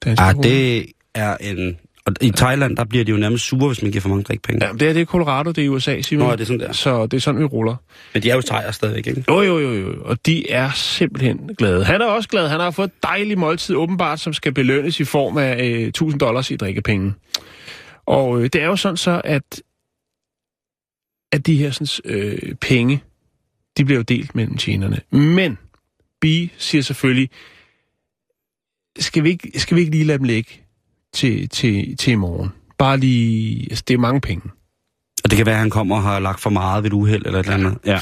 Ah, 0.05 0.35
det 0.43 0.85
er 1.13 1.37
en 1.37 1.79
og 2.05 2.13
i 2.21 2.31
Thailand, 2.31 2.77
der 2.77 2.83
bliver 2.83 3.05
de 3.05 3.11
jo 3.11 3.17
nærmest 3.17 3.45
sure, 3.45 3.67
hvis 3.67 3.81
man 3.81 3.91
giver 3.91 4.01
for 4.01 4.09
mange 4.09 4.23
drikpenge. 4.23 4.65
Ja, 4.65 4.71
det 4.73 4.89
er 4.89 4.93
det 4.93 5.07
Colorado, 5.07 5.51
det 5.51 5.65
er 5.65 5.69
USA, 5.69 6.01
Simon. 6.01 6.27
Nå, 6.27 6.31
er 6.31 6.35
det 6.35 6.47
sådan 6.47 6.59
der. 6.59 6.71
Så 6.71 7.05
det 7.05 7.17
er 7.17 7.21
sådan, 7.21 7.41
vi 7.41 7.45
ruller. 7.45 7.75
Men 8.13 8.23
de 8.23 8.29
er 8.29 8.35
jo 8.35 8.41
thaier 8.41 8.71
stadigvæk, 8.71 9.07
ikke? 9.07 9.23
Jo, 9.29 9.41
jo, 9.41 9.59
jo, 9.59 9.73
jo. 9.73 10.03
Og 10.03 10.25
de 10.25 10.51
er 10.51 10.71
simpelthen 10.71 11.55
glade. 11.57 11.85
Han 11.85 12.01
er 12.01 12.05
også 12.05 12.29
glad. 12.29 12.47
Han 12.47 12.59
har 12.59 12.71
fået 12.71 12.87
et 12.87 13.03
dejligt 13.03 13.39
måltid, 13.39 13.75
åbenbart, 13.75 14.19
som 14.19 14.33
skal 14.33 14.53
belønnes 14.53 14.99
i 14.99 15.03
form 15.03 15.37
af 15.37 15.63
øh, 15.63 15.87
1000 15.87 16.19
dollars 16.19 16.51
i 16.51 16.55
drikkepenge. 16.55 17.13
Og 18.05 18.41
øh, 18.41 18.43
det 18.43 18.55
er 18.55 18.65
jo 18.65 18.75
sådan 18.75 18.97
så, 18.97 19.21
at, 19.23 19.61
at 21.31 21.47
de 21.47 21.57
her 21.57 21.71
sådan, 21.71 22.15
øh, 22.15 22.55
penge, 22.55 23.03
de 23.77 23.85
bliver 23.85 23.99
jo 23.99 24.03
delt 24.03 24.35
mellem 24.35 24.57
tjenerne. 24.57 25.01
Men 25.11 25.57
B 26.21 26.25
siger 26.57 26.81
selvfølgelig, 26.81 27.29
skal 28.99 29.23
vi 29.23 29.29
ikke, 29.29 29.59
skal 29.59 29.75
vi 29.75 29.81
ikke 29.81 29.91
lige 29.91 30.03
lade 30.03 30.17
dem 30.17 30.25
ligge? 30.25 30.64
Til, 31.15 31.49
til, 31.49 31.97
til 31.97 32.11
i 32.11 32.15
morgen. 32.15 32.49
Bare 32.77 32.97
lige... 32.97 33.67
Altså, 33.69 33.83
det 33.87 33.93
er 33.93 33.97
mange 33.97 34.21
penge. 34.21 34.49
Og 35.23 35.31
det 35.31 35.37
kan 35.37 35.45
være, 35.45 35.55
at 35.55 35.61
han 35.61 35.69
kommer 35.69 35.95
og 35.95 36.03
har 36.03 36.19
lagt 36.19 36.39
for 36.39 36.49
meget 36.49 36.83
ved 36.83 36.89
et 36.89 36.93
uheld 36.93 37.25
eller 37.25 37.39
et 37.39 37.43
eller 37.43 37.57
andet. 37.57 37.77
Ja. 37.85 37.99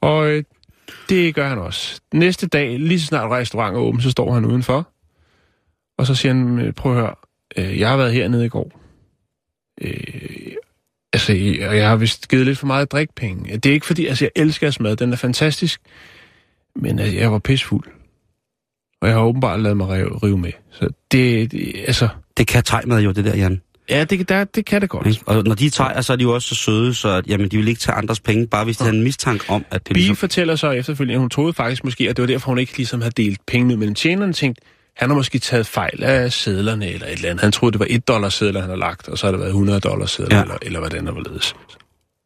Og 0.00 0.30
øh, 0.30 0.44
det 1.08 1.34
gør 1.34 1.48
han 1.48 1.58
også. 1.58 2.00
Næste 2.14 2.46
dag, 2.46 2.78
lige 2.78 3.00
så 3.00 3.06
snart 3.06 3.30
restauranten 3.30 3.82
er 3.82 3.86
åben, 3.86 4.00
så 4.00 4.10
står 4.10 4.34
han 4.34 4.44
udenfor. 4.44 4.88
Og 5.98 6.06
så 6.06 6.14
siger 6.14 6.34
han, 6.34 6.58
øh, 6.58 6.72
prøv 6.72 6.92
at 6.92 6.98
høre, 6.98 7.14
øh, 7.56 7.78
jeg 7.78 7.88
har 7.88 7.96
været 7.96 8.12
hernede 8.12 8.46
i 8.46 8.48
går. 8.48 8.80
Øh, 9.80 10.52
altså, 11.12 11.32
og 11.68 11.76
jeg 11.76 11.88
har 11.88 11.96
vist 11.96 12.28
givet 12.28 12.46
lidt 12.46 12.58
for 12.58 12.66
meget 12.66 12.92
drikpenge. 12.92 13.56
Det 13.56 13.66
er 13.66 13.74
ikke 13.74 13.86
fordi, 13.86 14.06
altså 14.06 14.24
jeg 14.24 14.42
elsker 14.42 14.76
mad, 14.80 14.96
den 14.96 15.12
er 15.12 15.16
fantastisk. 15.16 15.80
Men 16.76 16.98
altså, 16.98 17.16
jeg 17.16 17.32
var 17.32 17.38
pisfuld. 17.38 17.84
Og 19.00 19.08
jeg 19.08 19.16
har 19.16 19.22
åbenbart 19.22 19.60
lavet 19.60 19.76
mig 19.76 19.88
rive, 19.88 20.18
rive 20.18 20.38
med. 20.38 20.52
Så 20.70 20.88
det, 21.12 21.52
det 21.52 21.84
altså... 21.86 22.08
Det 22.38 22.46
kan 22.46 22.62
tegmad 22.62 23.02
jo, 23.02 23.12
det 23.12 23.24
der, 23.24 23.36
Jan. 23.36 23.60
Ja, 23.90 24.04
det, 24.04 24.28
der, 24.28 24.44
det 24.44 24.66
kan 24.66 24.80
det 24.80 24.90
godt. 24.90 25.06
Ikke? 25.06 25.20
Og 25.26 25.44
når 25.44 25.54
de 25.54 25.70
tager, 25.70 26.00
så 26.00 26.12
er 26.12 26.16
de 26.16 26.22
jo 26.22 26.34
også 26.34 26.48
så 26.48 26.54
søde, 26.54 26.94
så 26.94 27.08
at, 27.08 27.26
jamen, 27.26 27.48
de 27.48 27.56
vil 27.56 27.68
ikke 27.68 27.80
tage 27.80 27.94
andres 27.94 28.20
penge, 28.20 28.46
bare 28.46 28.64
hvis 28.64 28.76
de 28.76 28.84
har 28.84 28.90
en 28.90 29.02
mistanke 29.02 29.44
om, 29.50 29.64
at 29.70 29.88
det 29.88 29.94
Bi 29.94 30.00
ligesom... 30.00 30.16
fortæller 30.16 30.56
så 30.56 30.70
efterfølgende, 30.70 31.14
at 31.14 31.20
hun 31.20 31.30
troede 31.30 31.52
faktisk 31.52 31.84
måske, 31.84 32.08
at 32.08 32.16
det 32.16 32.22
var 32.22 32.26
derfor, 32.26 32.50
hun 32.50 32.58
ikke 32.58 32.76
ligesom 32.76 33.00
havde 33.00 33.22
delt 33.22 33.40
penge 33.46 33.76
mellem 33.76 33.94
tjenerne, 33.94 34.32
tænkt, 34.32 34.58
han 34.96 35.08
har 35.10 35.16
måske 35.16 35.38
taget 35.38 35.66
fejl 35.66 36.04
af 36.04 36.32
sædlerne 36.32 36.88
eller 36.88 37.06
et 37.06 37.12
eller 37.12 37.30
andet. 37.30 37.42
Han 37.42 37.52
troede, 37.52 37.72
det 37.72 37.80
var 37.80 37.86
1 37.90 38.08
dollar 38.08 38.28
sædler, 38.28 38.60
han 38.60 38.70
har 38.70 38.76
lagt, 38.76 39.08
og 39.08 39.18
så 39.18 39.26
har 39.26 39.30
det 39.30 39.40
været 39.40 39.50
100 39.50 39.80
dollar 39.80 40.06
sædler, 40.06 40.36
ja. 40.36 40.42
eller, 40.42 40.58
eller 40.62 40.78
hvordan 40.78 41.06
der 41.06 41.12
var 41.12 41.22
ledes. 41.30 41.54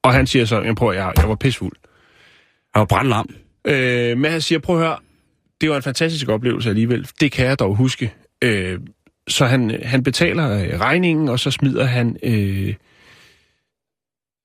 Og 0.02 0.12
han 0.12 0.26
siger 0.26 0.44
så, 0.44 0.62
jeg 0.62 0.74
prøver, 0.74 0.92
jeg, 0.92 1.12
jeg 1.16 1.28
var 1.28 1.34
pissfuld. 1.34 1.76
Han 2.74 2.80
var 2.80 2.84
brandlam. 2.84 3.34
Øh, 3.64 4.18
men 4.18 4.30
han 4.30 4.40
siger, 4.40 4.58
prøv 4.58 4.76
at 4.76 4.82
høre, 4.82 4.96
det 5.60 5.70
var 5.70 5.76
en 5.76 5.82
fantastisk 5.82 6.28
oplevelse 6.28 6.68
alligevel. 6.68 7.08
Det 7.20 7.32
kan 7.32 7.46
jeg 7.46 7.58
dog 7.58 7.76
huske. 7.76 8.14
Øh, 8.44 8.78
så 9.28 9.46
han, 9.46 9.80
han 9.82 10.02
betaler 10.02 10.50
øh, 10.50 10.80
regningen, 10.80 11.28
og 11.28 11.40
så 11.40 11.50
smider 11.50 11.84
han... 11.84 12.16
Øh, 12.22 12.74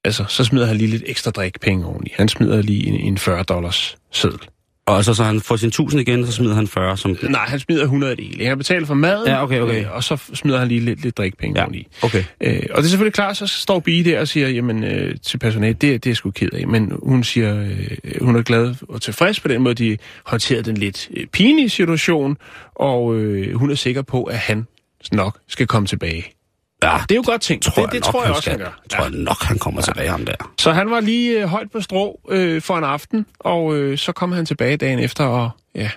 altså, 0.04 0.26
så 0.28 0.44
smider 0.44 0.66
han 0.66 0.78
lige 0.78 0.90
lidt 0.90 1.04
ekstra 1.06 1.32
drikpenge 1.32 1.86
oveni. 1.86 2.14
Han 2.16 2.28
smider 2.28 2.62
lige 2.62 2.88
en, 2.88 2.96
en 2.96 3.18
40 3.18 3.44
dollars 3.44 3.98
seddel. 4.12 4.40
Og 4.88 5.06
så, 5.06 5.14
så 5.14 5.24
han 5.24 5.42
får 5.42 5.56
sin 5.56 5.68
1000 5.68 6.02
igen, 6.02 6.26
så 6.26 6.32
smider 6.32 6.56
han 6.56 6.68
40 6.68 6.98
som... 6.98 7.18
Nej, 7.24 7.46
han 7.48 7.60
smider 7.60 7.84
100 7.84 8.16
del. 8.16 8.46
Han 8.46 8.58
betaler 8.58 8.86
for 8.86 8.94
maden, 8.94 9.28
ja, 9.28 9.44
okay, 9.44 9.60
okay. 9.60 9.86
Øh, 9.86 9.96
og 9.96 10.04
så 10.04 10.18
smider 10.34 10.60
han 10.60 10.68
lige 10.68 10.80
lidt, 10.80 11.02
lidt 11.02 11.18
drikpenge 11.18 11.60
ja, 11.60 11.66
oveni. 11.66 11.88
Okay. 12.02 12.24
Øh, 12.42 12.64
og 12.72 12.78
det 12.78 12.86
er 12.86 12.90
selvfølgelig 12.90 13.14
klart, 13.14 13.38
så 13.38 13.48
står 13.48 13.80
Bie 13.80 14.04
der 14.04 14.20
og 14.20 14.28
siger, 14.28 14.50
jamen 14.50 14.84
øh, 14.84 15.16
til 15.24 15.38
personalet, 15.38 15.82
det, 15.82 16.04
det 16.04 16.10
er 16.10 16.14
sgu 16.14 16.32
ked 16.32 16.50
af. 16.54 16.68
Men 16.68 16.92
hun 17.04 17.24
siger, 17.24 17.62
øh, 17.62 18.22
hun 18.22 18.36
er 18.36 18.42
glad 18.42 18.76
og 18.90 19.02
tilfreds 19.02 19.40
på 19.40 19.48
den 19.48 19.62
måde, 19.62 19.76
de 19.76 19.98
håndterede 20.26 20.64
den 20.64 20.78
lidt 20.78 21.10
øh, 21.18 21.28
pinlige 21.28 21.70
situation, 21.70 22.38
og 22.76 23.16
øh, 23.16 23.56
hun 23.56 23.72
er 23.72 23.76
sikker 23.76 24.02
på, 24.02 24.24
at 24.24 24.38
han 24.38 24.68
nok 25.12 25.40
skal 25.48 25.68
komme 25.68 25.88
tilbage. 25.88 26.37
Ja, 26.84 26.98
det 27.10 27.12
er 27.12 27.16
jo 27.16 27.24
godt 27.26 27.42
tænkt. 27.42 27.64
Tror 27.64 27.84
det, 27.84 27.92
det 27.94 28.04
tror 28.04 28.24
jeg 28.24 28.30
også, 28.30 28.42
skal. 28.42 28.52
han 28.52 28.60
gør. 28.60 28.82
Tror 28.90 29.04
jeg 29.04 29.12
nok, 29.12 29.44
han 29.44 29.60
kommer 29.60 29.82
ja. 29.82 29.86
tilbage 29.86 30.10
ham 30.10 30.26
der. 30.26 30.54
Så 30.60 30.72
han 30.72 30.92
var 30.92 31.00
lige 31.00 31.42
øh, 31.42 31.48
højt 31.48 31.72
på 31.72 31.82
strå 31.82 32.20
øh, 32.30 32.62
for 32.62 32.78
en 32.78 32.84
aften, 32.84 33.26
og 33.40 33.76
øh, 33.76 33.98
så 33.98 34.12
kom 34.12 34.32
han 34.32 34.46
tilbage 34.46 34.78
dagen 34.78 35.00
efter, 35.00 35.26
og 35.26 35.50
ja, 35.76 35.90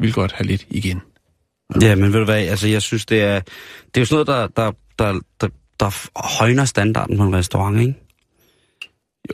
vil 0.00 0.12
godt 0.12 0.32
have 0.32 0.46
lidt 0.46 0.66
igen. 0.70 1.02
Ja, 1.82 1.94
men 1.94 2.12
ved 2.12 2.18
du 2.18 2.24
hvad, 2.24 2.48
altså 2.48 2.68
jeg 2.68 2.82
synes, 2.82 3.06
det 3.06 3.22
er, 3.22 3.40
det 3.84 3.96
er 3.96 4.00
jo 4.00 4.04
sådan 4.04 4.26
noget, 4.26 4.56
der, 4.56 4.62
der, 4.64 4.72
der, 4.98 5.20
der, 5.40 5.48
der 5.80 6.08
højner 6.38 6.64
standarden 6.64 7.16
på 7.16 7.22
en 7.22 7.36
restaurant, 7.36 7.80
ikke? 7.80 7.94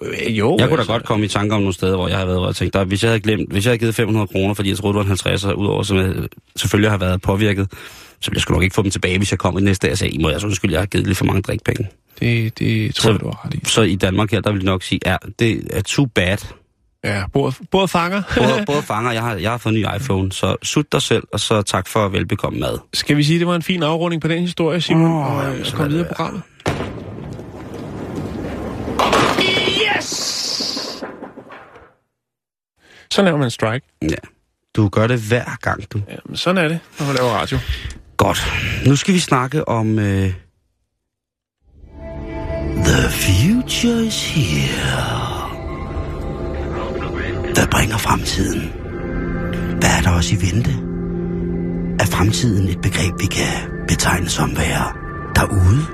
Jo, 0.03 0.07
øh, 0.09 0.39
jo 0.39 0.57
jeg 0.59 0.69
kunne 0.69 0.77
da 0.77 0.81
altså... 0.81 0.93
godt 0.93 1.05
komme 1.05 1.25
i 1.25 1.29
tanke 1.29 1.55
om 1.55 1.61
nogle 1.61 1.75
steder, 1.75 1.97
hvor 1.97 2.09
jeg 2.09 2.19
har 2.19 2.25
været, 2.25 2.39
hvor 2.39 2.49
jeg 2.49 2.55
tænkte, 2.55 2.79
der, 2.79 2.85
hvis 2.85 3.03
jeg 3.03 3.11
havde 3.11 3.21
glemt, 3.21 3.53
hvis 3.53 3.65
jeg 3.65 3.71
havde 3.71 3.79
givet 3.79 3.95
500 3.95 4.27
kroner, 4.27 4.55
fordi 4.55 4.69
jeg 4.69 4.79
troede, 4.79 4.99
det 4.99 5.09
var 5.09 5.31
en 5.31 5.37
50'er, 5.37 5.53
udover 5.53 5.83
som 5.83 5.97
jeg 5.97 6.15
selvfølgelig 6.57 6.91
har 6.91 6.99
været 6.99 7.23
påvirket, 7.23 7.73
så 8.25 8.31
jeg 8.35 8.41
skulle 8.41 8.57
nok 8.57 8.63
ikke 8.63 8.75
få 8.75 8.83
dem 8.83 8.91
tilbage, 8.91 9.19
hvis 9.19 9.31
jeg 9.31 9.39
kom 9.39 9.59
i 9.59 9.61
næste 9.61 9.87
dag 9.87 9.93
og 9.93 9.99
sagde, 9.99 10.23
må 10.23 10.31
jeg 10.31 10.41
så 10.41 10.47
undskyld, 10.47 10.71
jeg 10.71 10.81
har 10.81 10.87
givet 10.87 11.07
lidt 11.07 11.19
for 11.19 11.25
mange 11.25 11.43
drikpenge. 11.43 11.89
Det, 12.21 12.59
det 12.59 12.95
tror 12.95 13.03
så, 13.03 13.11
jeg, 13.11 13.21
du 13.21 13.27
har 13.27 13.47
ret 13.47 13.55
i. 13.55 13.61
Så 13.65 13.83
i 13.83 13.95
Danmark 13.95 14.31
her, 14.31 14.41
der 14.41 14.53
vil 14.53 14.59
jeg 14.59 14.65
nok 14.65 14.83
sige, 14.83 15.01
ja, 15.07 15.17
det 15.39 15.69
er 15.71 15.83
too 15.83 16.07
bad. 16.07 16.39
Ja, 17.05 17.25
både, 17.71 17.89
fanger. 17.89 18.23
både, 18.39 18.65
både 18.73 18.83
fanger. 18.83 19.13
Jeg 19.13 19.23
har, 19.23 19.35
jeg 19.35 19.51
har 19.51 19.59
fået 19.59 19.75
en 19.75 19.81
ny 19.81 19.87
iPhone, 19.97 20.33
så 20.33 20.57
sut 20.63 20.93
dig 20.93 21.03
selv, 21.03 21.23
og 21.33 21.41
så 21.41 21.63
tak 21.63 21.89
for 21.89 22.09
velbekomme 22.09 22.61
mad. 22.61 22.79
Skal 22.93 23.17
vi 23.17 23.23
sige, 23.23 23.39
det 23.39 23.47
var 23.47 23.55
en 23.55 23.63
fin 23.63 23.83
afrunding 23.83 24.23
på 24.23 24.29
den 24.29 24.41
historie, 24.41 24.81
Simon, 24.81 25.07
oh, 25.07 25.37
og, 25.37 25.37
og 25.37 25.55
komme 25.73 25.91
videre 25.91 26.07
i 26.07 26.09
programmet? 26.09 26.43
Yes! 29.99 31.05
Så 33.11 33.23
laver 33.23 33.37
man 33.37 33.47
en 33.47 33.51
strike. 33.51 33.87
Ja. 34.03 34.09
Du 34.77 34.89
gør 34.89 35.07
det 35.07 35.21
hver 35.21 35.57
gang, 35.61 35.93
du. 35.93 36.01
Ja, 36.09 36.17
men 36.27 36.37
sådan 36.37 36.65
er 36.65 36.69
det, 36.69 36.79
når 36.99 37.07
man 37.07 37.15
laver 37.15 37.31
radio. 37.31 37.59
Godt. 38.17 38.53
Nu 38.87 38.97
skal 38.97 39.15
vi 39.15 39.19
snakke 39.19 39.69
om... 39.69 39.99
Øh... 39.99 40.33
The 42.85 43.11
future 43.11 44.07
is 44.07 44.35
here. 44.35 45.25
Der 47.55 47.67
bringer 47.71 47.97
fremtiden. 47.99 48.73
Hvad 49.81 49.91
er 49.99 50.03
der 50.03 50.11
også 50.11 50.35
i 50.35 50.39
vente? 50.47 50.71
Er 52.01 52.07
fremtiden 52.07 52.69
et 52.69 52.81
begreb, 52.81 53.13
vi 53.21 53.27
kan 53.27 53.71
betegne 53.89 54.29
som 54.29 54.57
være 54.57 54.93
derude? 55.35 55.87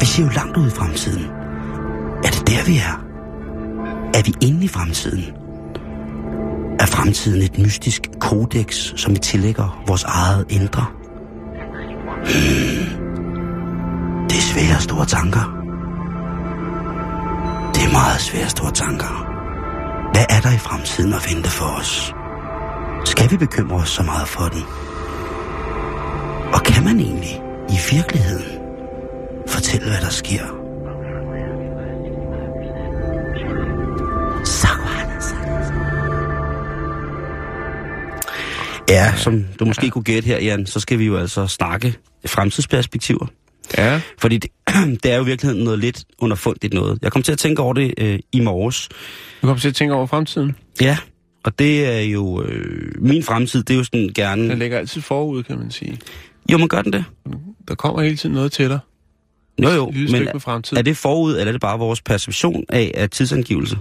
Vi 0.00 0.06
ser 0.06 0.22
jo 0.22 0.28
langt 0.28 0.56
ud 0.56 0.66
i 0.66 0.70
fremtiden. 0.70 1.24
Er 2.24 2.30
det 2.30 2.46
der, 2.46 2.64
vi 2.66 2.76
er? 2.76 3.06
Er 4.14 4.22
vi 4.22 4.34
inde 4.40 4.64
i 4.64 4.68
fremtiden? 4.68 5.24
Er 6.80 6.86
fremtiden 6.86 7.42
et 7.42 7.58
mystisk 7.58 8.02
kodex, 8.20 8.92
som 8.96 9.12
vi 9.12 9.18
tillægger 9.18 9.82
vores 9.86 10.04
eget 10.04 10.46
indre? 10.50 10.86
Det 14.28 14.36
er 14.36 14.46
svære 14.52 14.80
store 14.80 15.06
tanker. 15.06 15.44
Det 17.74 17.84
er 17.84 17.92
meget 17.92 18.20
svære 18.20 18.48
store 18.48 18.70
tanker. 18.70 19.26
Hvad 20.12 20.24
er 20.28 20.40
der 20.40 20.52
i 20.54 20.58
fremtiden 20.58 21.12
at 21.12 21.26
vente 21.30 21.50
for 21.50 21.64
os? 21.64 22.14
Skal 23.04 23.30
vi 23.30 23.36
bekymre 23.36 23.76
os 23.76 23.88
så 23.88 24.02
meget 24.02 24.28
for 24.28 24.44
den? 24.44 24.62
Og 26.54 26.62
kan 26.62 26.84
man 26.84 27.00
egentlig 27.00 27.42
i 27.68 27.78
virkeligheden 27.94 28.58
fortælle, 29.46 29.86
hvad 29.88 30.00
der 30.00 30.10
sker? 30.10 30.65
Ja, 38.96 39.16
som 39.16 39.44
du 39.58 39.64
måske 39.64 39.90
kunne 39.90 40.04
gætte 40.04 40.26
her, 40.26 40.38
Jan, 40.40 40.66
så 40.66 40.80
skal 40.80 40.98
vi 40.98 41.04
jo 41.04 41.16
altså 41.16 41.46
snakke 41.46 41.94
fremtidsperspektiver. 42.26 43.26
Ja. 43.78 44.00
Fordi 44.18 44.38
det, 44.38 44.50
det 45.02 45.12
er 45.12 45.16
jo 45.16 45.22
i 45.22 45.26
virkeligheden 45.26 45.64
noget 45.64 45.78
lidt 45.78 46.04
underfundigt 46.18 46.74
noget. 46.74 46.98
Jeg 47.02 47.12
kom 47.12 47.22
til 47.22 47.32
at 47.32 47.38
tænke 47.38 47.62
over 47.62 47.74
det 47.74 47.94
øh, 47.98 48.18
i 48.32 48.40
morges. 48.40 48.88
Du 49.42 49.46
kom 49.46 49.58
til 49.58 49.68
at 49.68 49.74
tænke 49.74 49.94
over 49.94 50.06
fremtiden? 50.06 50.56
Ja, 50.80 50.98
Og 51.44 51.58
det 51.58 51.86
er 51.86 52.00
jo... 52.00 52.42
Øh, 52.42 52.92
min 52.98 53.22
fremtid, 53.22 53.62
det 53.62 53.74
er 53.74 53.78
jo 53.78 53.84
sådan 53.84 54.10
gerne... 54.14 54.48
Den 54.48 54.58
ligger 54.58 54.78
altid 54.78 55.00
forud, 55.00 55.42
kan 55.42 55.58
man 55.58 55.70
sige. 55.70 55.98
Jo, 56.52 56.58
man 56.58 56.68
gør 56.68 56.82
den 56.82 56.92
det. 56.92 57.04
Der 57.68 57.74
kommer 57.74 58.02
hele 58.02 58.16
tiden 58.16 58.34
noget 58.34 58.52
til 58.52 58.68
dig. 58.68 58.78
Jo, 59.62 59.68
jo, 59.68 59.90
men 59.90 60.28
er 60.76 60.82
det 60.84 60.96
forud, 60.96 61.32
eller 61.32 61.46
er 61.46 61.52
det 61.52 61.60
bare 61.60 61.78
vores 61.78 62.02
perception 62.02 62.64
af, 62.68 62.90
af 62.94 63.10
tidsangivelse? 63.10 63.76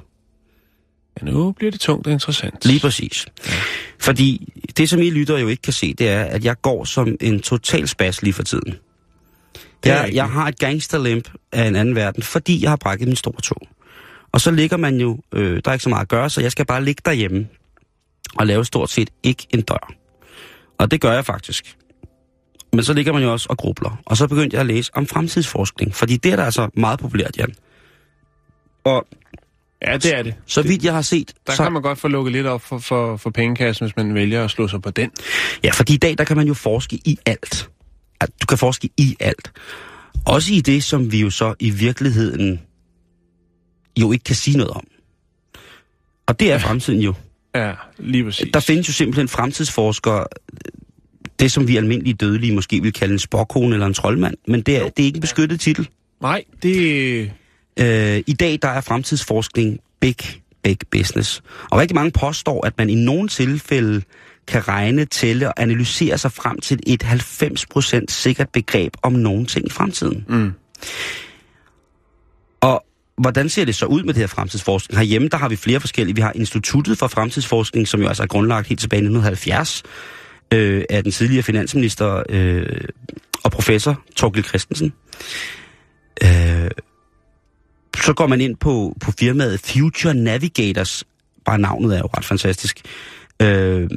Ja, 1.22 1.26
nu 1.26 1.52
bliver 1.52 1.72
det 1.72 1.80
tungt 1.80 2.08
og 2.08 2.14
interessant. 2.14 2.66
Lige 2.66 2.80
præcis. 2.80 3.26
Fordi 4.00 4.54
det, 4.78 4.90
som 4.90 5.02
I 5.02 5.10
lytter 5.10 5.38
jo 5.38 5.48
ikke 5.48 5.62
kan 5.62 5.74
se, 5.74 5.94
det 5.94 6.10
er, 6.10 6.24
at 6.24 6.46
jeg 6.46 6.62
går 6.62 6.84
som 6.84 7.18
en 7.22 7.40
total 7.40 7.88
spas 7.88 8.22
lige 8.22 8.34
for 8.34 8.44
tiden. 8.44 8.76
Jeg, 9.86 10.10
jeg 10.14 10.30
har 10.30 10.48
et 10.48 10.60
gangsterlimp 10.60 11.30
af 11.52 11.68
en 11.68 11.76
anden 11.76 11.96
verden, 11.96 12.24
fordi 12.24 12.64
jeg 12.64 12.72
har 12.72 12.78
brækket 12.78 13.08
min 13.08 13.16
store 13.16 13.42
tog. 13.42 13.68
Og 14.32 14.42
så 14.42 14.52
ligger 14.52 14.78
man 14.78 14.98
jo, 14.98 15.20
øh, 15.34 15.62
der 15.66 15.72
er 15.72 15.74
ikke 15.74 15.84
så 15.84 15.90
meget 15.90 16.02
at 16.02 16.08
gøre, 16.08 16.30
så 16.30 16.42
jeg 16.42 16.52
skal 16.52 16.66
bare 16.66 16.84
ligge 16.84 17.02
derhjemme 17.06 17.48
og 18.36 18.48
lave 18.48 18.66
stort 18.66 18.90
set 18.90 19.10
ikke 19.24 19.48
en 19.50 19.62
dør. 19.62 19.94
Og 20.78 20.92
det 20.92 21.02
gør 21.02 21.12
jeg 21.12 21.26
faktisk. 21.26 21.78
Men 22.74 22.84
så 22.84 22.94
ligger 22.94 23.14
man 23.14 23.24
jo 23.24 23.32
også 23.32 23.48
og 23.50 23.58
grubler. 23.58 24.02
Og 24.06 24.18
så 24.18 24.28
begyndte 24.28 24.56
jeg 24.56 24.62
at 24.62 24.68
læse 24.68 24.92
om 24.96 25.08
fremtidsforskning, 25.08 25.96
fordi 25.96 26.18
det 26.18 26.32
er 26.32 26.36
der 26.36 26.44
altså 26.44 26.70
meget 26.74 27.00
populært, 27.00 27.38
Jan. 27.38 27.56
Og 28.84 29.08
Ja, 29.82 29.98
det 29.98 30.18
er 30.18 30.24
det. 30.24 30.36
så 30.46 30.62
vidt 30.62 30.84
jeg 30.84 30.94
har 30.94 31.02
set, 31.02 31.34
Der 31.48 31.54
så... 31.54 31.64
kan 31.64 31.72
man 31.74 31.82
godt 31.82 32.00
få 32.00 32.08
lukket 32.08 32.34
lidt 32.34 32.48
op 32.48 32.62
for, 32.62 32.78
for, 32.78 33.18
for 33.18 33.30
pengekassen, 33.30 33.86
hvis 33.86 33.96
man 33.96 34.14
vælger 34.14 34.44
at 34.44 34.52
slå 34.52 34.68
sig 34.68 34.82
på 34.82 34.92
den. 34.92 35.12
Ja, 35.64 35.72
fordi 35.72 35.94
i 35.94 35.98
dag, 35.98 36.18
der 36.18 36.24
kan 36.24 36.38
man 36.38 36.48
jo 36.48 36.54
forske 36.54 36.96
i 36.96 37.18
alt. 37.26 37.70
Du 38.22 38.46
kan 38.50 38.58
forske 38.58 38.90
i 38.98 39.16
alt. 39.20 39.52
Også 40.26 40.54
i 40.54 40.62
det, 40.62 40.84
som 40.84 41.12
vi 41.12 41.22
jo 41.22 41.30
så 41.30 41.54
i 41.60 41.70
virkeligheden 41.70 42.62
jo 44.00 44.12
ikke 44.12 44.24
kan 44.24 44.36
sige 44.36 44.58
noget 44.58 44.72
om. 44.72 44.88
Og 46.28 46.40
det 46.40 46.52
er 46.52 46.58
fremtiden 46.58 47.00
jo. 47.00 47.14
Ja, 47.56 47.74
lige 47.98 48.24
præcis. 48.24 48.48
Der 48.54 48.60
findes 48.60 48.88
jo 48.88 48.94
simpelthen 48.94 49.28
fremtidsforskere, 49.28 50.26
det 51.40 51.52
som 51.52 51.68
vi 51.68 51.78
almindelige 51.78 52.14
dødelige 52.14 52.56
måske 52.56 52.82
vil 52.82 52.94
kalde 52.94 53.14
en 53.14 53.20
spokkone 53.20 53.76
eller 53.76 53.88
en 53.88 53.94
troldmand, 53.94 54.38
men 54.48 54.62
det 54.62 54.78
er, 54.78 54.84
det 54.90 55.00
er 55.00 55.06
ikke 55.06 55.18
en 55.18 55.22
beskyttet 55.22 55.60
titel. 55.60 55.90
Nej, 56.22 56.44
det... 56.64 57.32
Øh, 57.80 58.24
I 58.28 58.34
dag 58.34 58.60
der 58.62 58.68
er 58.68 58.82
fremtidsforskning 58.82 59.80
big, 60.00 60.18
big 60.64 60.78
business. 60.92 61.44
Og 61.72 61.80
rigtig 61.80 61.96
mange 61.96 62.12
påstår, 62.12 62.66
at 62.66 62.78
man 62.78 62.90
i 62.90 62.96
nogle 62.96 63.28
tilfælde 63.28 64.02
kan 64.48 64.68
regne, 64.68 65.06
tælle 65.06 65.48
og 65.48 65.54
analysere 65.62 66.18
sig 66.18 66.32
frem 66.32 66.60
til 66.60 66.80
et 66.88 67.04
90% 67.04 68.06
sikkert 68.08 68.50
begreb 68.50 68.94
om 69.04 69.14
nogle 69.14 69.46
ting 69.46 69.68
i 69.68 69.70
fremtiden. 69.70 70.26
Mm. 70.30 70.54
Og 72.62 72.86
hvordan 73.18 73.50
ser 73.50 73.66
det 73.66 73.76
så 73.76 73.86
ud 73.86 74.04
med 74.04 74.14
det 74.14 74.22
her 74.22 74.28
fremtidsforskning? 74.28 74.98
Herhjemme, 75.00 75.28
der 75.28 75.38
har 75.38 75.50
vi 75.50 75.56
flere 75.56 75.80
forskellige. 75.80 76.16
Vi 76.16 76.22
har 76.22 76.32
Instituttet 76.36 76.98
for 76.98 77.08
Fremtidsforskning, 77.08 77.88
som 77.88 78.02
jo 78.02 78.08
altså 78.08 78.24
er 78.24 78.28
grundlagt 78.28 78.68
helt 78.68 78.80
tilbage 78.80 78.98
i 78.98 79.06
1970 79.06 79.84
øh, 80.54 80.84
af 80.90 81.04
den 81.04 81.12
tidligere 81.12 81.44
finansminister 81.44 82.24
øh, 82.30 82.82
og 83.44 83.52
professor 83.52 84.02
Torgild 84.16 84.46
Christensen. 84.46 84.94
Øh, 86.24 86.70
så 88.06 88.14
går 88.14 88.28
man 88.28 88.42
ind 88.42 88.56
på, 88.56 88.96
på 89.02 89.12
firmaet 89.12 89.60
Future 89.60 90.14
Navigators. 90.14 91.04
Bare 91.46 91.58
navnet 91.58 91.96
er 91.96 92.00
jo 92.00 92.10
ret 92.18 92.26
fantastisk. 92.26 92.82
Øh, 93.42 93.90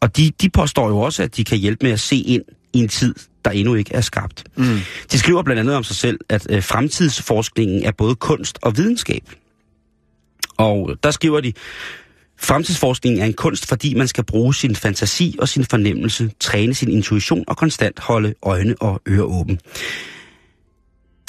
og 0.00 0.16
de, 0.16 0.32
de 0.40 0.50
påstår 0.50 0.88
jo 0.88 0.98
også, 0.98 1.22
at 1.22 1.36
de 1.36 1.44
kan 1.44 1.58
hjælpe 1.58 1.86
med 1.86 1.92
at 1.92 2.00
se 2.00 2.16
ind 2.16 2.42
i 2.72 2.78
en 2.78 2.88
tid, 2.88 3.14
der 3.44 3.50
endnu 3.50 3.74
ikke 3.74 3.94
er 3.94 4.00
skabt. 4.00 4.44
Mm. 4.56 4.78
De 5.12 5.18
skriver 5.18 5.42
blandt 5.42 5.60
andet 5.60 5.76
om 5.76 5.84
sig 5.84 5.96
selv, 5.96 6.20
at 6.28 6.46
øh, 6.50 6.62
fremtidsforskningen 6.62 7.84
er 7.84 7.90
både 7.90 8.14
kunst 8.14 8.58
og 8.62 8.76
videnskab. 8.76 9.22
Og 10.56 10.96
der 11.02 11.10
skriver 11.10 11.40
de, 11.40 11.52
fremtidsforskningen 12.40 13.22
er 13.22 13.26
en 13.26 13.32
kunst, 13.32 13.68
fordi 13.68 13.94
man 13.94 14.08
skal 14.08 14.24
bruge 14.24 14.54
sin 14.54 14.76
fantasi 14.76 15.36
og 15.38 15.48
sin 15.48 15.64
fornemmelse, 15.64 16.30
træne 16.40 16.74
sin 16.74 16.90
intuition 16.90 17.44
og 17.48 17.56
konstant 17.56 18.00
holde 18.00 18.34
øjne 18.42 18.74
og 18.80 19.00
ører 19.08 19.24
åben. 19.24 19.60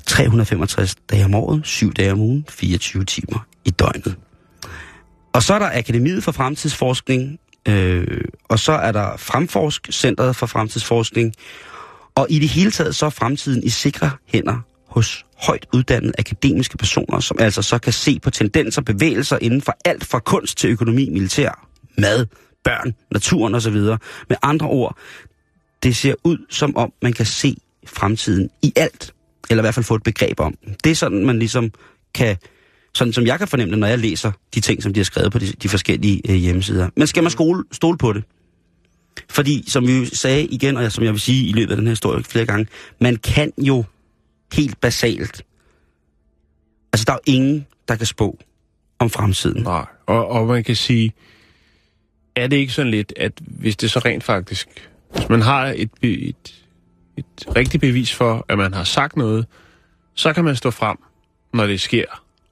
365 0.07 0.95
dage 1.11 1.25
om 1.25 1.35
året, 1.35 1.61
7 1.63 1.91
dage 1.91 2.11
om 2.11 2.19
ugen, 2.19 2.45
24 2.49 3.05
timer 3.05 3.45
i 3.65 3.69
døgnet. 3.69 4.15
Og 5.33 5.43
så 5.43 5.53
er 5.53 5.59
der 5.59 5.69
Akademiet 5.73 6.23
for 6.23 6.31
Fremtidsforskning, 6.31 7.39
øh, 7.67 8.21
og 8.43 8.59
så 8.59 8.71
er 8.71 8.91
der 8.91 9.17
Fremforsk, 9.17 9.87
Centret 9.91 10.35
for 10.35 10.45
Fremtidsforskning, 10.45 11.33
og 12.15 12.27
i 12.29 12.39
det 12.39 12.49
hele 12.49 12.71
taget 12.71 12.95
så 12.95 13.05
er 13.05 13.09
fremtiden 13.09 13.63
i 13.63 13.69
sikre 13.69 14.11
hænder 14.25 14.59
hos 14.87 15.25
højt 15.37 15.65
uddannede 15.73 16.13
akademiske 16.19 16.77
personer, 16.77 17.19
som 17.19 17.37
altså 17.39 17.61
så 17.61 17.77
kan 17.77 17.93
se 17.93 18.19
på 18.19 18.29
tendenser, 18.29 18.81
bevægelser 18.81 19.37
inden 19.41 19.61
for 19.61 19.77
alt 19.85 20.05
fra 20.05 20.19
kunst 20.19 20.57
til 20.57 20.69
økonomi, 20.69 21.09
militær, 21.09 21.67
mad, 21.97 22.25
børn, 22.63 22.95
naturen 23.11 23.55
osv. 23.55 23.75
Med 24.29 24.37
andre 24.41 24.67
ord, 24.67 24.97
det 25.83 25.95
ser 25.95 26.13
ud 26.23 26.37
som 26.49 26.77
om 26.77 26.93
man 27.01 27.13
kan 27.13 27.25
se 27.25 27.57
fremtiden 27.85 28.49
i 28.61 28.73
alt, 28.75 29.12
eller 29.49 29.61
i 29.61 29.65
hvert 29.65 29.73
fald 29.73 29.83
få 29.83 29.95
et 29.95 30.03
begreb 30.03 30.39
om. 30.39 30.55
Det 30.83 30.91
er 30.91 30.95
sådan, 30.95 31.25
man 31.25 31.39
ligesom 31.39 31.71
kan, 32.13 32.37
sådan 32.95 33.13
som 33.13 33.25
jeg 33.25 33.39
kan 33.39 33.47
fornemme 33.47 33.71
det, 33.71 33.79
når 33.79 33.87
jeg 33.87 33.99
læser 33.99 34.31
de 34.55 34.59
ting, 34.59 34.83
som 34.83 34.93
de 34.93 34.99
har 34.99 35.05
skrevet 35.05 35.31
på 35.31 35.39
de, 35.39 35.45
de 35.47 35.69
forskellige 35.69 36.21
øh, 36.29 36.35
hjemmesider. 36.35 36.89
Men 36.95 37.07
skal 37.07 37.23
man 37.23 37.31
skole, 37.31 37.63
stole 37.71 37.97
på 37.97 38.13
det? 38.13 38.23
Fordi, 39.29 39.63
som 39.67 39.87
vi 39.87 40.05
sagde 40.05 40.45
igen, 40.45 40.77
og 40.77 40.91
som 40.91 41.03
jeg 41.03 41.11
vil 41.11 41.21
sige 41.21 41.47
i 41.47 41.51
løbet 41.51 41.71
af 41.71 41.77
den 41.77 41.85
her 41.85 41.91
historie 41.91 42.23
flere 42.23 42.45
gange, 42.45 42.67
man 42.99 43.15
kan 43.15 43.53
jo 43.57 43.83
helt 44.53 44.81
basalt. 44.81 45.45
Altså, 46.93 47.05
der 47.07 47.13
er 47.13 47.17
jo 47.27 47.33
ingen, 47.33 47.65
der 47.87 47.95
kan 47.95 48.05
spå 48.05 48.37
om 48.99 49.09
fremtiden. 49.09 49.63
Nej, 49.63 49.85
og, 50.05 50.27
og 50.27 50.47
man 50.47 50.63
kan 50.63 50.75
sige, 50.75 51.13
er 52.35 52.47
det 52.47 52.57
ikke 52.57 52.73
sådan 52.73 52.91
lidt, 52.91 53.13
at 53.17 53.31
hvis 53.47 53.75
det 53.75 53.91
så 53.91 53.99
rent 53.99 54.23
faktisk, 54.23 54.67
hvis 55.15 55.29
man 55.29 55.41
har 55.41 55.73
et, 55.75 55.89
et, 56.01 56.62
et 57.17 57.25
rigtigt 57.55 57.81
bevis 57.81 58.13
for, 58.13 58.45
at 58.49 58.57
man 58.57 58.73
har 58.73 58.83
sagt 58.83 59.15
noget, 59.17 59.45
så 60.15 60.33
kan 60.33 60.43
man 60.43 60.55
stå 60.55 60.71
frem, 60.71 60.97
når 61.53 61.67
det 61.67 61.81
sker, 61.81 62.05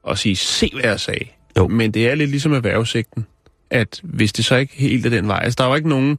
og 0.03 0.17
sige, 0.17 0.35
se 0.35 0.69
hvad 0.73 0.83
jeg 0.89 0.99
sagde. 0.99 1.25
Jo. 1.57 1.67
Men 1.67 1.91
det 1.91 2.09
er 2.09 2.15
lidt 2.15 2.29
ligesom 2.29 2.53
erhvervssigten, 2.53 3.25
at 3.69 3.99
hvis 4.03 4.33
det 4.33 4.45
så 4.45 4.55
ikke 4.55 4.73
helt 4.75 5.05
er 5.05 5.09
den 5.09 5.27
vej, 5.27 5.39
altså 5.43 5.55
der 5.57 5.63
er 5.63 5.67
jo 5.69 5.75
ikke 5.75 5.89
nogen, 5.89 6.17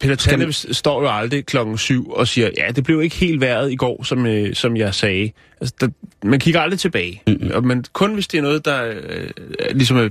Peter 0.00 0.14
Tanne 0.14 0.44
man- 0.44 0.52
står 0.52 1.02
jo 1.02 1.08
aldrig 1.10 1.46
klokken 1.46 1.78
syv 1.78 2.10
og 2.10 2.28
siger, 2.28 2.50
ja, 2.58 2.70
det 2.70 2.84
blev 2.84 3.02
ikke 3.02 3.16
helt 3.16 3.40
været 3.40 3.72
i 3.72 3.76
går, 3.76 4.02
som, 4.02 4.26
øh, 4.26 4.54
som 4.54 4.76
jeg 4.76 4.94
sagde. 4.94 5.32
Altså, 5.60 5.74
der, 5.80 5.88
man 6.22 6.40
kigger 6.40 6.60
aldrig 6.60 6.80
tilbage. 6.80 7.22
Mm-hmm. 7.26 7.50
Og, 7.54 7.64
men 7.64 7.84
kun 7.92 8.14
hvis 8.14 8.28
det 8.28 8.38
er 8.38 8.42
noget, 8.42 8.64
der 8.64 8.94
øh, 9.02 9.30
ligesom 9.70 9.96
er, 9.96 10.08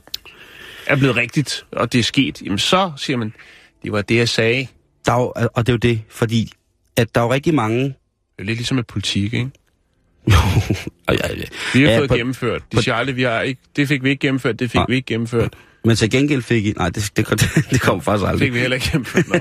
er 0.88 0.96
blevet 0.96 1.16
rigtigt, 1.16 1.66
og 1.72 1.94
det 1.94 2.00
er 2.00 2.04
sket, 2.04 2.42
jamen 2.42 2.60
så 2.60 2.92
siger 2.98 3.18
man, 3.18 3.34
det 3.84 3.92
var 3.92 4.02
det, 4.02 4.16
jeg 4.16 4.30
sagde. 4.30 4.68
Der 5.06 5.12
er 5.14 5.20
jo, 5.22 5.34
og 5.54 5.68
det 5.68 5.70
er 5.70 5.74
jo 5.74 5.78
det, 5.78 6.02
fordi 6.10 6.52
at 6.98 7.16
der 7.16 7.22
er 7.22 7.26
jo 7.26 7.34
rigtig 7.34 7.54
mange... 7.54 7.84
Det 7.84 7.94
er 8.40 8.44
lidt 8.44 8.58
ligesom 8.58 8.76
med 8.76 8.84
politik, 8.84 9.34
ikke? 9.34 9.50
og 11.08 11.14
jeg, 11.22 11.48
Vi 11.74 11.82
har 11.82 11.88
Ja, 11.88 11.94
ja, 11.94 12.00
fået 12.00 12.10
på- 12.10 12.16
gennemført. 12.16 12.62
De 12.72 12.84
siger 12.84 12.96
aldrig, 12.96 13.16
vi 13.16 13.24
har 13.24 13.42
ikke, 13.42 13.62
det 13.76 13.88
fik 13.88 14.04
vi 14.04 14.10
ikke 14.10 14.20
gennemført, 14.22 14.60
det 14.60 14.72
fik 14.72 14.76
Nej. 14.76 14.86
vi 14.90 14.96
ikke 14.96 15.06
gennemført. 15.06 15.54
men 15.86 15.96
til 15.96 16.10
gengæld 16.10 16.42
fik 16.42 16.66
I... 16.66 16.72
Nej, 16.78 16.90
det, 16.90 17.12
det, 17.18 17.30
det, 17.30 17.42
det 17.72 17.82
kom 17.82 18.02
faktisk 18.02 18.22
Det 18.22 18.30
aldrig. 18.30 18.46
fik 18.48 18.54
vi 18.54 18.60
heller 18.60 18.76
ikke 18.76 18.88
gennemført. 18.92 19.28
Nå. 19.28 19.40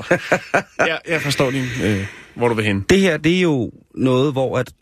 jeg, 0.87 0.99
jeg 1.09 1.21
forstår 1.23 1.51
din, 1.51 1.65
øh, 1.85 2.07
hvor 2.35 2.49
du 2.49 2.55
vil 2.55 2.65
hen. 2.65 2.81
Det 2.81 3.01
her, 3.01 3.17
det 3.17 3.37
er 3.37 3.41
jo 3.41 3.71
noget, 3.95 4.33
hvor 4.33 4.59
at 4.59 4.73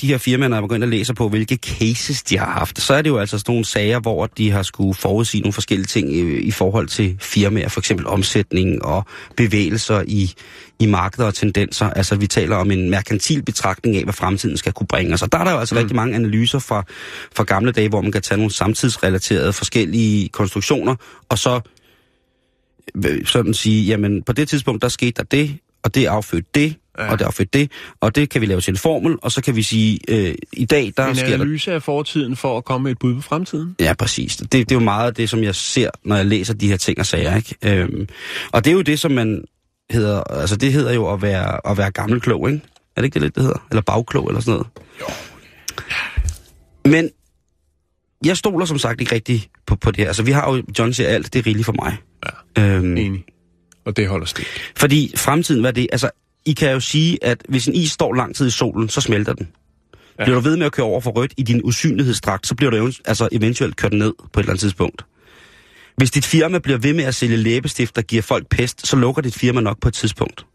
de 0.00 0.06
her 0.06 0.18
firmaer 0.18 0.50
er 0.50 0.60
begyndt 0.60 0.82
at 0.82 0.88
læse 0.90 1.14
på, 1.14 1.28
hvilke 1.28 1.56
cases 1.56 2.22
de 2.22 2.38
har 2.38 2.50
haft. 2.50 2.80
Så 2.80 2.94
er 2.94 3.02
det 3.02 3.10
jo 3.10 3.18
altså 3.18 3.38
sådan 3.38 3.52
nogle 3.52 3.64
sager, 3.64 4.00
hvor 4.00 4.26
de 4.26 4.50
har 4.50 4.62
skulle 4.62 4.94
forudsige 4.94 5.40
nogle 5.40 5.52
forskellige 5.52 5.86
ting 5.86 6.12
i, 6.12 6.38
i 6.38 6.50
forhold 6.50 6.88
til 6.88 7.16
firmaer, 7.20 7.68
for 7.68 7.80
eksempel 7.80 8.06
omsætning 8.06 8.84
og 8.84 9.04
bevægelser 9.36 10.02
i, 10.06 10.32
i 10.78 10.86
markeder 10.86 11.26
og 11.26 11.34
tendenser. 11.34 11.90
Altså 11.90 12.16
vi 12.16 12.26
taler 12.26 12.56
om 12.56 12.70
en 12.70 12.90
merkantil 12.90 13.42
betragtning 13.42 13.96
af, 13.96 14.04
hvad 14.04 14.14
fremtiden 14.14 14.56
skal 14.56 14.72
kunne 14.72 14.86
bringe 14.86 15.14
os. 15.14 15.22
Og 15.22 15.32
der 15.32 15.38
er 15.38 15.44
der 15.44 15.52
jo 15.52 15.58
altså 15.58 15.74
mm. 15.74 15.78
rigtig 15.78 15.96
mange 15.96 16.14
analyser 16.14 16.58
fra, 16.58 16.84
fra 17.36 17.44
gamle 17.44 17.72
dage, 17.72 17.88
hvor 17.88 18.00
man 18.00 18.12
kan 18.12 18.22
tage 18.22 18.38
nogle 18.38 18.52
samtidsrelaterede 18.52 19.52
forskellige 19.52 20.28
konstruktioner, 20.28 20.96
og 21.28 21.38
så 21.38 21.60
øh, 23.06 23.26
sådan 23.26 23.54
sige, 23.54 23.84
jamen 23.84 24.22
på 24.22 24.32
det 24.32 24.48
tidspunkt, 24.48 24.82
der 24.82 24.88
skete 24.88 25.12
der 25.16 25.22
det, 25.22 25.58
og 25.82 25.94
det 25.94 26.06
affødte 26.06 26.48
det, 26.54 26.76
ja. 27.00 27.10
Og 27.10 27.18
det 27.18 27.24
affødte 27.24 27.58
det, 27.58 27.70
og 28.00 28.14
det 28.14 28.30
kan 28.30 28.40
vi 28.40 28.46
lave 28.46 28.60
til 28.60 28.70
en 28.72 28.76
formel, 28.76 29.16
og 29.22 29.32
så 29.32 29.42
kan 29.42 29.56
vi 29.56 29.62
sige, 29.62 29.98
øh, 30.08 30.34
i 30.52 30.64
dag, 30.64 30.92
der 30.96 31.06
En 31.06 31.16
sker 31.16 31.26
der... 31.26 31.34
analyse 31.34 31.72
af 31.72 31.82
fortiden 31.82 32.36
for 32.36 32.58
at 32.58 32.64
komme 32.64 32.82
med 32.84 32.92
et 32.92 32.98
bud 32.98 33.14
på 33.14 33.20
fremtiden. 33.20 33.76
Ja, 33.80 33.94
præcis. 33.98 34.36
Det, 34.36 34.52
det 34.52 34.72
er 34.72 34.76
jo 34.76 34.80
meget 34.80 35.06
af 35.06 35.14
det, 35.14 35.30
som 35.30 35.42
jeg 35.42 35.54
ser, 35.54 35.90
når 36.04 36.16
jeg 36.16 36.26
læser 36.26 36.54
de 36.54 36.68
her 36.68 36.76
ting 36.76 36.98
og 36.98 37.06
sager, 37.06 37.36
ikke? 37.36 37.54
Øhm, 37.64 38.08
og 38.52 38.64
det 38.64 38.70
er 38.70 38.74
jo 38.74 38.82
det, 38.82 38.98
som 38.98 39.10
man 39.10 39.44
hedder, 39.90 40.20
altså 40.20 40.56
det 40.56 40.72
hedder 40.72 40.92
jo 40.92 41.12
at 41.12 41.22
være, 41.22 41.70
at 41.70 41.78
være 41.78 41.90
gammelklog, 41.90 42.50
ikke? 42.50 42.62
Er 42.96 43.00
det 43.00 43.04
ikke 43.04 43.14
det 43.14 43.22
lidt, 43.22 43.34
det 43.34 43.42
hedder? 43.42 43.66
Eller 43.70 43.82
bagklog, 43.82 44.28
eller 44.28 44.40
sådan 44.40 44.52
noget? 44.52 44.66
Jo. 45.00 45.06
Men 46.90 47.10
jeg 48.24 48.36
stoler 48.36 48.66
som 48.66 48.78
sagt 48.78 49.00
ikke 49.00 49.14
rigtig 49.14 49.48
på, 49.66 49.76
på 49.76 49.90
det 49.90 49.98
her. 49.98 50.06
Altså 50.06 50.22
vi 50.22 50.30
har 50.30 50.54
jo, 50.54 50.62
John 50.78 50.92
siger 50.92 51.08
alt, 51.08 51.32
det 51.32 51.38
er 51.38 51.46
rigeligt 51.46 51.66
for 51.66 51.74
mig. 51.82 51.96
Ja. 52.56 52.62
Øhm, 52.62 52.96
Enig. 52.96 53.24
Og 53.84 53.96
det 53.96 54.08
holder 54.08 54.26
stik. 54.26 54.46
Fordi 54.76 55.12
fremtiden, 55.16 55.60
hvad 55.60 55.70
er 55.70 55.74
det? 55.74 55.88
Altså, 55.92 56.10
I 56.46 56.52
kan 56.52 56.72
jo 56.72 56.80
sige, 56.80 57.24
at 57.24 57.42
hvis 57.48 57.66
en 57.66 57.74
is 57.74 57.92
står 57.92 58.12
lang 58.12 58.36
tid 58.36 58.46
i 58.46 58.50
solen, 58.50 58.88
så 58.88 59.00
smelter 59.00 59.32
den. 59.32 59.48
Ja. 60.18 60.24
Bliver 60.24 60.34
du 60.34 60.40
ved 60.40 60.56
med 60.56 60.66
at 60.66 60.72
køre 60.72 60.86
over 60.86 61.00
for 61.00 61.10
rødt 61.10 61.34
i 61.36 61.42
din 61.42 61.60
usynlighedsdragt, 61.64 62.46
så 62.46 62.54
bliver 62.54 62.70
du 62.70 62.92
altså 63.04 63.28
eventuelt 63.32 63.76
kørt 63.76 63.92
ned 63.92 64.12
på 64.32 64.40
et 64.40 64.44
eller 64.44 64.50
andet 64.50 64.60
tidspunkt. 64.60 65.04
Hvis 65.96 66.10
dit 66.10 66.24
firma 66.24 66.58
bliver 66.58 66.78
ved 66.78 66.92
med 66.92 67.04
at 67.04 67.14
sælge 67.14 67.36
læbestift, 67.36 67.96
der 67.96 68.02
giver 68.02 68.22
folk 68.22 68.48
pest, 68.48 68.86
så 68.86 68.96
lukker 68.96 69.22
dit 69.22 69.34
firma 69.34 69.60
nok 69.60 69.80
på 69.80 69.88
et 69.88 69.94
tidspunkt. 69.94 70.46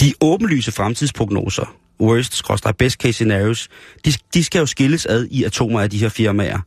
De 0.00 0.12
åbenlyse 0.20 0.72
fremtidsprognoser, 0.72 1.76
worst, 2.00 2.42
best 2.78 3.00
case 3.00 3.12
scenarios, 3.12 3.68
de, 4.04 4.12
de 4.34 4.44
skal 4.44 4.58
jo 4.58 4.66
skilles 4.66 5.06
ad 5.06 5.26
i 5.30 5.44
atomer 5.44 5.80
af 5.80 5.90
de 5.90 5.98
her 5.98 6.08
firmaer. 6.08 6.60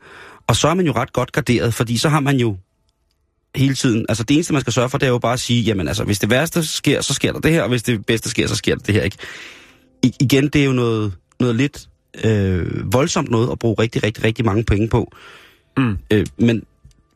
Og 0.47 0.55
så 0.55 0.67
er 0.67 0.73
man 0.73 0.85
jo 0.85 0.91
ret 0.91 1.13
godt 1.13 1.31
garderet, 1.31 1.73
fordi 1.73 1.97
så 1.97 2.09
har 2.09 2.19
man 2.19 2.37
jo 2.37 2.57
hele 3.55 3.75
tiden, 3.75 4.05
altså 4.09 4.23
det 4.23 4.33
eneste 4.33 4.53
man 4.53 4.61
skal 4.61 4.73
sørge 4.73 4.89
for, 4.89 4.97
det 4.97 5.05
er 5.05 5.11
jo 5.11 5.17
bare 5.17 5.33
at 5.33 5.39
sige, 5.39 5.61
jamen 5.61 5.87
altså, 5.87 6.03
hvis 6.03 6.19
det 6.19 6.29
værste 6.29 6.65
sker, 6.65 7.01
så 7.01 7.13
sker 7.13 7.31
der 7.31 7.39
det 7.39 7.51
her, 7.51 7.61
og 7.61 7.69
hvis 7.69 7.83
det 7.83 8.05
bedste 8.05 8.29
sker, 8.29 8.47
så 8.47 8.55
sker 8.55 8.75
der 8.75 8.83
det 8.83 8.95
her, 8.95 9.01
ikke? 9.01 9.17
I, 10.03 10.13
igen, 10.19 10.47
det 10.47 10.61
er 10.61 10.65
jo 10.65 10.71
noget, 10.71 11.13
noget 11.39 11.55
lidt 11.55 11.87
øh, 12.23 12.93
voldsomt 12.93 13.29
noget 13.29 13.51
at 13.51 13.59
bruge 13.59 13.75
rigtig, 13.79 14.03
rigtig, 14.03 14.23
rigtig 14.23 14.45
mange 14.45 14.63
penge 14.63 14.87
på. 14.87 15.11
Mm. 15.77 15.97
Øh, 16.11 16.25
men 16.37 16.63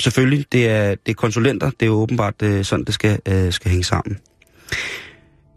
selvfølgelig, 0.02 0.46
det 0.52 0.70
er, 0.70 0.96
det 0.96 1.12
er 1.12 1.14
konsulenter, 1.14 1.70
det 1.70 1.82
er 1.82 1.86
jo 1.86 1.94
åbenbart 1.94 2.42
øh, 2.44 2.66
sådan, 2.66 2.86
det 2.86 2.94
skal, 2.94 3.20
øh, 3.28 3.54
skal 3.54 3.72
hænge 3.72 3.84
sammen. 3.84 4.18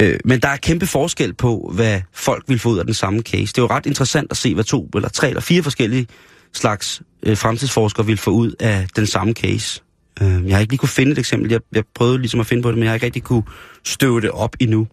Øh, 0.02 0.18
men 0.24 0.40
der 0.40 0.48
er 0.48 0.56
kæmpe 0.56 0.86
forskel 0.86 1.34
på, 1.34 1.72
hvad 1.74 2.00
folk 2.12 2.44
vil 2.48 2.58
få 2.58 2.68
ud 2.68 2.78
af 2.78 2.84
den 2.84 2.94
samme 2.94 3.20
case. 3.20 3.46
Det 3.46 3.58
er 3.58 3.62
jo 3.62 3.68
ret 3.68 3.86
interessant 3.86 4.30
at 4.30 4.36
se, 4.36 4.54
hvad 4.54 4.64
to 4.64 4.88
eller 4.94 5.08
tre 5.08 5.28
eller 5.28 5.40
fire 5.40 5.62
forskellige 5.62 6.06
slags 6.52 7.02
øh, 7.22 7.36
fremtidsforskere 7.36 8.06
vil 8.06 8.16
få 8.16 8.30
ud 8.30 8.54
af 8.60 8.86
den 8.96 9.06
samme 9.06 9.32
case. 9.32 9.82
Øh, 10.22 10.46
jeg 10.48 10.56
har 10.56 10.60
ikke 10.60 10.72
lige 10.72 10.78
kunne 10.78 10.88
finde 10.88 11.12
et 11.12 11.18
eksempel. 11.18 11.50
Jeg, 11.50 11.60
jeg 11.74 11.84
prøvede 11.94 12.18
ligesom 12.18 12.40
at 12.40 12.46
finde 12.46 12.62
på 12.62 12.68
det, 12.68 12.78
men 12.78 12.82
jeg 12.84 12.90
har 12.90 12.94
ikke 12.94 13.06
rigtig 13.06 13.22
kunne 13.22 13.42
støve 13.84 14.20
det 14.20 14.30
op 14.30 14.56
endnu. 14.60 14.86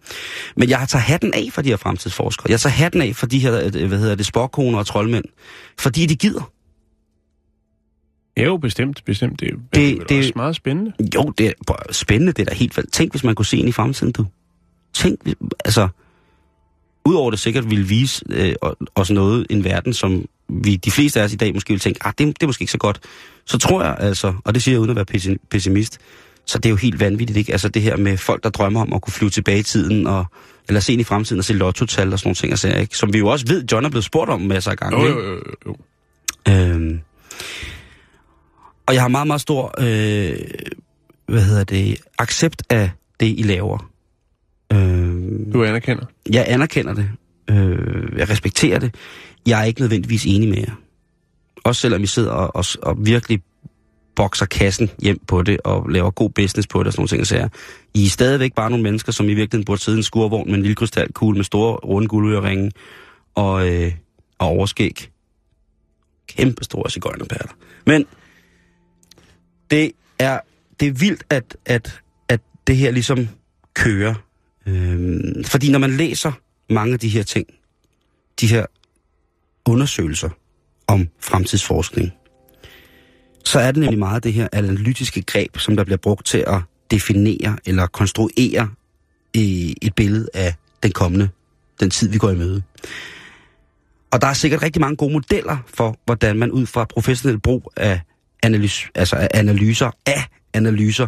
Men 0.56 0.68
jeg 0.68 0.78
har 0.78 0.86
taget 0.86 1.02
hatten 1.02 1.34
af 1.34 1.48
for 1.52 1.62
de 1.62 1.68
her 1.68 1.76
fremtidsforskere. 1.76 2.50
Jeg 2.50 2.60
tager 2.60 2.72
hatten 2.74 3.02
af 3.02 3.16
for 3.16 3.26
de 3.26 3.38
her, 3.38 3.70
øh, 3.74 3.88
hvad 3.88 3.98
hedder 3.98 4.14
det, 4.14 4.26
sporkoner 4.26 4.78
og 4.78 4.86
troldmænd. 4.86 5.24
Fordi 5.78 6.06
de 6.06 6.16
gider. 6.16 6.50
Ja, 8.36 8.44
jo, 8.44 8.56
bestemt, 8.56 9.02
bestemt. 9.06 9.40
Det, 9.40 9.50
det, 9.74 9.98
Det- 9.98 10.08
det, 10.08 10.26
er 10.28 10.32
meget 10.36 10.56
spændende. 10.56 10.92
Jo, 11.14 11.32
det 11.38 11.46
er 11.46 11.52
spændende, 11.92 12.32
det 12.32 12.42
er 12.42 12.46
da 12.46 12.54
helt 12.54 12.76
vildt. 12.76 12.92
Tænk, 12.92 13.12
hvis 13.12 13.24
man 13.24 13.34
kunne 13.34 13.46
se 13.46 13.56
ind 13.56 13.68
i 13.68 13.72
fremtiden, 13.72 14.12
du. 14.12 14.26
Tænk, 14.94 15.22
hvis- 15.22 15.34
altså... 15.64 15.88
Udover 17.04 17.30
det 17.30 17.40
sikkert 17.40 17.70
ville 17.70 17.84
vise 17.88 18.24
øh, 18.30 18.54
os 18.94 19.10
noget, 19.10 19.46
en 19.50 19.64
verden, 19.64 19.92
som 19.92 20.24
vi, 20.48 20.76
de 20.76 20.90
fleste 20.90 21.20
af 21.20 21.24
os 21.24 21.32
i 21.32 21.36
dag 21.36 21.54
måske 21.54 21.72
vil 21.72 21.80
tænke, 21.80 22.06
ah, 22.06 22.12
det, 22.18 22.26
det 22.26 22.42
er 22.42 22.46
måske 22.46 22.62
ikke 22.62 22.72
så 22.72 22.78
godt. 22.78 23.00
Så 23.48 23.58
tror 23.58 23.82
jeg 23.84 23.96
altså, 23.98 24.34
og 24.44 24.54
det 24.54 24.62
siger 24.62 24.72
jeg 24.74 24.80
uden 24.80 24.90
at 24.90 24.96
være 24.96 25.04
pessi- 25.16 25.46
pessimist, 25.50 25.98
så 26.46 26.58
det 26.58 26.66
er 26.66 26.70
jo 26.70 26.76
helt 26.76 27.00
vanvittigt, 27.00 27.36
ikke? 27.36 27.52
Altså 27.52 27.68
det 27.68 27.82
her 27.82 27.96
med 27.96 28.16
folk, 28.16 28.42
der 28.42 28.50
drømmer 28.50 28.80
om 28.80 28.92
at 28.92 29.02
kunne 29.02 29.12
flyve 29.12 29.30
tilbage 29.30 29.58
i 29.58 29.62
tiden, 29.62 30.06
og, 30.06 30.24
eller 30.68 30.80
se 30.80 30.92
ind 30.92 31.00
i 31.00 31.04
fremtiden 31.04 31.38
og 31.38 31.44
se 31.44 31.52
lottotal 31.54 32.12
og 32.12 32.18
sådan 32.18 32.28
nogle 32.28 32.34
ting, 32.34 32.58
sager, 32.58 32.78
ikke? 32.78 32.96
som 32.96 33.12
vi 33.12 33.18
jo 33.18 33.26
også 33.28 33.46
ved, 33.48 33.64
John 33.72 33.84
er 33.86 33.90
blevet 33.90 34.04
spurgt 34.04 34.30
om 34.30 34.40
masser 34.40 34.70
af 34.70 34.76
gange. 34.76 35.00
Jo, 35.00 35.06
ikke? 35.06 35.18
jo, 35.20 35.34
jo, 35.34 35.40
jo. 35.66 35.76
Øhm, 36.52 37.00
og 38.86 38.94
jeg 38.94 39.02
har 39.02 39.08
meget, 39.08 39.26
meget 39.26 39.40
stor, 39.40 39.74
øh, 39.78 40.36
hvad 41.28 41.42
hedder 41.42 41.64
det, 41.64 41.96
accept 42.18 42.62
af 42.70 42.90
det, 43.20 43.26
I 43.38 43.42
laver. 43.42 43.90
Øhm, 44.72 45.52
Du 45.52 45.64
anerkender. 45.64 46.04
jeg 46.32 46.44
anerkender 46.48 46.94
det. 46.94 47.10
Øh, 47.50 48.18
jeg 48.18 48.30
respekterer 48.30 48.78
det. 48.78 48.94
Jeg 49.46 49.60
er 49.60 49.64
ikke 49.64 49.80
nødvendigvis 49.80 50.24
enig 50.26 50.48
med 50.48 50.58
jer. 50.58 50.72
Også 51.68 51.80
selvom 51.80 52.02
vi 52.02 52.06
sidder 52.06 52.30
og, 52.30 52.56
og, 52.56 52.64
og 52.82 53.06
virkelig 53.06 53.42
bokser 54.16 54.46
kassen 54.46 54.90
hjem 55.02 55.18
på 55.26 55.42
det, 55.42 55.60
og 55.64 55.88
laver 55.88 56.10
god 56.10 56.30
business 56.30 56.68
på 56.68 56.78
det 56.78 56.86
og 56.86 56.92
sådan 56.92 57.00
nogle 57.00 57.08
ting. 57.08 57.26
Så 57.26 57.36
er. 57.36 57.48
I 57.94 58.06
er 58.06 58.10
stadigvæk 58.10 58.54
bare 58.54 58.70
nogle 58.70 58.82
mennesker, 58.82 59.12
som 59.12 59.26
i 59.26 59.34
virkeligheden 59.34 59.64
burde 59.64 59.80
sidde 59.80 59.98
i 59.98 60.00
en 60.00 60.02
skurvogn 60.02 60.46
med 60.46 60.54
en 60.54 60.62
lille 60.62 60.74
krystalkugle 60.74 61.36
med 61.36 61.44
store 61.44 61.76
runde 61.76 62.08
guldøreringe 62.08 62.72
og, 63.34 63.68
øh, 63.68 63.92
og 64.38 64.48
overskæg. 64.48 65.10
Kæmpe 66.28 66.64
store 66.64 66.90
cigøjnerperler. 66.90 67.52
Men 67.86 68.06
det 69.70 69.92
er, 70.18 70.40
det 70.80 70.88
er 70.88 70.92
vildt, 70.92 71.24
at, 71.30 71.56
at, 71.66 72.00
at 72.28 72.40
det 72.66 72.76
her 72.76 72.90
ligesom 72.90 73.28
kører. 73.74 74.14
Øhm, 74.66 75.44
fordi 75.44 75.70
når 75.72 75.78
man 75.78 75.90
læser 75.90 76.32
mange 76.70 76.92
af 76.92 76.98
de 76.98 77.08
her 77.08 77.22
ting, 77.22 77.46
de 78.40 78.46
her 78.46 78.66
undersøgelser 79.66 80.28
om 80.88 81.08
fremtidsforskning, 81.20 82.12
så 83.44 83.58
er 83.58 83.72
det 83.72 83.80
nemlig 83.80 83.98
meget 83.98 84.24
det 84.24 84.32
her 84.32 84.48
analytiske 84.52 85.22
greb, 85.22 85.58
som 85.58 85.76
der 85.76 85.84
bliver 85.84 85.98
brugt 85.98 86.26
til 86.26 86.44
at 86.46 86.60
definere 86.90 87.56
eller 87.66 87.86
konstruere 87.86 88.68
i 89.34 89.76
et 89.82 89.94
billede 89.94 90.28
af 90.34 90.54
den 90.82 90.92
kommende, 90.92 91.28
den 91.80 91.90
tid, 91.90 92.08
vi 92.08 92.18
går 92.18 92.30
i 92.30 92.36
møde. 92.36 92.62
Og 94.10 94.20
der 94.20 94.26
er 94.26 94.32
sikkert 94.32 94.62
rigtig 94.62 94.80
mange 94.80 94.96
gode 94.96 95.12
modeller 95.12 95.56
for, 95.74 95.96
hvordan 96.04 96.36
man 96.36 96.50
ud 96.50 96.66
fra 96.66 96.84
professionel 96.84 97.40
brug 97.40 97.72
af, 97.76 98.00
analys, 98.42 98.88
altså 98.94 99.16
af 99.16 99.28
analyser 99.34 99.90
af 100.06 100.24
analyser 100.54 101.06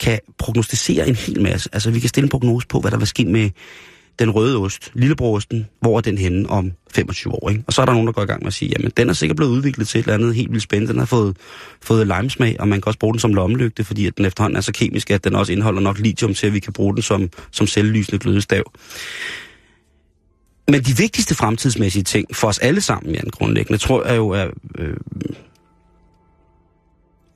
kan 0.00 0.18
prognostisere 0.38 1.08
en 1.08 1.14
hel 1.14 1.42
masse. 1.42 1.68
Altså 1.72 1.90
vi 1.90 2.00
kan 2.00 2.08
stille 2.08 2.24
en 2.24 2.30
prognose 2.30 2.66
på, 2.66 2.80
hvad 2.80 2.90
der 2.90 2.98
vil 2.98 3.06
ske 3.06 3.24
med 3.24 3.50
den 4.18 4.30
røde 4.30 4.56
ost, 4.56 4.90
lillebrosten, 4.94 5.66
hvor 5.80 5.96
er 5.96 6.00
den 6.00 6.18
henne 6.18 6.50
om 6.50 6.72
25 6.90 7.34
år. 7.34 7.50
Ikke? 7.50 7.64
Og 7.66 7.72
så 7.72 7.82
er 7.82 7.86
der 7.86 7.92
nogen, 7.92 8.06
der 8.06 8.12
går 8.12 8.22
i 8.22 8.26
gang 8.26 8.42
med 8.42 8.46
at 8.46 8.52
sige, 8.52 8.72
jamen 8.78 8.92
den 8.96 9.08
er 9.08 9.12
sikkert 9.12 9.36
blevet 9.36 9.50
udviklet 9.50 9.88
til 9.88 9.98
et 9.98 10.02
eller 10.02 10.14
andet 10.14 10.34
helt 10.34 10.50
vildt 10.50 10.62
spændende. 10.62 10.92
Den 10.92 10.98
har 10.98 11.06
fået, 11.06 11.36
fået 11.82 12.06
limesmag, 12.06 12.56
og 12.60 12.68
man 12.68 12.80
kan 12.80 12.86
også 12.86 12.98
bruge 12.98 13.14
den 13.14 13.20
som 13.20 13.34
lommelygte, 13.34 13.84
fordi 13.84 14.06
at 14.06 14.16
den 14.16 14.24
efterhånden 14.24 14.56
er 14.56 14.60
så 14.60 14.72
kemisk, 14.72 15.10
at 15.10 15.24
den 15.24 15.34
også 15.34 15.52
indeholder 15.52 15.80
nok 15.80 15.98
lithium 15.98 16.34
til, 16.34 16.46
at 16.46 16.52
vi 16.52 16.60
kan 16.60 16.72
bruge 16.72 16.94
den 16.94 17.02
som, 17.02 17.30
som 17.50 17.66
selvlysende 17.66 18.18
glødestav. 18.18 18.72
Men 20.68 20.82
de 20.82 20.96
vigtigste 20.96 21.34
fremtidsmæssige 21.34 22.02
ting 22.02 22.36
for 22.36 22.48
os 22.48 22.58
alle 22.58 22.80
sammen, 22.80 23.14
Jan, 23.14 23.30
grundlæggende, 23.32 23.78
tror 23.78 24.06
jeg 24.06 24.16
jo 24.16 24.28
er... 24.28 24.46
Øh, 24.78 24.96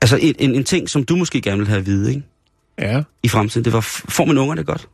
altså 0.00 0.16
en, 0.16 0.34
en, 0.38 0.54
en 0.54 0.64
ting, 0.64 0.90
som 0.90 1.04
du 1.04 1.16
måske 1.16 1.40
gerne 1.40 1.58
vil 1.58 1.68
have 1.68 1.78
at 1.78 1.86
vide, 1.86 2.10
ikke? 2.10 2.22
Ja, 2.78 3.02
i 3.22 3.28
fremtiden, 3.28 3.64
det 3.64 3.72
var, 3.72 3.80
får 3.80 4.24
man 4.24 4.38
unger 4.38 4.54
det 4.54 4.66
godt? 4.66 4.88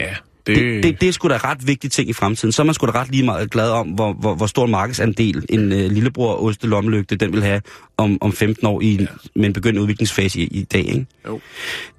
ja. 0.00 0.14
Det, 0.54 0.82
Det, 0.82 0.82
det, 0.82 1.00
det 1.00 1.08
er 1.08 1.12
sgu 1.12 1.28
da 1.28 1.36
ret 1.36 1.66
vigtig 1.66 1.92
ting 1.92 2.08
i 2.08 2.12
fremtiden. 2.12 2.52
Så 2.52 2.62
er 2.62 2.64
man 2.64 2.74
sgu 2.74 2.86
da 2.86 2.92
ret 2.92 3.10
lige 3.10 3.22
meget 3.22 3.50
glad 3.50 3.70
om, 3.70 3.88
hvor, 3.88 4.12
hvor, 4.12 4.34
hvor 4.34 4.46
stor 4.46 4.64
en 4.64 4.70
markedsandel 4.70 5.46
en 5.48 5.72
øh, 5.72 5.90
lillebror 5.90 6.42
oste 6.42 6.66
lommelygte, 6.66 7.16
den 7.16 7.32
vil 7.32 7.42
have 7.42 7.62
om, 7.96 8.18
om 8.20 8.32
15 8.32 8.66
år 8.66 8.80
i, 8.80 8.96
ja. 9.00 9.06
med 9.34 9.46
en 9.46 9.52
begyndende 9.52 9.82
udviklingsfase 9.82 10.40
i, 10.40 10.44
i 10.44 10.64
dag. 10.64 10.84
Ikke? 10.84 11.06
Jo. 11.26 11.40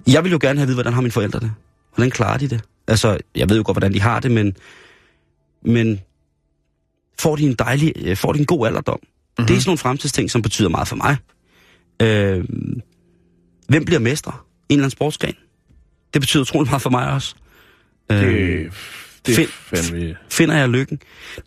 Jeg 0.06 0.24
vil 0.24 0.32
jo 0.32 0.38
gerne 0.40 0.58
have 0.58 0.62
at 0.62 0.68
vide, 0.68 0.76
hvordan 0.76 0.92
har 0.92 1.00
mine 1.00 1.12
forældre 1.12 1.40
det? 1.40 1.52
Hvordan 1.94 2.10
klarer 2.10 2.38
de 2.38 2.48
det? 2.48 2.60
Altså, 2.88 3.18
jeg 3.34 3.48
ved 3.48 3.56
jo 3.56 3.62
godt, 3.66 3.74
hvordan 3.74 3.94
de 3.94 4.00
har 4.00 4.20
det, 4.20 4.30
men, 4.30 4.56
men 5.64 6.00
får 7.18 7.36
de 7.36 7.42
en 7.42 7.54
dejlig, 7.54 7.92
øh, 7.96 8.16
får 8.16 8.32
de 8.32 8.38
en 8.38 8.46
god 8.46 8.66
alderdom? 8.66 8.98
Mm-hmm. 9.02 9.46
Det 9.46 9.56
er 9.56 9.60
sådan 9.60 9.68
nogle 9.68 9.78
fremtidsting, 9.78 10.30
som 10.30 10.42
betyder 10.42 10.68
meget 10.68 10.88
for 10.88 10.96
mig. 10.96 11.16
Øh, 12.02 12.44
hvem 13.68 13.84
bliver 13.84 13.98
mestre? 13.98 14.32
En 14.68 14.74
eller 14.74 14.82
anden 14.82 14.90
sportsgren? 14.90 15.34
Det 16.14 16.22
betyder 16.22 16.40
utroligt 16.40 16.70
meget 16.70 16.82
for 16.82 16.90
mig 16.90 17.12
også. 17.12 17.34
Øh, 18.12 18.64
det, 18.64 18.72
det 19.26 19.36
Find- 19.36 19.48
fandme... 19.48 20.16
finder 20.30 20.56
jeg 20.56 20.68
lykken? 20.68 20.98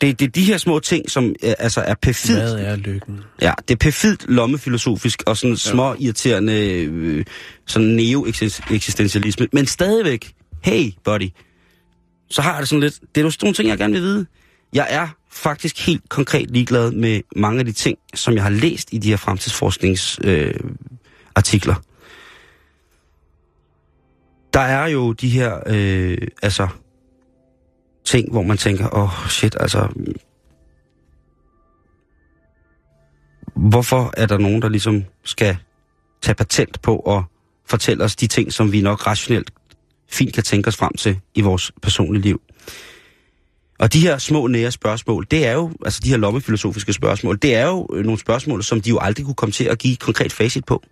Det, 0.01 0.19
det 0.19 0.25
er 0.25 0.29
de 0.29 0.43
her 0.43 0.57
små 0.57 0.79
ting, 0.79 1.11
som 1.11 1.35
øh, 1.43 1.53
altså 1.59 1.81
er 1.81 1.93
perfidt. 2.01 2.39
Hvad 2.39 2.53
er 2.53 2.75
lykken? 2.75 3.19
Ja, 3.41 3.53
det 3.67 3.73
er 3.73 3.77
perfidt 3.79 4.25
lommefilosofisk 4.29 5.23
og 5.25 5.37
sådan 5.37 5.57
små 5.57 5.95
irriterende 5.99 6.83
øh, 6.83 7.25
sådan 7.65 7.87
neo-eksistentialisme. 7.87 9.47
Men 9.53 9.65
stadigvæk, 9.65 10.33
hey 10.63 10.91
buddy, 11.03 11.29
så 12.29 12.41
har 12.41 12.51
jeg 12.53 12.59
det 12.61 12.69
sådan 12.69 12.79
lidt, 12.79 12.99
det 13.15 13.25
er 13.25 13.29
sådan 13.29 13.45
nogle 13.45 13.55
ting, 13.55 13.69
jeg 13.69 13.77
gerne 13.77 13.93
vil 13.93 14.01
vide. 14.01 14.25
Jeg 14.73 14.87
er 14.89 15.07
faktisk 15.31 15.85
helt 15.85 16.09
konkret 16.09 16.51
ligeglad 16.51 16.91
med 16.91 17.21
mange 17.35 17.59
af 17.59 17.65
de 17.65 17.71
ting, 17.71 17.97
som 18.13 18.33
jeg 18.33 18.43
har 18.43 18.49
læst 18.49 18.89
i 18.91 18.97
de 18.97 19.09
her 19.09 19.17
fremtidsforskningsartikler. 19.17 20.47
Øh, 20.47 20.53
artikler 21.35 21.75
der 24.55 24.61
er 24.61 24.87
jo 24.87 25.13
de 25.13 25.29
her, 25.29 25.59
øh, 25.65 26.17
altså, 26.41 26.67
ting, 28.05 28.31
hvor 28.31 28.41
man 28.41 28.57
tænker, 28.57 28.89
åh 28.93 29.03
oh, 29.03 29.29
shit, 29.29 29.55
altså, 29.59 29.87
hvorfor 33.55 34.13
er 34.17 34.25
der 34.25 34.37
nogen, 34.37 34.61
der 34.61 34.69
ligesom 34.69 35.03
skal 35.23 35.57
tage 36.21 36.35
patent 36.35 36.81
på 36.81 36.99
at 36.99 37.23
fortælle 37.65 38.03
os 38.03 38.15
de 38.15 38.27
ting, 38.27 38.53
som 38.53 38.71
vi 38.71 38.81
nok 38.81 39.07
rationelt 39.07 39.51
fint 40.11 40.33
kan 40.33 40.43
tænke 40.43 40.67
os 40.67 40.77
frem 40.77 40.93
til 40.93 41.19
i 41.35 41.41
vores 41.41 41.71
personlige 41.81 42.23
liv. 42.23 42.41
Og 43.79 43.93
de 43.93 43.99
her 43.99 44.17
små 44.17 44.47
nære 44.47 44.71
spørgsmål, 44.71 45.27
det 45.31 45.47
er 45.47 45.53
jo, 45.53 45.71
altså 45.85 45.99
de 46.03 46.09
her 46.09 46.17
lommefilosofiske 46.17 46.93
spørgsmål, 46.93 47.39
det 47.41 47.55
er 47.55 47.65
jo 47.65 47.87
øh, 47.93 48.05
nogle 48.05 48.19
spørgsmål, 48.19 48.63
som 48.63 48.81
de 48.81 48.89
jo 48.89 48.99
aldrig 48.99 49.25
kunne 49.25 49.35
komme 49.35 49.53
til 49.53 49.63
at 49.63 49.79
give 49.79 49.95
konkret 49.95 50.33
facit 50.33 50.65
på. 50.65 50.83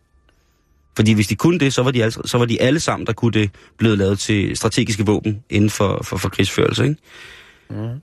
Fordi 0.96 1.14
hvis 1.14 1.28
de 1.28 1.36
kunne 1.36 1.60
det, 1.60 1.74
så 1.74 1.84
var 1.84 1.92
de, 1.92 2.04
alle, 2.04 2.12
så 2.12 2.38
var 2.38 2.46
de 2.46 2.62
alle 2.62 2.80
sammen, 2.80 3.08
der 3.08 3.14
kunne 3.14 3.32
det, 3.32 3.50
blevet 3.78 3.98
lavet 3.98 4.20
til 4.20 4.58
strategiske 4.58 5.06
våben 5.06 5.44
inden 5.50 5.70
for, 5.70 6.04
for, 6.04 6.18
for 6.18 6.30
krigsførelse, 6.30 6.84
ikke? 6.84 6.96
Mm. 7.70 8.02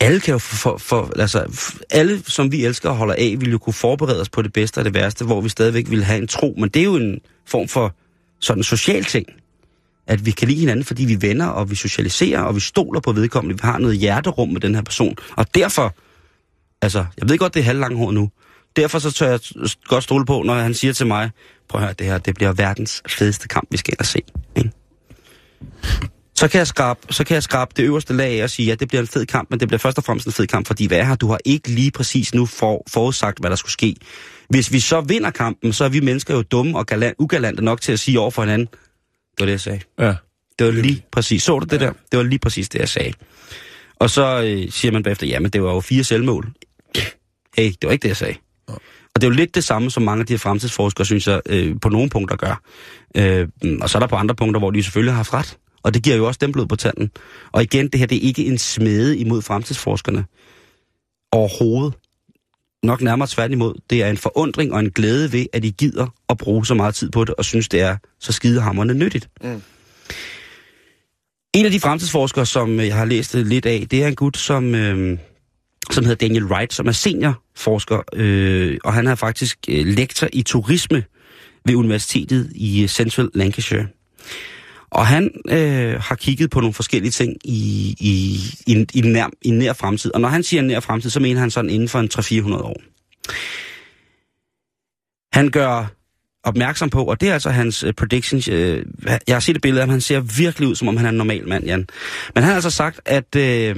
Alle 0.00 0.20
kan 0.20 0.32
jo 0.32 0.38
for, 0.38 0.76
for, 0.76 1.12
altså, 1.18 1.44
alle, 1.90 2.22
som 2.26 2.52
vi 2.52 2.64
elsker 2.64 2.90
og 2.90 2.96
holder 2.96 3.14
af, 3.14 3.36
vil 3.38 3.50
jo 3.50 3.58
kunne 3.58 3.74
forberede 3.74 4.20
os 4.20 4.28
på 4.28 4.42
det 4.42 4.52
bedste 4.52 4.78
og 4.78 4.84
det 4.84 4.94
værste, 4.94 5.24
hvor 5.24 5.40
vi 5.40 5.48
stadigvæk 5.48 5.90
vil 5.90 6.04
have 6.04 6.18
en 6.18 6.28
tro. 6.28 6.54
Men 6.58 6.68
det 6.68 6.80
er 6.80 6.84
jo 6.84 6.96
en 6.96 7.20
form 7.46 7.68
for 7.68 7.94
sådan 8.40 8.60
en 8.60 8.64
social 8.64 9.04
ting. 9.04 9.26
At 10.06 10.26
vi 10.26 10.30
kan 10.30 10.48
lide 10.48 10.60
hinanden, 10.60 10.84
fordi 10.84 11.04
vi 11.04 11.22
venner, 11.22 11.46
og 11.46 11.70
vi 11.70 11.74
socialiserer, 11.74 12.40
og 12.40 12.54
vi 12.54 12.60
stoler 12.60 13.00
på 13.00 13.12
vedkommende. 13.12 13.56
Vi 13.56 13.60
har 13.62 13.78
noget 13.78 13.98
hjerterum 13.98 14.48
med 14.48 14.60
den 14.60 14.74
her 14.74 14.82
person. 14.82 15.16
Og 15.36 15.54
derfor, 15.54 15.94
altså, 16.82 17.04
jeg 17.20 17.28
ved 17.28 17.38
godt, 17.38 17.54
det 17.54 17.60
er 17.60 17.64
halvlanghåret 17.64 18.14
nu. 18.14 18.30
Derfor 18.76 18.98
så 18.98 19.10
tør 19.10 19.30
jeg 19.30 19.40
godt 19.84 20.04
stole 20.04 20.26
på, 20.26 20.42
når 20.42 20.54
han 20.54 20.74
siger 20.74 20.92
til 20.92 21.06
mig, 21.06 21.30
prøv 21.68 21.80
at 21.80 21.86
høre 21.86 21.94
det 21.98 22.06
her, 22.06 22.18
det 22.18 22.34
bliver 22.34 22.52
verdens 22.52 23.02
fedeste 23.08 23.48
kamp, 23.48 23.68
vi 23.70 23.76
skal 23.76 23.92
ind 23.92 24.00
og 24.00 24.06
se. 24.06 24.22
Ikke? 24.56 24.70
Så 26.36 26.48
kan, 26.48 26.58
jeg 26.58 26.66
skrabe, 26.66 27.00
så 27.10 27.24
kan 27.24 27.34
jeg 27.34 27.42
skrabe 27.42 27.72
det 27.76 27.82
øverste 27.82 28.12
lag 28.12 28.44
og 28.44 28.50
sige, 28.50 28.66
at 28.66 28.68
ja, 28.68 28.74
det 28.74 28.88
bliver 28.88 29.00
en 29.00 29.06
fed 29.06 29.26
kamp, 29.26 29.50
men 29.50 29.60
det 29.60 29.68
bliver 29.68 29.78
først 29.78 29.98
og 29.98 30.04
fremmest 30.04 30.26
en 30.26 30.32
fed 30.32 30.46
kamp, 30.46 30.66
fordi 30.66 30.86
hvad 30.86 30.98
er 30.98 31.04
her? 31.04 31.14
Du 31.14 31.28
har 31.28 31.38
ikke 31.44 31.68
lige 31.68 31.90
præcis 31.90 32.34
nu 32.34 32.46
for, 32.46 32.84
forudsagt, 32.88 33.38
hvad 33.38 33.50
der 33.50 33.56
skulle 33.56 33.72
ske. 33.72 33.96
Hvis 34.48 34.72
vi 34.72 34.80
så 34.80 35.00
vinder 35.00 35.30
kampen, 35.30 35.72
så 35.72 35.84
er 35.84 35.88
vi 35.88 36.00
mennesker 36.00 36.34
jo 36.34 36.42
dumme 36.42 36.78
og 36.78 36.86
galant, 36.86 37.14
ugalante 37.18 37.64
nok 37.64 37.80
til 37.80 37.92
at 37.92 38.00
sige 38.00 38.20
over 38.20 38.30
for 38.30 38.42
hinanden, 38.42 38.66
det 38.66 39.40
var 39.40 39.46
det, 39.46 39.52
jeg 39.52 39.60
sagde. 39.60 39.80
Ja. 39.98 40.14
Det 40.58 40.66
var 40.66 40.72
lige 40.72 41.04
præcis. 41.12 41.42
Så 41.42 41.58
du 41.58 41.66
det 41.70 41.80
der? 41.80 41.92
Det 42.12 42.16
var 42.16 42.22
lige 42.22 42.38
præcis 42.38 42.68
det, 42.68 42.78
jeg 42.78 42.88
sagde. 42.88 43.12
Og 43.96 44.10
så 44.10 44.42
øh, 44.42 44.70
siger 44.72 44.92
man 44.92 45.02
bagefter, 45.02 45.26
jamen 45.26 45.50
det 45.50 45.62
var 45.62 45.72
jo 45.72 45.80
fire 45.80 46.04
selvmål. 46.04 46.52
Hey, 47.56 47.66
det 47.66 47.78
var 47.82 47.90
ikke 47.92 48.02
det, 48.02 48.08
jeg 48.08 48.16
sagde. 48.16 48.34
Og 48.68 49.20
det 49.20 49.24
er 49.24 49.28
jo 49.28 49.34
lidt 49.34 49.54
det 49.54 49.64
samme, 49.64 49.90
som 49.90 50.02
mange 50.02 50.20
af 50.20 50.26
de 50.26 50.32
her 50.32 50.38
fremtidsforskere, 50.38 51.06
synes 51.06 51.26
jeg, 51.26 51.40
øh, 51.46 51.76
på 51.82 51.88
nogle 51.88 52.10
punkter 52.10 52.36
gør. 52.36 52.62
Øh, 53.16 53.48
og 53.82 53.90
så 53.90 53.98
er 53.98 54.00
der 54.00 54.06
på 54.06 54.16
andre 54.16 54.34
punkter, 54.34 54.58
hvor 54.58 54.70
de 54.70 54.82
selvfølgelig 54.82 55.12
har 55.12 55.16
haft 55.16 55.34
ret. 55.34 55.58
Og 55.82 55.94
det 55.94 56.02
giver 56.02 56.16
jo 56.16 56.26
også 56.26 56.38
dem 56.40 56.52
blod 56.52 56.66
på 56.66 56.76
tanden. 56.76 57.10
Og 57.52 57.62
igen, 57.62 57.88
det 57.88 58.00
her 58.00 58.06
det 58.06 58.16
er 58.16 58.20
ikke 58.20 58.46
en 58.46 58.58
smede 58.58 59.18
imod 59.18 59.42
fremtidsforskerne. 59.42 60.24
Overhovedet. 61.32 61.94
Nok 62.82 63.00
nærmere 63.02 63.28
tværtimod. 63.28 63.74
Det 63.90 64.02
er 64.02 64.10
en 64.10 64.16
forundring 64.16 64.72
og 64.72 64.80
en 64.80 64.90
glæde 64.90 65.32
ved, 65.32 65.46
at 65.52 65.64
I 65.64 65.70
gider 65.78 66.06
at 66.28 66.38
bruge 66.38 66.66
så 66.66 66.74
meget 66.74 66.94
tid 66.94 67.10
på 67.10 67.24
det, 67.24 67.34
og 67.34 67.44
synes, 67.44 67.68
det 67.68 67.80
er 67.80 67.96
så 68.20 68.32
skidehammerende 68.32 68.94
nyttigt. 68.94 69.28
Mm. 69.42 69.62
En 71.54 71.64
af 71.64 71.70
de 71.70 71.80
fremtidsforskere, 71.80 72.46
som 72.46 72.80
jeg 72.80 72.94
har 72.94 73.04
læst 73.04 73.34
lidt 73.34 73.66
af, 73.66 73.86
det 73.90 74.02
er 74.02 74.08
en 74.08 74.14
gut, 74.14 74.36
som, 74.36 74.74
øh, 74.74 75.18
som 75.90 76.04
hedder 76.04 76.26
Daniel 76.26 76.44
Wright, 76.44 76.72
som 76.72 76.86
er 76.86 76.92
seniorforsker, 76.92 78.00
øh, 78.12 78.78
og 78.84 78.92
han 78.92 79.06
er 79.06 79.14
faktisk 79.14 79.58
øh, 79.68 79.86
lektor 79.86 80.28
i 80.32 80.42
turisme 80.42 81.04
ved 81.64 81.74
Universitetet 81.74 82.52
i 82.54 82.82
øh, 82.82 82.88
Central 82.88 83.30
Lancashire. 83.34 83.86
Og 84.90 85.06
han 85.06 85.30
øh, 85.48 86.00
har 86.00 86.14
kigget 86.14 86.50
på 86.50 86.60
nogle 86.60 86.74
forskellige 86.74 87.10
ting 87.10 87.36
i, 87.44 87.94
i, 88.00 88.38
i, 88.66 88.86
i, 88.94 89.00
nær, 89.00 89.26
i 89.42 89.50
nær 89.50 89.72
fremtid. 89.72 90.14
Og 90.14 90.20
når 90.20 90.28
han 90.28 90.42
siger 90.42 90.62
nær 90.62 90.80
fremtid, 90.80 91.10
så 91.10 91.20
mener 91.20 91.40
han 91.40 91.50
sådan 91.50 91.70
inden 91.70 91.88
for 91.88 92.00
en 92.00 92.10
300-400 92.14 92.62
år. 92.62 92.80
Han 95.32 95.50
gør 95.50 95.86
opmærksom 96.44 96.90
på, 96.90 97.04
og 97.04 97.20
det 97.20 97.28
er 97.28 97.32
altså 97.32 97.50
hans 97.50 97.84
uh, 97.84 97.90
predictions. 97.92 98.48
Øh, 98.48 98.86
jeg 99.26 99.34
har 99.34 99.40
set 99.40 99.56
et 99.56 99.62
billede 99.62 99.80
af 99.80 99.86
ham, 99.86 99.90
han 99.90 100.00
ser 100.00 100.20
virkelig 100.20 100.68
ud, 100.68 100.74
som 100.74 100.88
om 100.88 100.96
han 100.96 101.06
er 101.06 101.10
en 101.10 101.16
normal 101.16 101.48
mand, 101.48 101.64
Jan. 101.64 101.86
Men 102.34 102.42
han 102.42 102.44
har 102.44 102.54
altså 102.54 102.70
sagt, 102.70 103.00
at, 103.04 103.36
øh, 103.36 103.76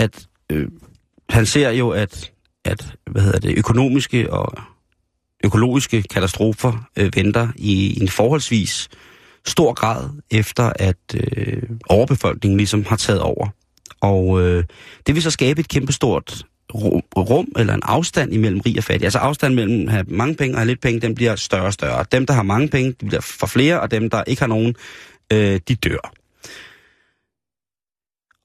at 0.00 0.26
øh, 0.52 0.68
han 1.28 1.46
ser 1.46 1.70
jo, 1.70 1.90
at, 1.90 2.32
at 2.64 2.94
hvad 3.10 3.22
hedder 3.22 3.38
det, 3.38 3.58
økonomiske 3.58 4.32
og 4.32 4.62
økologiske 5.44 6.02
katastrofer 6.02 6.88
øh, 6.96 7.10
venter 7.16 7.48
i 7.56 8.02
en 8.02 8.08
forholdsvis 8.08 8.88
stor 9.46 9.72
grad, 9.72 10.08
efter 10.30 10.72
at 10.76 10.96
øh, 11.14 11.62
overbefolkningen 11.88 12.56
ligesom 12.56 12.84
har 12.84 12.96
taget 12.96 13.20
over. 13.20 13.48
Og 14.00 14.42
øh, 14.42 14.64
det 15.06 15.14
vil 15.14 15.22
så 15.22 15.30
skabe 15.30 15.60
et 15.60 15.68
kæmpestort 15.68 16.46
rum 17.16 17.48
eller 17.56 17.74
en 17.74 17.82
afstand 17.84 18.34
imellem 18.34 18.60
rig 18.60 18.78
og 18.78 18.84
fattig. 18.84 19.06
Altså 19.06 19.18
afstanden 19.18 19.56
mellem 19.56 19.88
at 19.88 19.94
have 19.94 20.04
mange 20.08 20.34
penge 20.34 20.54
og 20.54 20.58
have 20.58 20.66
lidt 20.66 20.80
penge, 20.80 21.00
den 21.00 21.14
bliver 21.14 21.36
større 21.36 21.64
og 21.64 21.72
større. 21.72 22.04
Dem, 22.12 22.26
der 22.26 22.34
har 22.34 22.42
mange 22.42 22.68
penge, 22.68 22.92
de 23.00 23.06
bliver 23.06 23.20
for 23.20 23.46
flere, 23.46 23.80
og 23.80 23.90
dem, 23.90 24.10
der 24.10 24.24
ikke 24.26 24.42
har 24.42 24.46
nogen, 24.46 24.74
øh, 25.32 25.60
de 25.68 25.74
dør. 25.74 26.12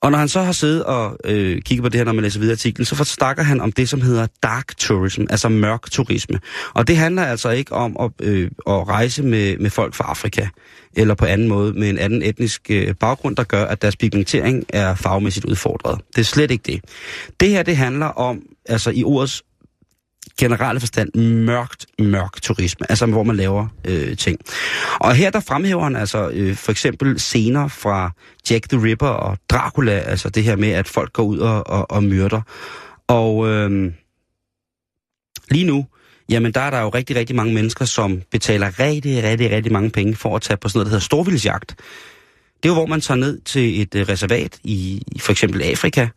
Og 0.05 0.11
når 0.11 0.17
han 0.17 0.29
så 0.29 0.41
har 0.41 0.51
siddet 0.51 0.83
og 0.83 1.17
øh, 1.23 1.61
kigget 1.61 1.83
på 1.83 1.89
det 1.89 1.99
her, 1.99 2.05
når 2.05 2.13
man 2.13 2.23
læser 2.23 2.39
videre 2.39 2.53
artiklen, 2.53 2.85
så 2.85 3.03
snakker 3.03 3.43
han 3.43 3.61
om 3.61 3.71
det, 3.71 3.89
som 3.89 4.01
hedder 4.01 4.27
dark 4.43 4.77
tourism, 4.77 5.23
altså 5.29 5.49
mørk 5.49 5.91
turisme. 5.91 6.39
Og 6.73 6.87
det 6.87 6.97
handler 6.97 7.23
altså 7.23 7.49
ikke 7.49 7.73
om 7.73 7.97
at, 7.99 8.11
øh, 8.27 8.51
at 8.67 8.87
rejse 8.87 9.23
med, 9.23 9.57
med 9.57 9.69
folk 9.69 9.93
fra 9.93 10.05
Afrika, 10.09 10.47
eller 10.95 11.15
på 11.15 11.25
anden 11.25 11.47
måde 11.47 11.73
med 11.73 11.89
en 11.89 11.97
anden 11.97 12.21
etnisk 12.21 12.61
øh, 12.69 12.95
baggrund, 12.99 13.35
der 13.35 13.43
gør, 13.43 13.65
at 13.65 13.81
deres 13.81 13.95
pigmentering 13.95 14.65
er 14.69 14.95
fagmæssigt 14.95 15.45
udfordret. 15.45 16.01
Det 16.15 16.21
er 16.21 16.25
slet 16.25 16.51
ikke 16.51 16.63
det. 16.65 16.81
Det 17.39 17.49
her, 17.49 17.63
det 17.63 17.77
handler 17.77 18.05
om, 18.05 18.41
altså 18.65 18.91
i 18.91 19.03
ordets 19.03 19.43
generelle 20.39 20.79
forstand 20.79 21.15
mørkt, 21.15 21.85
mørk 21.99 22.41
turisme, 22.41 22.91
altså 22.91 23.05
hvor 23.05 23.23
man 23.23 23.35
laver 23.35 23.67
øh, 23.85 24.17
ting. 24.17 24.39
Og 24.99 25.15
her 25.15 25.29
der 25.29 25.39
fremhæver 25.39 25.83
han 25.83 25.95
altså 25.95 26.29
øh, 26.29 26.55
for 26.55 26.71
eksempel 26.71 27.19
scener 27.19 27.67
fra 27.67 28.11
Jack 28.49 28.69
the 28.69 28.83
Ripper 28.83 29.07
og 29.07 29.37
Dracula, 29.49 29.91
altså 29.91 30.29
det 30.29 30.43
her 30.43 30.55
med, 30.55 30.69
at 30.69 30.87
folk 30.87 31.13
går 31.13 31.23
ud 31.23 31.37
og, 31.37 31.67
og, 31.67 31.91
og 31.91 32.03
myrder. 32.03 32.41
Og 33.07 33.47
øh, 33.47 33.91
lige 35.51 35.65
nu, 35.65 35.85
jamen 36.29 36.51
der 36.51 36.61
er 36.61 36.69
der 36.69 36.81
jo 36.81 36.89
rigtig, 36.89 37.15
rigtig 37.15 37.35
mange 37.35 37.53
mennesker, 37.53 37.85
som 37.85 38.21
betaler 38.31 38.79
rigtig, 38.79 39.23
rigtig, 39.23 39.51
rigtig 39.51 39.73
mange 39.73 39.89
penge 39.89 40.15
for 40.15 40.35
at 40.35 40.41
tage 40.41 40.57
på 40.57 40.69
sådan 40.69 40.77
noget, 40.77 40.85
der 40.85 40.89
hedder 40.89 41.05
storvildsjagt. 41.05 41.75
Det 42.63 42.69
er 42.69 42.69
jo, 42.69 42.73
hvor 42.73 42.85
man 42.85 43.01
tager 43.01 43.17
ned 43.17 43.41
til 43.41 43.81
et 43.81 43.95
øh, 43.95 44.09
reservat 44.09 44.59
i, 44.63 45.03
i 45.07 45.19
for 45.19 45.31
eksempel 45.31 45.61
Afrika, 45.61 46.07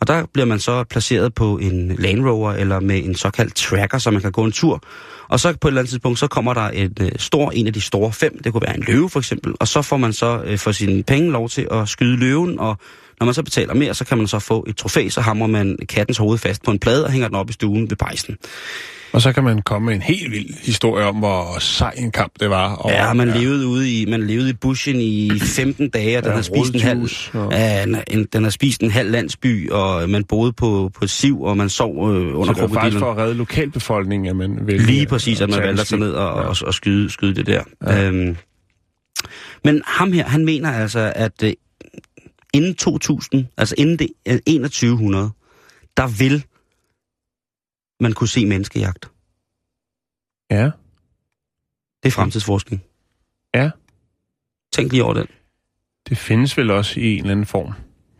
og 0.00 0.06
der 0.06 0.24
bliver 0.32 0.46
man 0.46 0.60
så 0.60 0.84
placeret 0.84 1.34
på 1.34 1.58
en 1.58 1.96
Land 1.98 2.26
Rover 2.26 2.52
eller 2.52 2.80
med 2.80 3.04
en 3.04 3.14
såkaldt 3.14 3.54
tracker, 3.54 3.98
så 3.98 4.10
man 4.10 4.22
kan 4.22 4.32
gå 4.32 4.44
en 4.44 4.52
tur. 4.52 4.82
Og 5.28 5.40
så 5.40 5.52
på 5.60 5.68
et 5.68 5.70
eller 5.70 5.80
andet 5.80 5.90
tidspunkt, 5.90 6.18
så 6.18 6.26
kommer 6.26 6.54
der 6.54 6.68
en 6.68 6.96
øh, 7.00 7.10
stor, 7.16 7.50
en 7.50 7.66
af 7.66 7.72
de 7.72 7.80
store 7.80 8.12
fem, 8.12 8.42
det 8.42 8.52
kunne 8.52 8.62
være 8.66 8.76
en 8.76 8.84
løve 8.86 9.10
for 9.10 9.18
eksempel, 9.18 9.54
og 9.60 9.68
så 9.68 9.82
får 9.82 9.96
man 9.96 10.12
så 10.12 10.42
øh, 10.44 10.58
for 10.58 10.72
sine 10.72 11.02
penge 11.02 11.30
lov 11.30 11.48
til 11.48 11.68
at 11.70 11.88
skyde 11.88 12.16
løven, 12.16 12.58
og 12.58 12.76
når 13.20 13.24
man 13.24 13.34
så 13.34 13.42
betaler 13.42 13.74
mere, 13.74 13.94
så 13.94 14.04
kan 14.04 14.18
man 14.18 14.26
så 14.26 14.38
få 14.38 14.64
et 14.68 14.76
trofæ, 14.76 15.08
så 15.08 15.20
hamrer 15.20 15.46
man 15.46 15.76
kattens 15.88 16.18
hoved 16.18 16.38
fast 16.38 16.62
på 16.62 16.70
en 16.70 16.78
plade 16.78 17.04
og 17.04 17.12
hænger 17.12 17.28
den 17.28 17.36
op 17.36 17.50
i 17.50 17.52
stuen 17.52 17.90
ved 17.90 17.96
pejsen. 17.96 18.36
Og 19.12 19.22
så 19.22 19.32
kan 19.32 19.44
man 19.44 19.62
komme 19.62 19.86
med 19.86 19.94
en 19.94 20.02
helt 20.02 20.32
vild 20.32 20.54
historie 20.66 21.04
om, 21.04 21.16
hvor 21.16 21.58
sej 21.60 21.94
en 21.96 22.10
kamp 22.10 22.32
det 22.40 22.50
var. 22.50 22.74
Og, 22.74 22.90
ja, 22.90 23.12
man, 23.12 23.28
ja. 23.28 23.36
Levede 23.36 23.66
ude 23.66 23.90
i, 23.90 24.06
man 24.06 24.26
levede 24.26 24.50
i 24.50 24.52
bushen 24.52 25.00
i 25.00 25.38
15 25.38 25.90
dage, 25.90 26.18
og 26.18 26.22
den, 26.22 26.30
ja, 26.30 26.36
har 26.36 26.42
spist 26.42 26.74
en 26.74 26.80
halv, 26.80 27.10
og... 27.32 27.52
ja, 27.52 27.84
en, 28.10 28.24
den 28.32 28.42
har 28.42 28.50
spist 28.50 28.80
en 28.80 28.90
halv 28.90 29.10
landsby, 29.10 29.70
og 29.70 30.10
man 30.10 30.24
boede 30.24 30.52
på, 30.52 30.90
på 31.00 31.06
siv, 31.06 31.42
og 31.42 31.56
man 31.56 31.68
sov 31.68 31.90
øh, 31.90 32.38
under 32.38 32.54
Så 32.54 32.60
det 32.60 32.74
var 32.74 32.80
faktisk 32.80 32.98
for 32.98 33.10
at 33.10 33.18
redde 33.18 33.34
lokalbefolkningen, 33.34 34.28
at 34.28 34.36
man 34.36 34.58
vælger... 34.62 34.86
Lige 34.86 35.06
præcis, 35.06 35.40
at 35.40 35.50
man 35.50 35.58
valgte 35.58 35.84
sig 35.84 35.98
ned 35.98 36.12
og, 36.12 36.42
ja. 36.42 36.48
og, 36.48 36.56
og 36.66 36.74
skyde, 36.74 37.10
skyde 37.10 37.34
det 37.34 37.46
der. 37.46 37.62
Ja. 37.86 38.04
Øhm, 38.04 38.36
men 39.64 39.82
ham 39.86 40.12
her, 40.12 40.24
han 40.24 40.44
mener 40.44 40.72
altså, 40.72 41.12
at 41.16 41.42
øh, 41.44 41.52
inden 42.54 42.74
2000, 42.74 43.46
altså 43.56 43.74
inden 43.78 43.98
det, 43.98 44.08
øh, 44.28 44.38
2100, 44.38 45.30
der 45.96 46.18
vil 46.18 46.44
man 48.00 48.12
kunne 48.12 48.28
se 48.28 48.46
menneskejagt. 48.46 49.10
Ja. 50.50 50.70
Det 52.02 52.08
er 52.08 52.10
fremtidsforskning. 52.10 52.82
Ja. 53.54 53.70
Tænk 54.72 54.92
lige 54.92 55.04
over 55.04 55.14
den. 55.14 55.26
Det 56.08 56.18
findes 56.18 56.56
vel 56.56 56.70
også 56.70 57.00
i 57.00 57.12
en 57.12 57.18
eller 57.18 57.30
anden 57.30 57.46
form, 57.46 57.72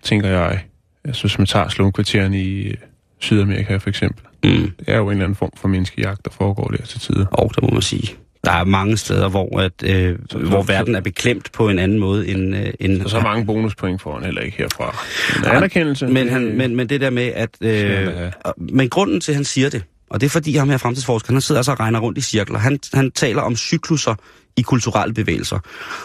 tænker 0.03 0.29
jeg. 0.29 0.64
Altså 1.05 1.22
hvis 1.22 1.39
man 1.39 1.47
tager 1.47 1.68
slumkvarteren 1.68 2.35
i 2.35 2.62
øh, 2.62 2.76
Sydamerika 3.18 3.76
for 3.76 3.89
eksempel. 3.89 4.24
Mm. 4.24 4.51
Det 4.51 4.74
er 4.87 4.97
jo 4.97 5.05
en 5.05 5.11
eller 5.11 5.24
anden 5.24 5.37
form 5.37 5.53
for 5.57 5.68
menneskejagt, 5.68 6.24
der 6.24 6.31
foregår 6.31 6.68
der 6.68 6.85
til 6.85 7.01
tider. 7.01 7.26
Og 7.26 7.55
det 7.55 7.62
må 7.62 7.70
man 7.70 7.83
sige. 7.83 8.16
Der 8.45 8.53
er 8.53 8.64
mange 8.64 8.97
steder, 8.97 9.28
hvor, 9.28 9.61
at, 9.61 9.72
øh, 9.84 10.18
så, 10.30 10.39
hvor 10.39 10.62
verden 10.62 10.95
er 10.95 11.01
beklemt 11.01 11.53
på 11.53 11.68
en 11.68 11.78
anden 11.78 11.99
måde 11.99 12.28
end... 12.28 12.57
Øh, 12.57 12.72
end 12.80 13.03
så, 13.03 13.09
så 13.09 13.20
mange 13.20 13.47
bonuspoint 13.47 14.03
får 14.03 14.14
han 14.14 14.24
heller 14.24 14.41
ikke 14.41 14.57
herfra. 14.59 15.05
En 15.39 15.57
anerkendelse. 15.57 16.07
Men, 16.07 16.28
han, 16.28 16.57
men, 16.57 16.76
men 16.76 16.89
det 16.89 17.01
der 17.01 17.11
med, 17.11 17.32
at... 17.34 17.51
Øh, 17.61 18.32
men 18.59 18.89
grunden 18.89 19.20
til, 19.20 19.32
at 19.32 19.36
han 19.36 19.45
siger 19.45 19.70
det, 19.70 19.84
og 20.11 20.20
det 20.20 20.26
er 20.26 20.30
fordi 20.30 20.57
ham 20.57 20.70
her 20.70 20.76
fremtidsforsker, 20.76 21.32
han 21.32 21.41
sidder 21.41 21.59
altså 21.59 21.72
og 21.72 21.80
regner 21.80 22.01
rundt 22.01 22.18
i 22.18 22.20
cirkler. 22.20 22.59
Han, 22.59 22.78
han 22.95 23.11
taler 23.11 23.43
om 23.43 23.57
cykluser 23.57 24.14
i 24.57 24.62
kulturelle 24.62 25.14
bevægelser. 25.14 25.59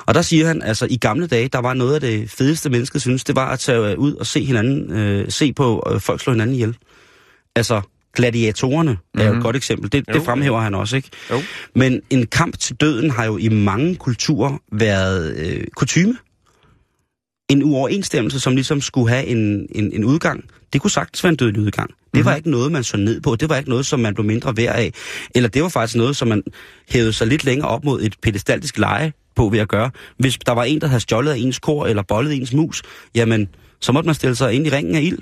Og 0.05 0.13
der 0.13 0.21
siger 0.21 0.47
han, 0.47 0.61
altså 0.61 0.87
i 0.89 0.97
gamle 0.97 1.27
dage, 1.27 1.47
der 1.47 1.59
var 1.59 1.73
noget 1.73 1.95
af 1.95 2.01
det 2.01 2.31
fedeste 2.31 2.69
mennesket 2.69 3.01
synes, 3.01 3.23
det 3.23 3.35
var 3.35 3.51
at 3.51 3.59
tage 3.59 3.99
ud 3.99 4.13
og 4.15 4.25
se 4.25 4.43
hinanden, 4.43 4.93
øh, 4.93 5.31
se 5.31 5.53
på 5.53 5.89
øh, 5.93 5.99
folk 5.99 6.21
slå 6.21 6.33
hinanden 6.33 6.55
ihjel. 6.55 6.77
Altså, 7.55 7.81
gladiatorerne 8.15 8.91
mm-hmm. 8.91 9.21
er 9.21 9.25
jo 9.25 9.29
et 9.29 9.35
mhm. 9.35 9.43
godt 9.43 9.55
eksempel. 9.55 9.91
Det, 9.91 10.03
jo, 10.09 10.13
det 10.13 10.25
fremhæver 10.25 10.61
han 10.61 10.75
også, 10.75 10.95
ikke? 10.95 11.09
Jo. 11.31 11.41
Men 11.75 12.01
en 12.09 12.25
kamp 12.25 12.59
til 12.59 12.75
døden 12.75 13.09
har 13.11 13.25
jo 13.25 13.37
i 13.37 13.49
mange 13.49 13.95
kulturer 13.95 14.57
været 14.71 15.35
øh, 15.37 15.63
kutyme. 15.75 16.17
En 17.49 17.63
uoverensstemmelse, 17.63 18.39
som 18.39 18.55
ligesom 18.55 18.81
skulle 18.81 19.09
have 19.09 19.25
en, 19.25 19.67
en, 19.75 19.91
en 19.93 20.03
udgang. 20.03 20.43
Det 20.73 20.81
kunne 20.81 20.91
sagtens 20.91 21.23
være 21.23 21.29
en 21.29 21.35
dødelig 21.35 21.61
udgang. 21.61 21.89
Det 21.89 21.95
mm-hmm. 22.13 22.25
var 22.25 22.31
mhm. 22.31 22.37
ikke 22.37 22.49
noget, 22.51 22.71
man 22.71 22.83
så 22.83 22.97
ned 22.97 23.21
på. 23.21 23.35
Det 23.35 23.49
var 23.49 23.57
ikke 23.57 23.69
noget, 23.69 23.85
som 23.85 23.99
man 23.99 24.13
blev 24.13 24.25
mindre 24.25 24.57
værd 24.57 24.75
af. 24.75 24.93
Eller 25.35 25.49
det 25.49 25.63
var 25.63 25.69
faktisk 25.69 25.97
noget, 25.97 26.15
som 26.15 26.27
man 26.27 26.43
hævede 26.89 27.13
sig 27.13 27.27
lidt 27.27 27.43
længere 27.43 27.67
op 27.67 27.83
mod 27.83 28.01
et 28.01 28.15
pedestaltisk 28.21 28.77
leje 28.77 29.13
på 29.35 29.49
ved 29.49 29.59
at 29.59 29.67
gøre. 29.67 29.91
Hvis 30.17 30.37
der 30.45 30.51
var 30.51 30.63
en, 30.63 30.81
der 30.81 30.87
havde 30.87 30.99
stjålet 30.99 31.43
ens 31.43 31.59
kor 31.59 31.85
eller 31.85 32.03
bollet 32.03 32.33
ens 32.35 32.53
mus, 32.53 32.81
jamen, 33.15 33.47
så 33.81 33.91
måtte 33.91 34.05
man 34.07 34.15
stille 34.15 34.35
sig 34.35 34.53
ind 34.53 34.67
i 34.67 34.69
ringen 34.69 34.95
af 34.95 35.01
ild. 35.01 35.19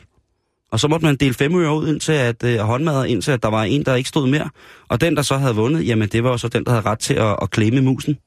Og 0.71 0.79
så 0.79 0.87
måtte 0.87 1.05
man 1.05 1.15
dele 1.15 1.33
fem 1.33 1.55
øre 1.55 1.75
ud 1.75 1.87
indtil 1.87 2.11
at 2.11 2.43
øh, 2.43 2.59
håndmad, 2.59 3.05
indtil 3.05 3.31
at 3.31 3.43
der 3.43 3.49
var 3.49 3.63
en, 3.63 3.85
der 3.85 3.95
ikke 3.95 4.09
stod 4.09 4.29
mere. 4.29 4.49
Og 4.87 5.01
den, 5.01 5.15
der 5.15 5.21
så 5.21 5.37
havde 5.37 5.55
vundet, 5.55 5.87
jamen 5.87 6.09
det 6.09 6.23
var 6.23 6.29
jo 6.29 6.37
så 6.37 6.47
den, 6.47 6.63
der 6.63 6.71
havde 6.71 6.85
ret 6.85 6.99
til 6.99 7.13
at, 7.13 7.35
at 7.41 7.51
klæme 7.51 7.81
musen. 7.81 8.17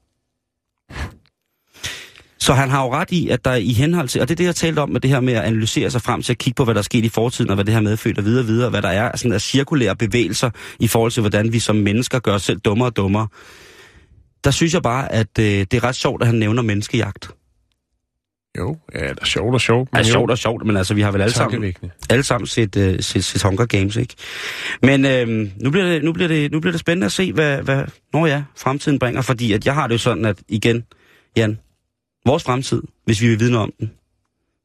Så 2.39 2.53
han 2.53 2.69
har 2.69 2.83
jo 2.83 2.93
ret 2.93 3.11
i, 3.11 3.29
at 3.29 3.45
der 3.45 3.55
i 3.55 3.73
henhold 3.73 4.07
til, 4.07 4.21
og 4.21 4.27
det 4.27 4.33
er 4.33 4.35
det, 4.35 4.43
jeg 4.43 4.55
talte 4.55 4.79
om 4.79 4.89
med 4.89 5.01
det 5.01 5.09
her 5.09 5.19
med 5.19 5.33
at 5.33 5.43
analysere 5.43 5.91
sig 5.91 6.01
frem 6.01 6.21
til 6.21 6.33
at 6.33 6.37
kigge 6.37 6.55
på, 6.55 6.63
hvad 6.63 6.73
der 6.73 6.79
er 6.79 6.83
sket 6.83 7.05
i 7.05 7.09
fortiden, 7.09 7.49
og 7.49 7.55
hvad 7.55 7.65
det 7.65 7.73
her 7.73 7.81
medfødt 7.81 8.17
og 8.17 8.25
videre 8.25 8.43
og 8.43 8.47
videre, 8.47 8.69
hvad 8.69 8.81
der 8.81 8.89
er 8.89 9.17
sådan 9.17 9.33
af 9.33 9.41
cirkulære 9.41 9.95
bevægelser 9.95 10.49
i 10.79 10.87
forhold 10.87 11.11
til, 11.11 11.21
hvordan 11.21 11.53
vi 11.53 11.59
som 11.59 11.75
mennesker 11.75 12.19
gør 12.19 12.33
os 12.33 12.43
selv 12.43 12.59
dummere 12.59 12.89
og 12.89 12.95
dummere. 12.95 13.27
Der 14.43 14.51
synes 14.51 14.73
jeg 14.73 14.81
bare, 14.81 15.11
at 15.11 15.39
øh, 15.39 15.45
det 15.45 15.73
er 15.73 15.83
ret 15.83 15.95
sjovt, 15.95 16.21
at 16.21 16.27
han 16.27 16.35
nævner 16.35 16.61
menneskejagt. 16.61 17.29
Jo, 18.57 18.77
ja, 18.93 19.09
det 19.09 19.19
er 19.21 19.25
sjovt 19.25 19.53
og 19.53 19.61
sjovt. 19.61 19.89
Men 19.93 20.01
ja, 20.01 20.11
sjovt 20.11 20.31
og 20.31 20.37
sjovt, 20.37 20.65
men 20.65 20.77
altså, 20.77 20.93
vi 20.93 21.01
har 21.01 21.11
vel 21.11 21.21
alle 21.21 21.33
sammen, 21.33 21.73
alle 22.09 22.23
sammen 22.23 22.47
set, 22.47 22.75
uh, 22.75 22.95
set, 22.99 23.25
set 23.25 23.43
Hunger 23.43 23.65
Games, 23.65 23.95
ikke? 23.95 24.15
Men 24.81 25.05
øh, 25.05 25.27
nu, 25.61 25.71
bliver 25.71 25.85
det, 25.85 26.03
nu, 26.03 26.13
bliver 26.13 26.27
det, 26.27 26.51
nu 26.51 26.59
bliver 26.59 26.71
det 26.71 26.79
spændende 26.79 27.05
at 27.05 27.11
se, 27.11 27.33
hvad, 27.33 27.61
hvad 27.61 27.83
når 28.13 28.25
ja, 28.27 28.43
fremtiden 28.57 28.99
bringer, 28.99 29.21
fordi 29.21 29.53
at 29.53 29.65
jeg 29.65 29.73
har 29.73 29.87
det 29.87 29.93
jo 29.93 29.97
sådan, 29.97 30.25
at 30.25 30.37
igen, 30.47 30.83
Jan, 31.37 31.59
vores 32.25 32.43
fremtid, 32.43 32.81
hvis 33.05 33.21
vi 33.21 33.27
vil 33.27 33.39
vide 33.39 33.51
noget 33.51 33.63
om 33.63 33.73
den, 33.79 33.91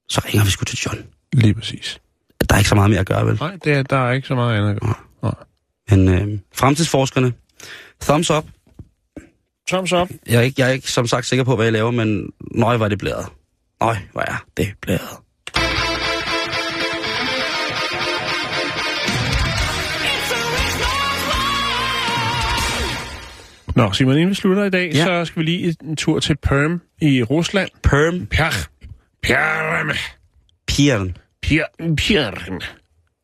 så 0.09 0.21
ringer 0.27 0.45
vi 0.45 0.51
sgu 0.51 0.65
til 0.65 0.79
John. 0.87 0.99
Lige 1.33 1.55
præcis. 1.55 2.01
Der 2.49 2.55
er 2.55 2.59
ikke 2.59 2.69
så 2.69 2.75
meget 2.75 2.91
mere 2.91 3.01
at 3.01 3.07
gøre, 3.07 3.27
vel? 3.27 3.37
Nej, 3.41 3.59
det 3.65 3.73
er, 3.73 3.83
der 3.83 3.97
er 4.09 4.13
ikke 4.13 4.29
så 4.29 4.35
meget 4.35 4.57
andet 4.57 4.71
at 4.71 4.81
gøre. 4.81 4.95
Nej. 5.23 5.35
Men 5.91 6.09
øh, 6.09 6.39
fremtidsforskerne, 6.55 7.33
thumbs 8.01 8.31
up. 8.31 8.45
Thumbs 9.69 9.93
up. 9.93 10.11
Jeg 10.27 10.37
er, 10.37 10.41
ikke, 10.41 10.61
jeg 10.61 10.69
er 10.69 10.73
ikke 10.73 10.91
som 10.91 11.07
sagt 11.07 11.27
sikker 11.27 11.45
på, 11.45 11.57
hvad 11.57 11.67
jeg 11.67 11.73
laver, 11.73 11.91
men 11.91 12.33
nøj, 12.55 12.77
var 12.77 12.89
det 12.89 12.99
blæret. 12.99 13.27
Nøj, 13.81 13.97
hvor 14.13 14.21
er 14.21 14.45
det 14.57 14.75
blæret. 14.81 15.19
Nå, 23.77 23.93
Simon, 23.93 24.15
inden 24.15 24.29
vi 24.31 24.35
slutter 24.35 24.65
i 24.65 24.71
dag, 24.71 24.91
Ja. 24.95 25.05
så 25.05 25.25
skal 25.25 25.41
vi 25.41 25.45
lige 25.45 25.77
en 25.85 25.97
tur 25.97 26.19
til 26.21 26.37
Perm 26.37 26.81
i 27.01 27.23
Rusland. 27.23 27.69
Perm, 27.83 28.27
Perm. 28.27 28.53
Perm. 29.23 29.91
Pieren. 30.67 31.17
Perm. 31.43 31.97
Perm. 31.97 32.61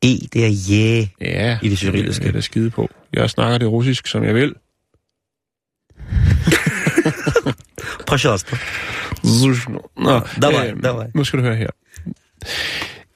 E, 0.03 0.09
det 0.33 0.45
er 0.45 0.53
yeah. 0.73 1.07
Ja, 1.21 1.59
I 1.63 1.69
det 1.69 1.79
cyrilliske. 1.79 2.27
Det 2.27 2.37
er 2.37 2.41
skide 2.41 2.71
på. 2.71 2.89
Jeg 3.13 3.31
snakker 3.31 3.59
det 3.59 3.69
russisk, 3.69 4.07
som 4.07 4.25
jeg 4.25 4.35
vil. 4.35 4.55
Påsjøster. 8.08 8.58
Nå, 9.98 10.20
Давай, 10.42 10.70
øhm, 10.70 10.82
давай. 10.82 11.08
Nu 11.16 11.24
skal 11.24 11.40
du 11.40 11.44
høre 11.44 11.56
her. 11.56 11.70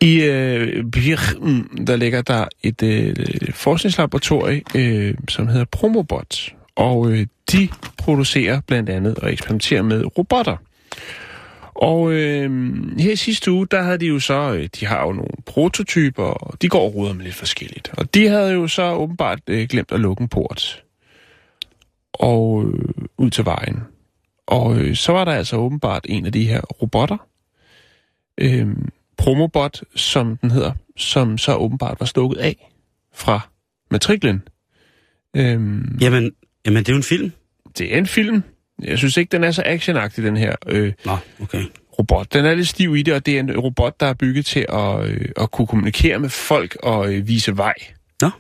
I 0.02 0.22
øh, 0.22 0.86
Birken, 0.92 1.86
der 1.88 1.96
ligger 1.96 2.22
der 2.22 2.46
et 2.64 2.84
øh, 2.84 3.16
forskningslaboratorium, 3.54 4.62
øh, 4.76 5.16
som 5.30 5.48
hedder 5.48 5.66
Promobot. 5.66 6.54
Og 6.76 7.12
øh, 7.12 7.28
de 7.52 7.70
producerer 7.98 8.62
blandt 8.68 8.90
andet 8.90 9.20
og 9.20 9.32
eksperimenterer 9.34 9.82
med 9.82 10.18
robotter. 10.18 10.58
Og 11.76 12.12
øh, 12.12 12.74
her 13.00 13.12
i 13.12 13.16
sidste 13.16 13.52
uge, 13.52 13.68
der 13.72 13.82
havde 13.82 13.98
de 13.98 14.06
jo 14.06 14.20
så, 14.20 14.54
øh, 14.54 14.70
de 14.80 14.86
har 14.86 15.02
jo 15.02 15.12
nogle 15.12 15.32
prototyper, 15.46 16.24
og 16.24 16.62
de 16.62 16.70
går 16.70 16.82
og 16.82 16.96
ruder 16.96 17.14
med 17.14 17.24
lidt 17.24 17.36
forskelligt. 17.36 17.92
Og 17.98 18.14
de 18.14 18.28
havde 18.28 18.52
jo 18.52 18.68
så 18.68 18.94
åbenbart 18.94 19.40
øh, 19.48 19.68
glemt 19.68 19.92
at 19.92 20.00
lukke 20.00 20.22
en 20.22 20.28
port. 20.28 20.84
Og 22.14 22.66
øh, 22.66 22.99
ud 23.21 23.31
til 23.31 23.45
vejen. 23.45 23.81
Og 24.47 24.79
øh, 24.79 24.97
så 24.97 25.13
var 25.13 25.25
der 25.25 25.33
altså 25.33 25.57
åbenbart 25.57 26.07
en 26.09 26.27
af 26.27 26.33
de 26.33 26.47
her 26.47 26.61
robotter, 26.61 27.17
øh, 28.39 28.67
Promobot, 29.19 29.81
som 29.97 30.37
den 30.37 30.51
hedder, 30.51 30.73
som 30.97 31.39
så 31.39 31.55
åbenbart 31.55 31.97
var 32.01 32.07
stukket 32.07 32.39
af 32.39 32.71
fra 33.15 33.41
matriklen. 33.91 34.43
Øh, 35.37 35.43
Jamen, 36.01 36.33
jamen, 36.67 36.79
det 36.79 36.89
er 36.89 36.93
jo 36.93 36.97
en 36.97 37.03
film. 37.03 37.33
det 37.79 37.95
er 37.95 37.99
en 37.99 38.07
film. 38.07 38.43
Jeg 38.83 38.99
synes 38.99 39.17
ikke, 39.17 39.33
den 39.33 39.45
er 39.45 39.51
så 39.51 39.63
actionagtig, 39.67 40.25
den 40.25 40.37
her 40.37 40.57
øh, 40.67 40.93
Nå, 41.05 41.17
okay. 41.43 41.65
robot. 41.99 42.33
Den 42.33 42.45
er 42.45 42.55
lidt 42.55 42.69
stiv 42.69 42.97
i 42.97 43.03
det, 43.03 43.15
og 43.15 43.27
det 43.27 43.37
er 43.37 43.41
en 43.41 43.59
robot, 43.59 44.01
der 44.01 44.07
er 44.07 44.15
bygget 44.15 44.47
til 44.47 44.67
at, 44.69 45.05
øh, 45.05 45.29
at 45.37 45.51
kunne 45.51 45.67
kommunikere 45.67 46.19
med 46.19 46.29
folk 46.29 46.77
og 46.83 47.15
øh, 47.15 47.29
vise 47.29 47.57
vej. 47.57 47.75
Nå. 48.23 48.31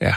Ja. 0.00 0.14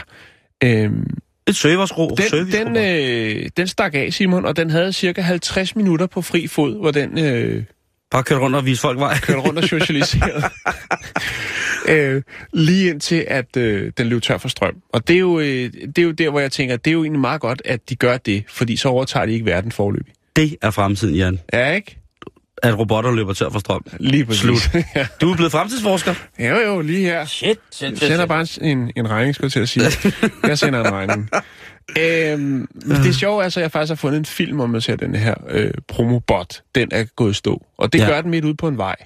Øhm, 0.64 1.18
Et 1.50 1.56
servicero. 1.56 2.08
den, 2.08 2.52
den, 2.52 2.76
øh, 2.76 3.48
den 3.56 3.66
stak 3.66 3.94
af, 3.94 4.12
Simon, 4.12 4.44
og 4.44 4.56
den 4.56 4.70
havde 4.70 4.92
cirka 4.92 5.20
50 5.20 5.76
minutter 5.76 6.06
på 6.06 6.22
fri 6.22 6.46
fod, 6.46 6.80
hvor 6.80 6.90
den 6.90 7.18
øh, 7.18 7.64
Bare 8.10 8.22
køre 8.22 8.38
rundt 8.38 8.56
og 8.56 8.66
vise 8.66 8.80
folk 8.80 8.98
vej. 8.98 9.18
kørte 9.18 9.40
rundt 9.40 9.58
og 9.58 9.64
socialiserede. 9.64 10.42
øh, 11.88 12.22
lige 12.52 12.90
indtil, 12.90 13.24
at 13.28 13.56
øh, 13.56 13.92
den 13.98 14.06
løb 14.06 14.22
tør 14.22 14.38
for 14.38 14.48
strøm. 14.48 14.76
Og 14.92 15.08
det 15.08 15.16
er, 15.16 15.20
jo, 15.20 15.38
øh, 15.40 15.72
det 15.72 15.98
er 15.98 16.02
jo 16.02 16.10
der, 16.10 16.30
hvor 16.30 16.40
jeg 16.40 16.52
tænker, 16.52 16.76
det 16.76 16.90
er 16.90 16.92
jo 16.92 17.02
egentlig 17.02 17.20
meget 17.20 17.40
godt, 17.40 17.62
at 17.64 17.80
de 17.90 17.96
gør 17.96 18.16
det, 18.16 18.44
fordi 18.48 18.76
så 18.76 18.88
overtager 18.88 19.26
de 19.26 19.32
ikke 19.32 19.46
verden 19.46 19.72
forløbig. 19.72 20.14
Det 20.36 20.56
er 20.62 20.70
fremtiden, 20.70 21.14
Jan. 21.14 21.40
Ja, 21.52 21.72
ikke? 21.72 21.99
At 22.62 22.78
robotter 22.78 23.10
løber 23.12 23.32
tør 23.32 23.48
for 23.50 23.58
strøm. 23.58 23.84
Lige 24.00 24.24
præcis. 24.24 24.40
Slut. 24.42 24.74
ja. 24.96 25.06
Du 25.20 25.30
er 25.30 25.36
blevet 25.36 25.52
fremtidsforsker. 25.52 26.14
Jo, 26.38 26.56
jo, 26.56 26.80
lige 26.80 27.00
her. 27.04 27.24
Shit, 27.24 27.58
shit, 27.72 27.90
Jeg 27.90 27.98
sender 27.98 28.26
bare 28.26 28.46
en, 28.60 28.92
en 28.96 29.10
regning, 29.10 29.34
skulle 29.34 29.44
jeg 29.46 29.52
til 29.52 29.80
at 29.82 29.92
sige. 29.92 30.12
Jeg 30.48 30.58
sender 30.58 30.80
en 30.84 30.92
regning. 30.92 31.30
Øhm, 31.98 32.68
men 32.86 32.96
det 33.04 33.14
sjove 33.16 33.44
er 33.44 33.48
så, 33.48 33.60
at 33.60 33.62
jeg 33.62 33.72
faktisk 33.72 33.90
har 33.90 33.96
fundet 33.96 34.18
en 34.18 34.24
film 34.24 34.60
om, 34.60 34.74
at 34.74 34.82
ser 34.82 34.96
den 34.96 35.14
her 35.14 35.34
øh, 35.48 35.70
promobot. 35.88 36.62
Den 36.74 36.88
er 36.92 37.04
gået 37.04 37.30
i 37.30 37.34
stå. 37.34 37.66
Og 37.78 37.92
det 37.92 37.98
Ja. 37.98 38.04
ja. 38.04 38.10
gør 38.10 38.20
den 38.20 38.30
midt 38.30 38.44
ude 38.44 38.54
på 38.54 38.68
en 38.68 38.76
vej. 38.78 38.96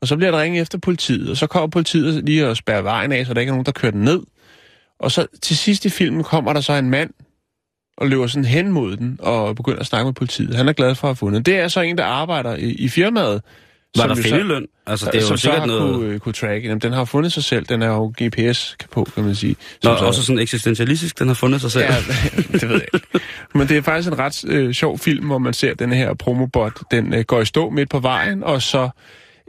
Og 0.00 0.08
så 0.08 0.16
bliver 0.16 0.30
der 0.30 0.42
ringet 0.42 0.62
efter 0.62 0.78
politiet, 0.78 1.30
og 1.30 1.36
så 1.36 1.46
kommer 1.46 1.66
politiet 1.68 2.24
lige 2.24 2.48
og 2.48 2.56
spærrer 2.56 2.82
vejen 2.82 3.12
af, 3.12 3.26
så 3.26 3.34
der 3.34 3.40
ikke 3.40 3.50
er 3.50 3.54
nogen, 3.54 3.66
der 3.66 3.72
kører 3.72 3.92
den 3.92 4.00
ned. 4.00 4.20
Og 5.00 5.10
så 5.12 5.26
til 5.42 5.56
sidst 5.56 5.84
i 5.84 5.88
filmen 5.88 6.24
kommer 6.24 6.52
der 6.52 6.60
så 6.60 6.72
en 6.72 6.90
mand 6.90 7.10
og 7.96 8.08
løber 8.08 8.26
sådan 8.26 8.44
hen 8.44 8.72
mod 8.72 8.96
den 8.96 9.16
og 9.22 9.56
begynder 9.56 9.80
at 9.80 9.86
snakke 9.86 10.04
med 10.04 10.12
politiet. 10.12 10.54
Han 10.54 10.68
er 10.68 10.72
glad 10.72 10.94
for 10.94 11.08
at 11.08 11.10
have 11.10 11.16
fundet. 11.16 11.46
den. 11.46 11.54
Det 11.54 11.60
er 11.60 11.68
så 11.68 11.80
en, 11.80 11.98
der 11.98 12.04
arbejder 12.04 12.56
i, 12.56 12.72
i 12.72 12.88
firmaet. 12.88 13.42
Var 13.96 14.02
som 14.02 14.16
der 14.16 14.22
fældeløn? 14.22 14.66
Altså, 14.86 15.06
det 15.06 15.14
er 15.14 15.20
jo 15.20 15.26
som 15.26 15.36
så 15.36 15.42
sikkert 15.42 15.60
har 15.60 15.66
noget... 15.66 15.94
kunne, 15.94 16.06
øh, 16.12 16.18
kunne 16.20 16.32
tracke. 16.32 16.68
Jamen, 16.68 16.78
den 16.80 16.92
har 16.92 17.04
fundet 17.04 17.32
sig 17.32 17.44
selv. 17.44 17.64
Den 17.66 17.82
er 17.82 17.86
jo 17.86 18.14
GPS 18.22 18.76
på, 18.90 19.04
kan 19.14 19.24
man 19.24 19.34
sige. 19.34 19.56
Nå, 19.84 19.96
så- 19.96 20.04
også 20.04 20.22
sådan 20.24 20.38
eksistentialistisk, 20.38 21.18
den 21.18 21.26
har 21.26 21.34
fundet 21.34 21.60
sig 21.60 21.70
selv. 21.72 21.84
Ja, 21.84 21.94
det 22.52 22.68
ved 22.68 22.70
jeg 22.74 22.86
ikke. 22.94 23.06
Men 23.54 23.68
det 23.68 23.76
er 23.76 23.82
faktisk 23.82 24.08
en 24.12 24.18
ret 24.18 24.44
øh, 24.48 24.74
sjov 24.74 24.98
film, 24.98 25.26
hvor 25.26 25.38
man 25.38 25.52
ser 25.52 25.74
den 25.74 25.92
her 25.92 26.14
promobot. 26.14 26.72
Den 26.90 27.14
øh, 27.14 27.24
går 27.24 27.40
i 27.40 27.44
stå 27.44 27.70
midt 27.70 27.90
på 27.90 27.98
vejen, 27.98 28.42
og 28.44 28.62
så 28.62 28.88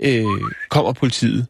øh, 0.04 0.24
kommer 0.70 0.94
politiet 0.94 1.48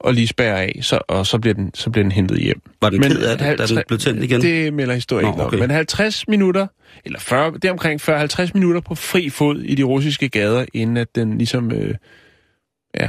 og 0.00 0.14
lige 0.14 0.26
spærrer 0.26 0.56
af, 0.56 0.78
så, 0.82 0.98
og 1.08 1.26
så 1.26 1.38
bliver, 1.38 1.54
den, 1.54 1.70
så 1.74 1.90
bliver 1.90 2.04
den 2.04 2.12
hentet 2.12 2.38
hjem. 2.40 2.60
Var 2.82 2.90
den 2.90 3.02
ked 3.02 3.22
af 3.22 3.38
det, 3.38 3.46
da 3.46 3.52
den 3.52 3.58
50 3.58 3.80
blev 3.88 3.98
tændt 3.98 4.22
igen? 4.24 4.42
Det 4.42 4.74
melder 4.74 4.94
historien 4.94 5.28
ikke 5.28 5.42
okay. 5.44 5.56
om. 5.56 5.60
Men 5.60 5.70
50 5.70 6.28
minutter, 6.28 6.66
eller 7.04 7.20
40, 7.20 7.52
det 7.52 7.64
er 7.64 7.70
omkring 7.72 8.00
40-50 8.08 8.50
minutter 8.54 8.80
på 8.80 8.94
fri 8.94 9.30
fod 9.30 9.60
i 9.60 9.74
de 9.74 9.82
russiske 9.82 10.28
gader, 10.28 10.64
inden 10.74 10.96
at 10.96 11.08
den 11.14 11.38
ligesom... 11.38 11.72
Øh, 11.72 11.94
ja, 13.00 13.08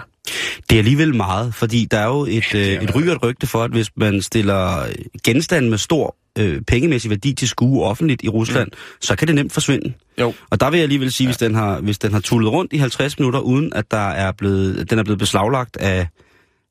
Det 0.70 0.76
er 0.76 0.80
alligevel 0.80 1.16
meget, 1.16 1.54
fordi 1.56 1.86
der 1.92 1.98
er 1.98 2.08
jo 2.08 2.26
et, 2.26 2.54
Ja, 2.54 2.60
øh, 2.60 2.66
et 2.68 2.82
meget. 2.82 2.96
ry 2.96 3.08
og 3.08 3.14
et 3.16 3.24
rygte 3.24 3.48
for, 3.48 3.64
at 3.64 3.72
hvis 3.72 3.90
man 3.96 4.22
stiller 4.22 4.86
genstande 5.24 5.70
med 5.70 5.78
stor 5.78 6.16
øh, 6.40 6.62
pengemæssig 6.68 7.10
værdi 7.10 7.34
til 7.34 7.48
skue 7.48 7.84
offentligt 7.84 8.24
i 8.24 8.30
Rusland, 8.30 8.68
mm. 8.72 8.78
så 9.02 9.16
kan 9.16 9.28
det 9.28 9.36
nemt 9.36 9.54
forsvinde. 9.54 9.94
jo. 10.20 10.34
Og 10.50 10.60
der 10.60 10.70
vil 10.70 10.78
jeg 10.78 10.84
alligevel 10.84 11.12
sige, 11.12 11.26
ja. 11.26 11.30
hvis, 11.30 11.38
den 11.38 11.56
har, 11.56 11.80
hvis 11.82 11.98
den 12.00 12.14
har 12.14 12.20
tullet 12.20 12.52
rundt 12.52 12.74
i 12.74 12.78
50 12.78 13.20
minutter, 13.20 13.40
uden 13.40 13.74
at 13.74 13.92
der 13.92 14.08
er 14.10 14.32
blevet, 14.32 14.90
den 14.90 15.00
er 15.00 15.04
blevet 15.04 15.20
beslaglagt 15.20 15.78
af, 15.78 16.08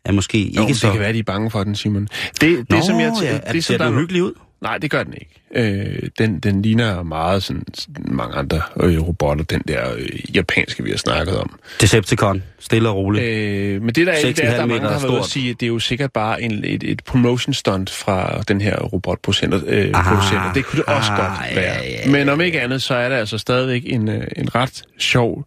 af 0.04 0.14
måske 0.14 0.38
jo 0.56 0.60
ikke 0.60 0.72
det 0.72 0.80
så... 0.80 0.90
kan 0.90 1.00
være, 1.00 1.12
de 1.12 1.18
er 1.18 1.22
bange 1.22 1.50
for 1.50 1.64
den, 1.64 1.74
Simon. 1.74 2.08
Det, 2.40 2.40
det 2.40 2.70
Nå, 2.70 2.80
som 2.86 3.00
jeg 3.00 3.12
ja, 3.22 3.32
det, 3.32 3.42
det, 3.52 3.64
ser 3.64 3.78
der 3.78 3.84
er 3.84 3.88
den 3.90 3.98
hyggelig 3.98 4.22
ud? 4.22 4.32
Nej, 4.62 4.78
det 4.78 4.90
gør 4.90 5.02
den 5.02 5.14
ikke. 5.14 5.42
Øh, 5.54 6.08
den, 6.18 6.38
den 6.38 6.62
ligner 6.62 7.02
meget 7.02 7.42
sådan, 7.42 7.64
mange 7.96 8.36
andre 8.36 8.60
øh, 8.80 9.00
robotter, 9.00 9.44
den 9.44 9.62
der 9.68 9.94
øh, 9.98 10.36
japanske, 10.36 10.84
vi 10.84 10.90
har 10.90 10.96
snakket 10.96 11.38
om. 11.38 11.58
Decepticon, 11.80 12.42
stille 12.58 12.88
og 12.88 12.96
roligt. 12.96 13.24
Øh, 13.24 13.82
men 13.82 13.94
det 13.94 14.06
der 14.06 14.12
er, 14.12 14.22
det 14.22 14.40
6,5 14.40 14.46
er, 14.46 14.50
der 14.50 14.62
er 14.62 14.66
mange, 14.66 14.82
der 14.86 14.92
har 14.92 15.08
været 15.08 15.18
at 15.18 15.24
sige, 15.24 15.54
det 15.54 15.62
er 15.62 15.66
jo 15.68 15.78
sikkert 15.78 16.12
bare 16.12 16.42
en, 16.42 16.64
et, 16.64 16.82
et 16.82 17.04
promotion 17.04 17.54
stunt 17.54 17.90
fra 17.90 18.42
den 18.48 18.60
her 18.60 18.78
robotproducenter. 18.80 19.60
Øh, 19.66 19.90
Ah, 19.94 20.04
producenter. 20.04 20.52
det 20.52 20.64
kunne 20.64 20.76
det 20.76 20.94
også 20.94 21.12
ah, 21.12 21.18
godt 21.18 21.56
være. 21.56 21.64
ja, 21.64 21.82
ja, 21.82 21.90
ja. 22.04 22.10
Men 22.10 22.28
om 22.28 22.40
ikke 22.40 22.60
andet, 22.60 22.82
så 22.82 22.94
er 22.94 23.08
det 23.08 23.16
altså 23.16 23.38
stadigvæk 23.38 23.82
en, 23.86 24.08
øh, 24.08 24.26
en 24.36 24.54
ret 24.54 24.82
sjov, 24.98 25.44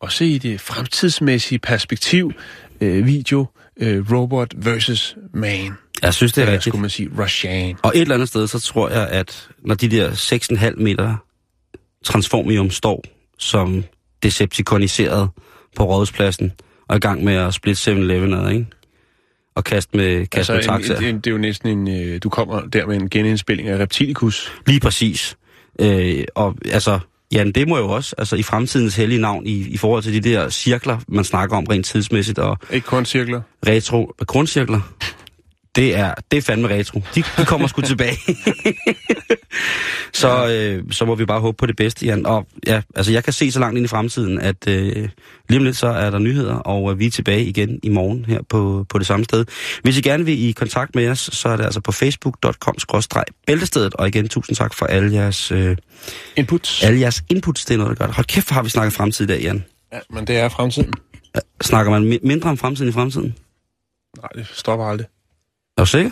og 0.00 0.12
se 0.12 0.26
i 0.26 0.38
det 0.38 0.60
fremtidsmæssige 0.60 1.58
perspektiv, 1.58 2.32
øh, 2.80 3.06
video, 3.06 3.46
øh, 3.80 4.12
robot 4.12 4.54
versus 4.56 5.16
man. 5.34 5.72
Jeg 6.02 6.14
synes, 6.14 6.32
det 6.32 6.38
er 6.38 6.42
Eller 6.42 6.52
rigtigt. 6.52 6.72
skulle 6.72 6.80
man 6.80 6.90
sige 6.90 7.10
Russian. 7.18 7.76
Og 7.82 7.92
et 7.94 8.00
eller 8.00 8.14
andet 8.14 8.28
sted, 8.28 8.46
så 8.46 8.60
tror 8.60 8.88
jeg, 8.88 9.08
at 9.08 9.48
når 9.64 9.74
de 9.74 9.88
der 9.88 10.10
6,5 10.10 10.82
meter 10.82 11.16
Transformium 12.04 12.70
står 12.70 13.04
som 13.38 13.84
decepticoniseret 14.22 15.30
på 15.76 15.84
rådhuspladsen, 15.84 16.52
og 16.88 16.96
i 16.96 17.00
gang 17.00 17.24
med 17.24 17.34
at 17.34 17.54
splitte 17.54 17.92
7-Eleven 17.92 18.34
ad, 18.34 18.50
ikke? 18.50 18.66
Og 19.54 19.64
kaste 19.64 19.96
med, 19.96 20.26
kaste 20.26 20.52
altså, 20.52 20.72
med 20.72 20.78
en, 20.78 20.86
taxaer. 20.86 21.08
en, 21.08 21.16
det 21.16 21.26
er 21.26 21.30
jo 21.30 21.38
næsten 21.38 21.68
en... 21.68 21.88
Øh, 21.88 22.20
du 22.22 22.28
kommer 22.28 22.60
der 22.60 22.86
med 22.86 22.96
en 22.96 23.10
genindspilling 23.10 23.68
af 23.68 23.78
Reptilicus. 23.78 24.52
Lige 24.66 24.80
præcis. 24.80 25.36
Øh, 25.80 26.24
og 26.34 26.56
altså, 26.64 26.98
Jan, 27.32 27.52
det 27.52 27.68
må 27.68 27.78
jo 27.78 27.88
også, 27.88 28.14
altså 28.18 28.36
i 28.36 28.42
fremtidens 28.42 28.96
hellige 28.96 29.20
navn, 29.20 29.46
i, 29.46 29.68
i 29.68 29.76
forhold 29.76 30.02
til 30.02 30.22
de 30.24 30.30
der 30.30 30.48
cirkler, 30.48 30.98
man 31.08 31.24
snakker 31.24 31.56
om 31.56 31.64
rent 31.70 31.86
tidsmæssigt, 31.86 32.38
og 32.38 32.58
Ikke 32.70 32.86
kun 32.86 33.04
cirkler. 33.04 33.40
retro 33.66 34.14
grundcirkler, 34.26 34.80
det 35.76 35.96
er, 35.96 36.14
det 36.30 36.36
er 36.36 36.42
fandme 36.42 36.68
retro. 36.68 37.02
De, 37.14 37.22
de 37.38 37.44
kommer 37.46 37.68
sgu 37.68 37.80
tilbage. 37.82 38.18
så, 40.12 40.48
øh, 40.48 40.92
så 40.92 41.04
må 41.04 41.14
vi 41.14 41.24
bare 41.24 41.40
håbe 41.40 41.56
på 41.56 41.66
det 41.66 41.76
bedste, 41.76 42.06
Jan. 42.06 42.26
Og 42.26 42.46
ja, 42.66 42.82
altså 42.96 43.12
jeg 43.12 43.24
kan 43.24 43.32
se 43.32 43.52
så 43.52 43.58
langt 43.60 43.76
ind 43.76 43.84
i 43.84 43.88
fremtiden, 43.88 44.38
at 44.38 44.68
øh, 44.68 45.08
lige 45.48 45.58
om 45.58 45.64
lidt 45.64 45.76
så 45.76 45.86
er 45.86 46.10
der 46.10 46.18
nyheder, 46.18 46.54
og 46.54 46.92
øh, 46.92 46.98
vi 46.98 47.06
er 47.06 47.10
tilbage 47.10 47.44
igen 47.44 47.80
i 47.82 47.88
morgen 47.88 48.24
her 48.24 48.40
på, 48.48 48.86
på 48.88 48.98
det 48.98 49.06
samme 49.06 49.24
sted. 49.24 49.44
Hvis 49.82 49.98
I 49.98 50.02
gerne 50.02 50.24
vil 50.24 50.44
i 50.48 50.52
kontakt 50.52 50.94
med 50.94 51.08
os, 51.08 51.30
så 51.32 51.48
er 51.48 51.56
det 51.56 51.64
altså 51.64 51.80
på 51.80 51.92
facebook.com-bæltestedet, 51.92 53.94
og 53.94 54.08
igen 54.08 54.28
tusind 54.28 54.56
tak 54.56 54.74
for 54.74 54.86
alle 54.86 55.14
jeres, 55.14 55.52
øh, 55.52 55.76
Inputs. 56.36 56.84
alle 56.84 57.00
jeres 57.00 57.24
inputs. 57.30 57.64
Det 57.64 57.74
er 57.74 57.78
noget, 57.78 57.98
der 57.98 58.06
gør. 58.06 58.12
Hold 58.12 58.26
kæft, 58.26 58.48
hvor 58.48 58.54
har 58.54 58.62
vi 58.62 58.68
snakket 58.70 58.92
fremtid 58.92 59.24
i 59.24 59.28
dag, 59.28 59.40
Jan. 59.42 59.64
Ja, 59.92 59.98
men 60.10 60.26
det 60.26 60.36
er 60.36 60.48
fremtiden. 60.48 60.92
Snakker 61.62 61.90
man 62.00 62.12
mi- 62.12 62.26
mindre 62.26 62.50
om 62.50 62.58
fremtiden 62.58 62.88
i 62.88 62.92
fremtiden? 62.92 63.34
Nej, 64.20 64.28
det 64.34 64.46
stopper 64.54 64.86
aldrig. 64.86 65.06
Er 65.82 65.84
du 65.84 65.90
sikker? 65.90 66.10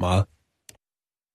Meget. 0.00 0.24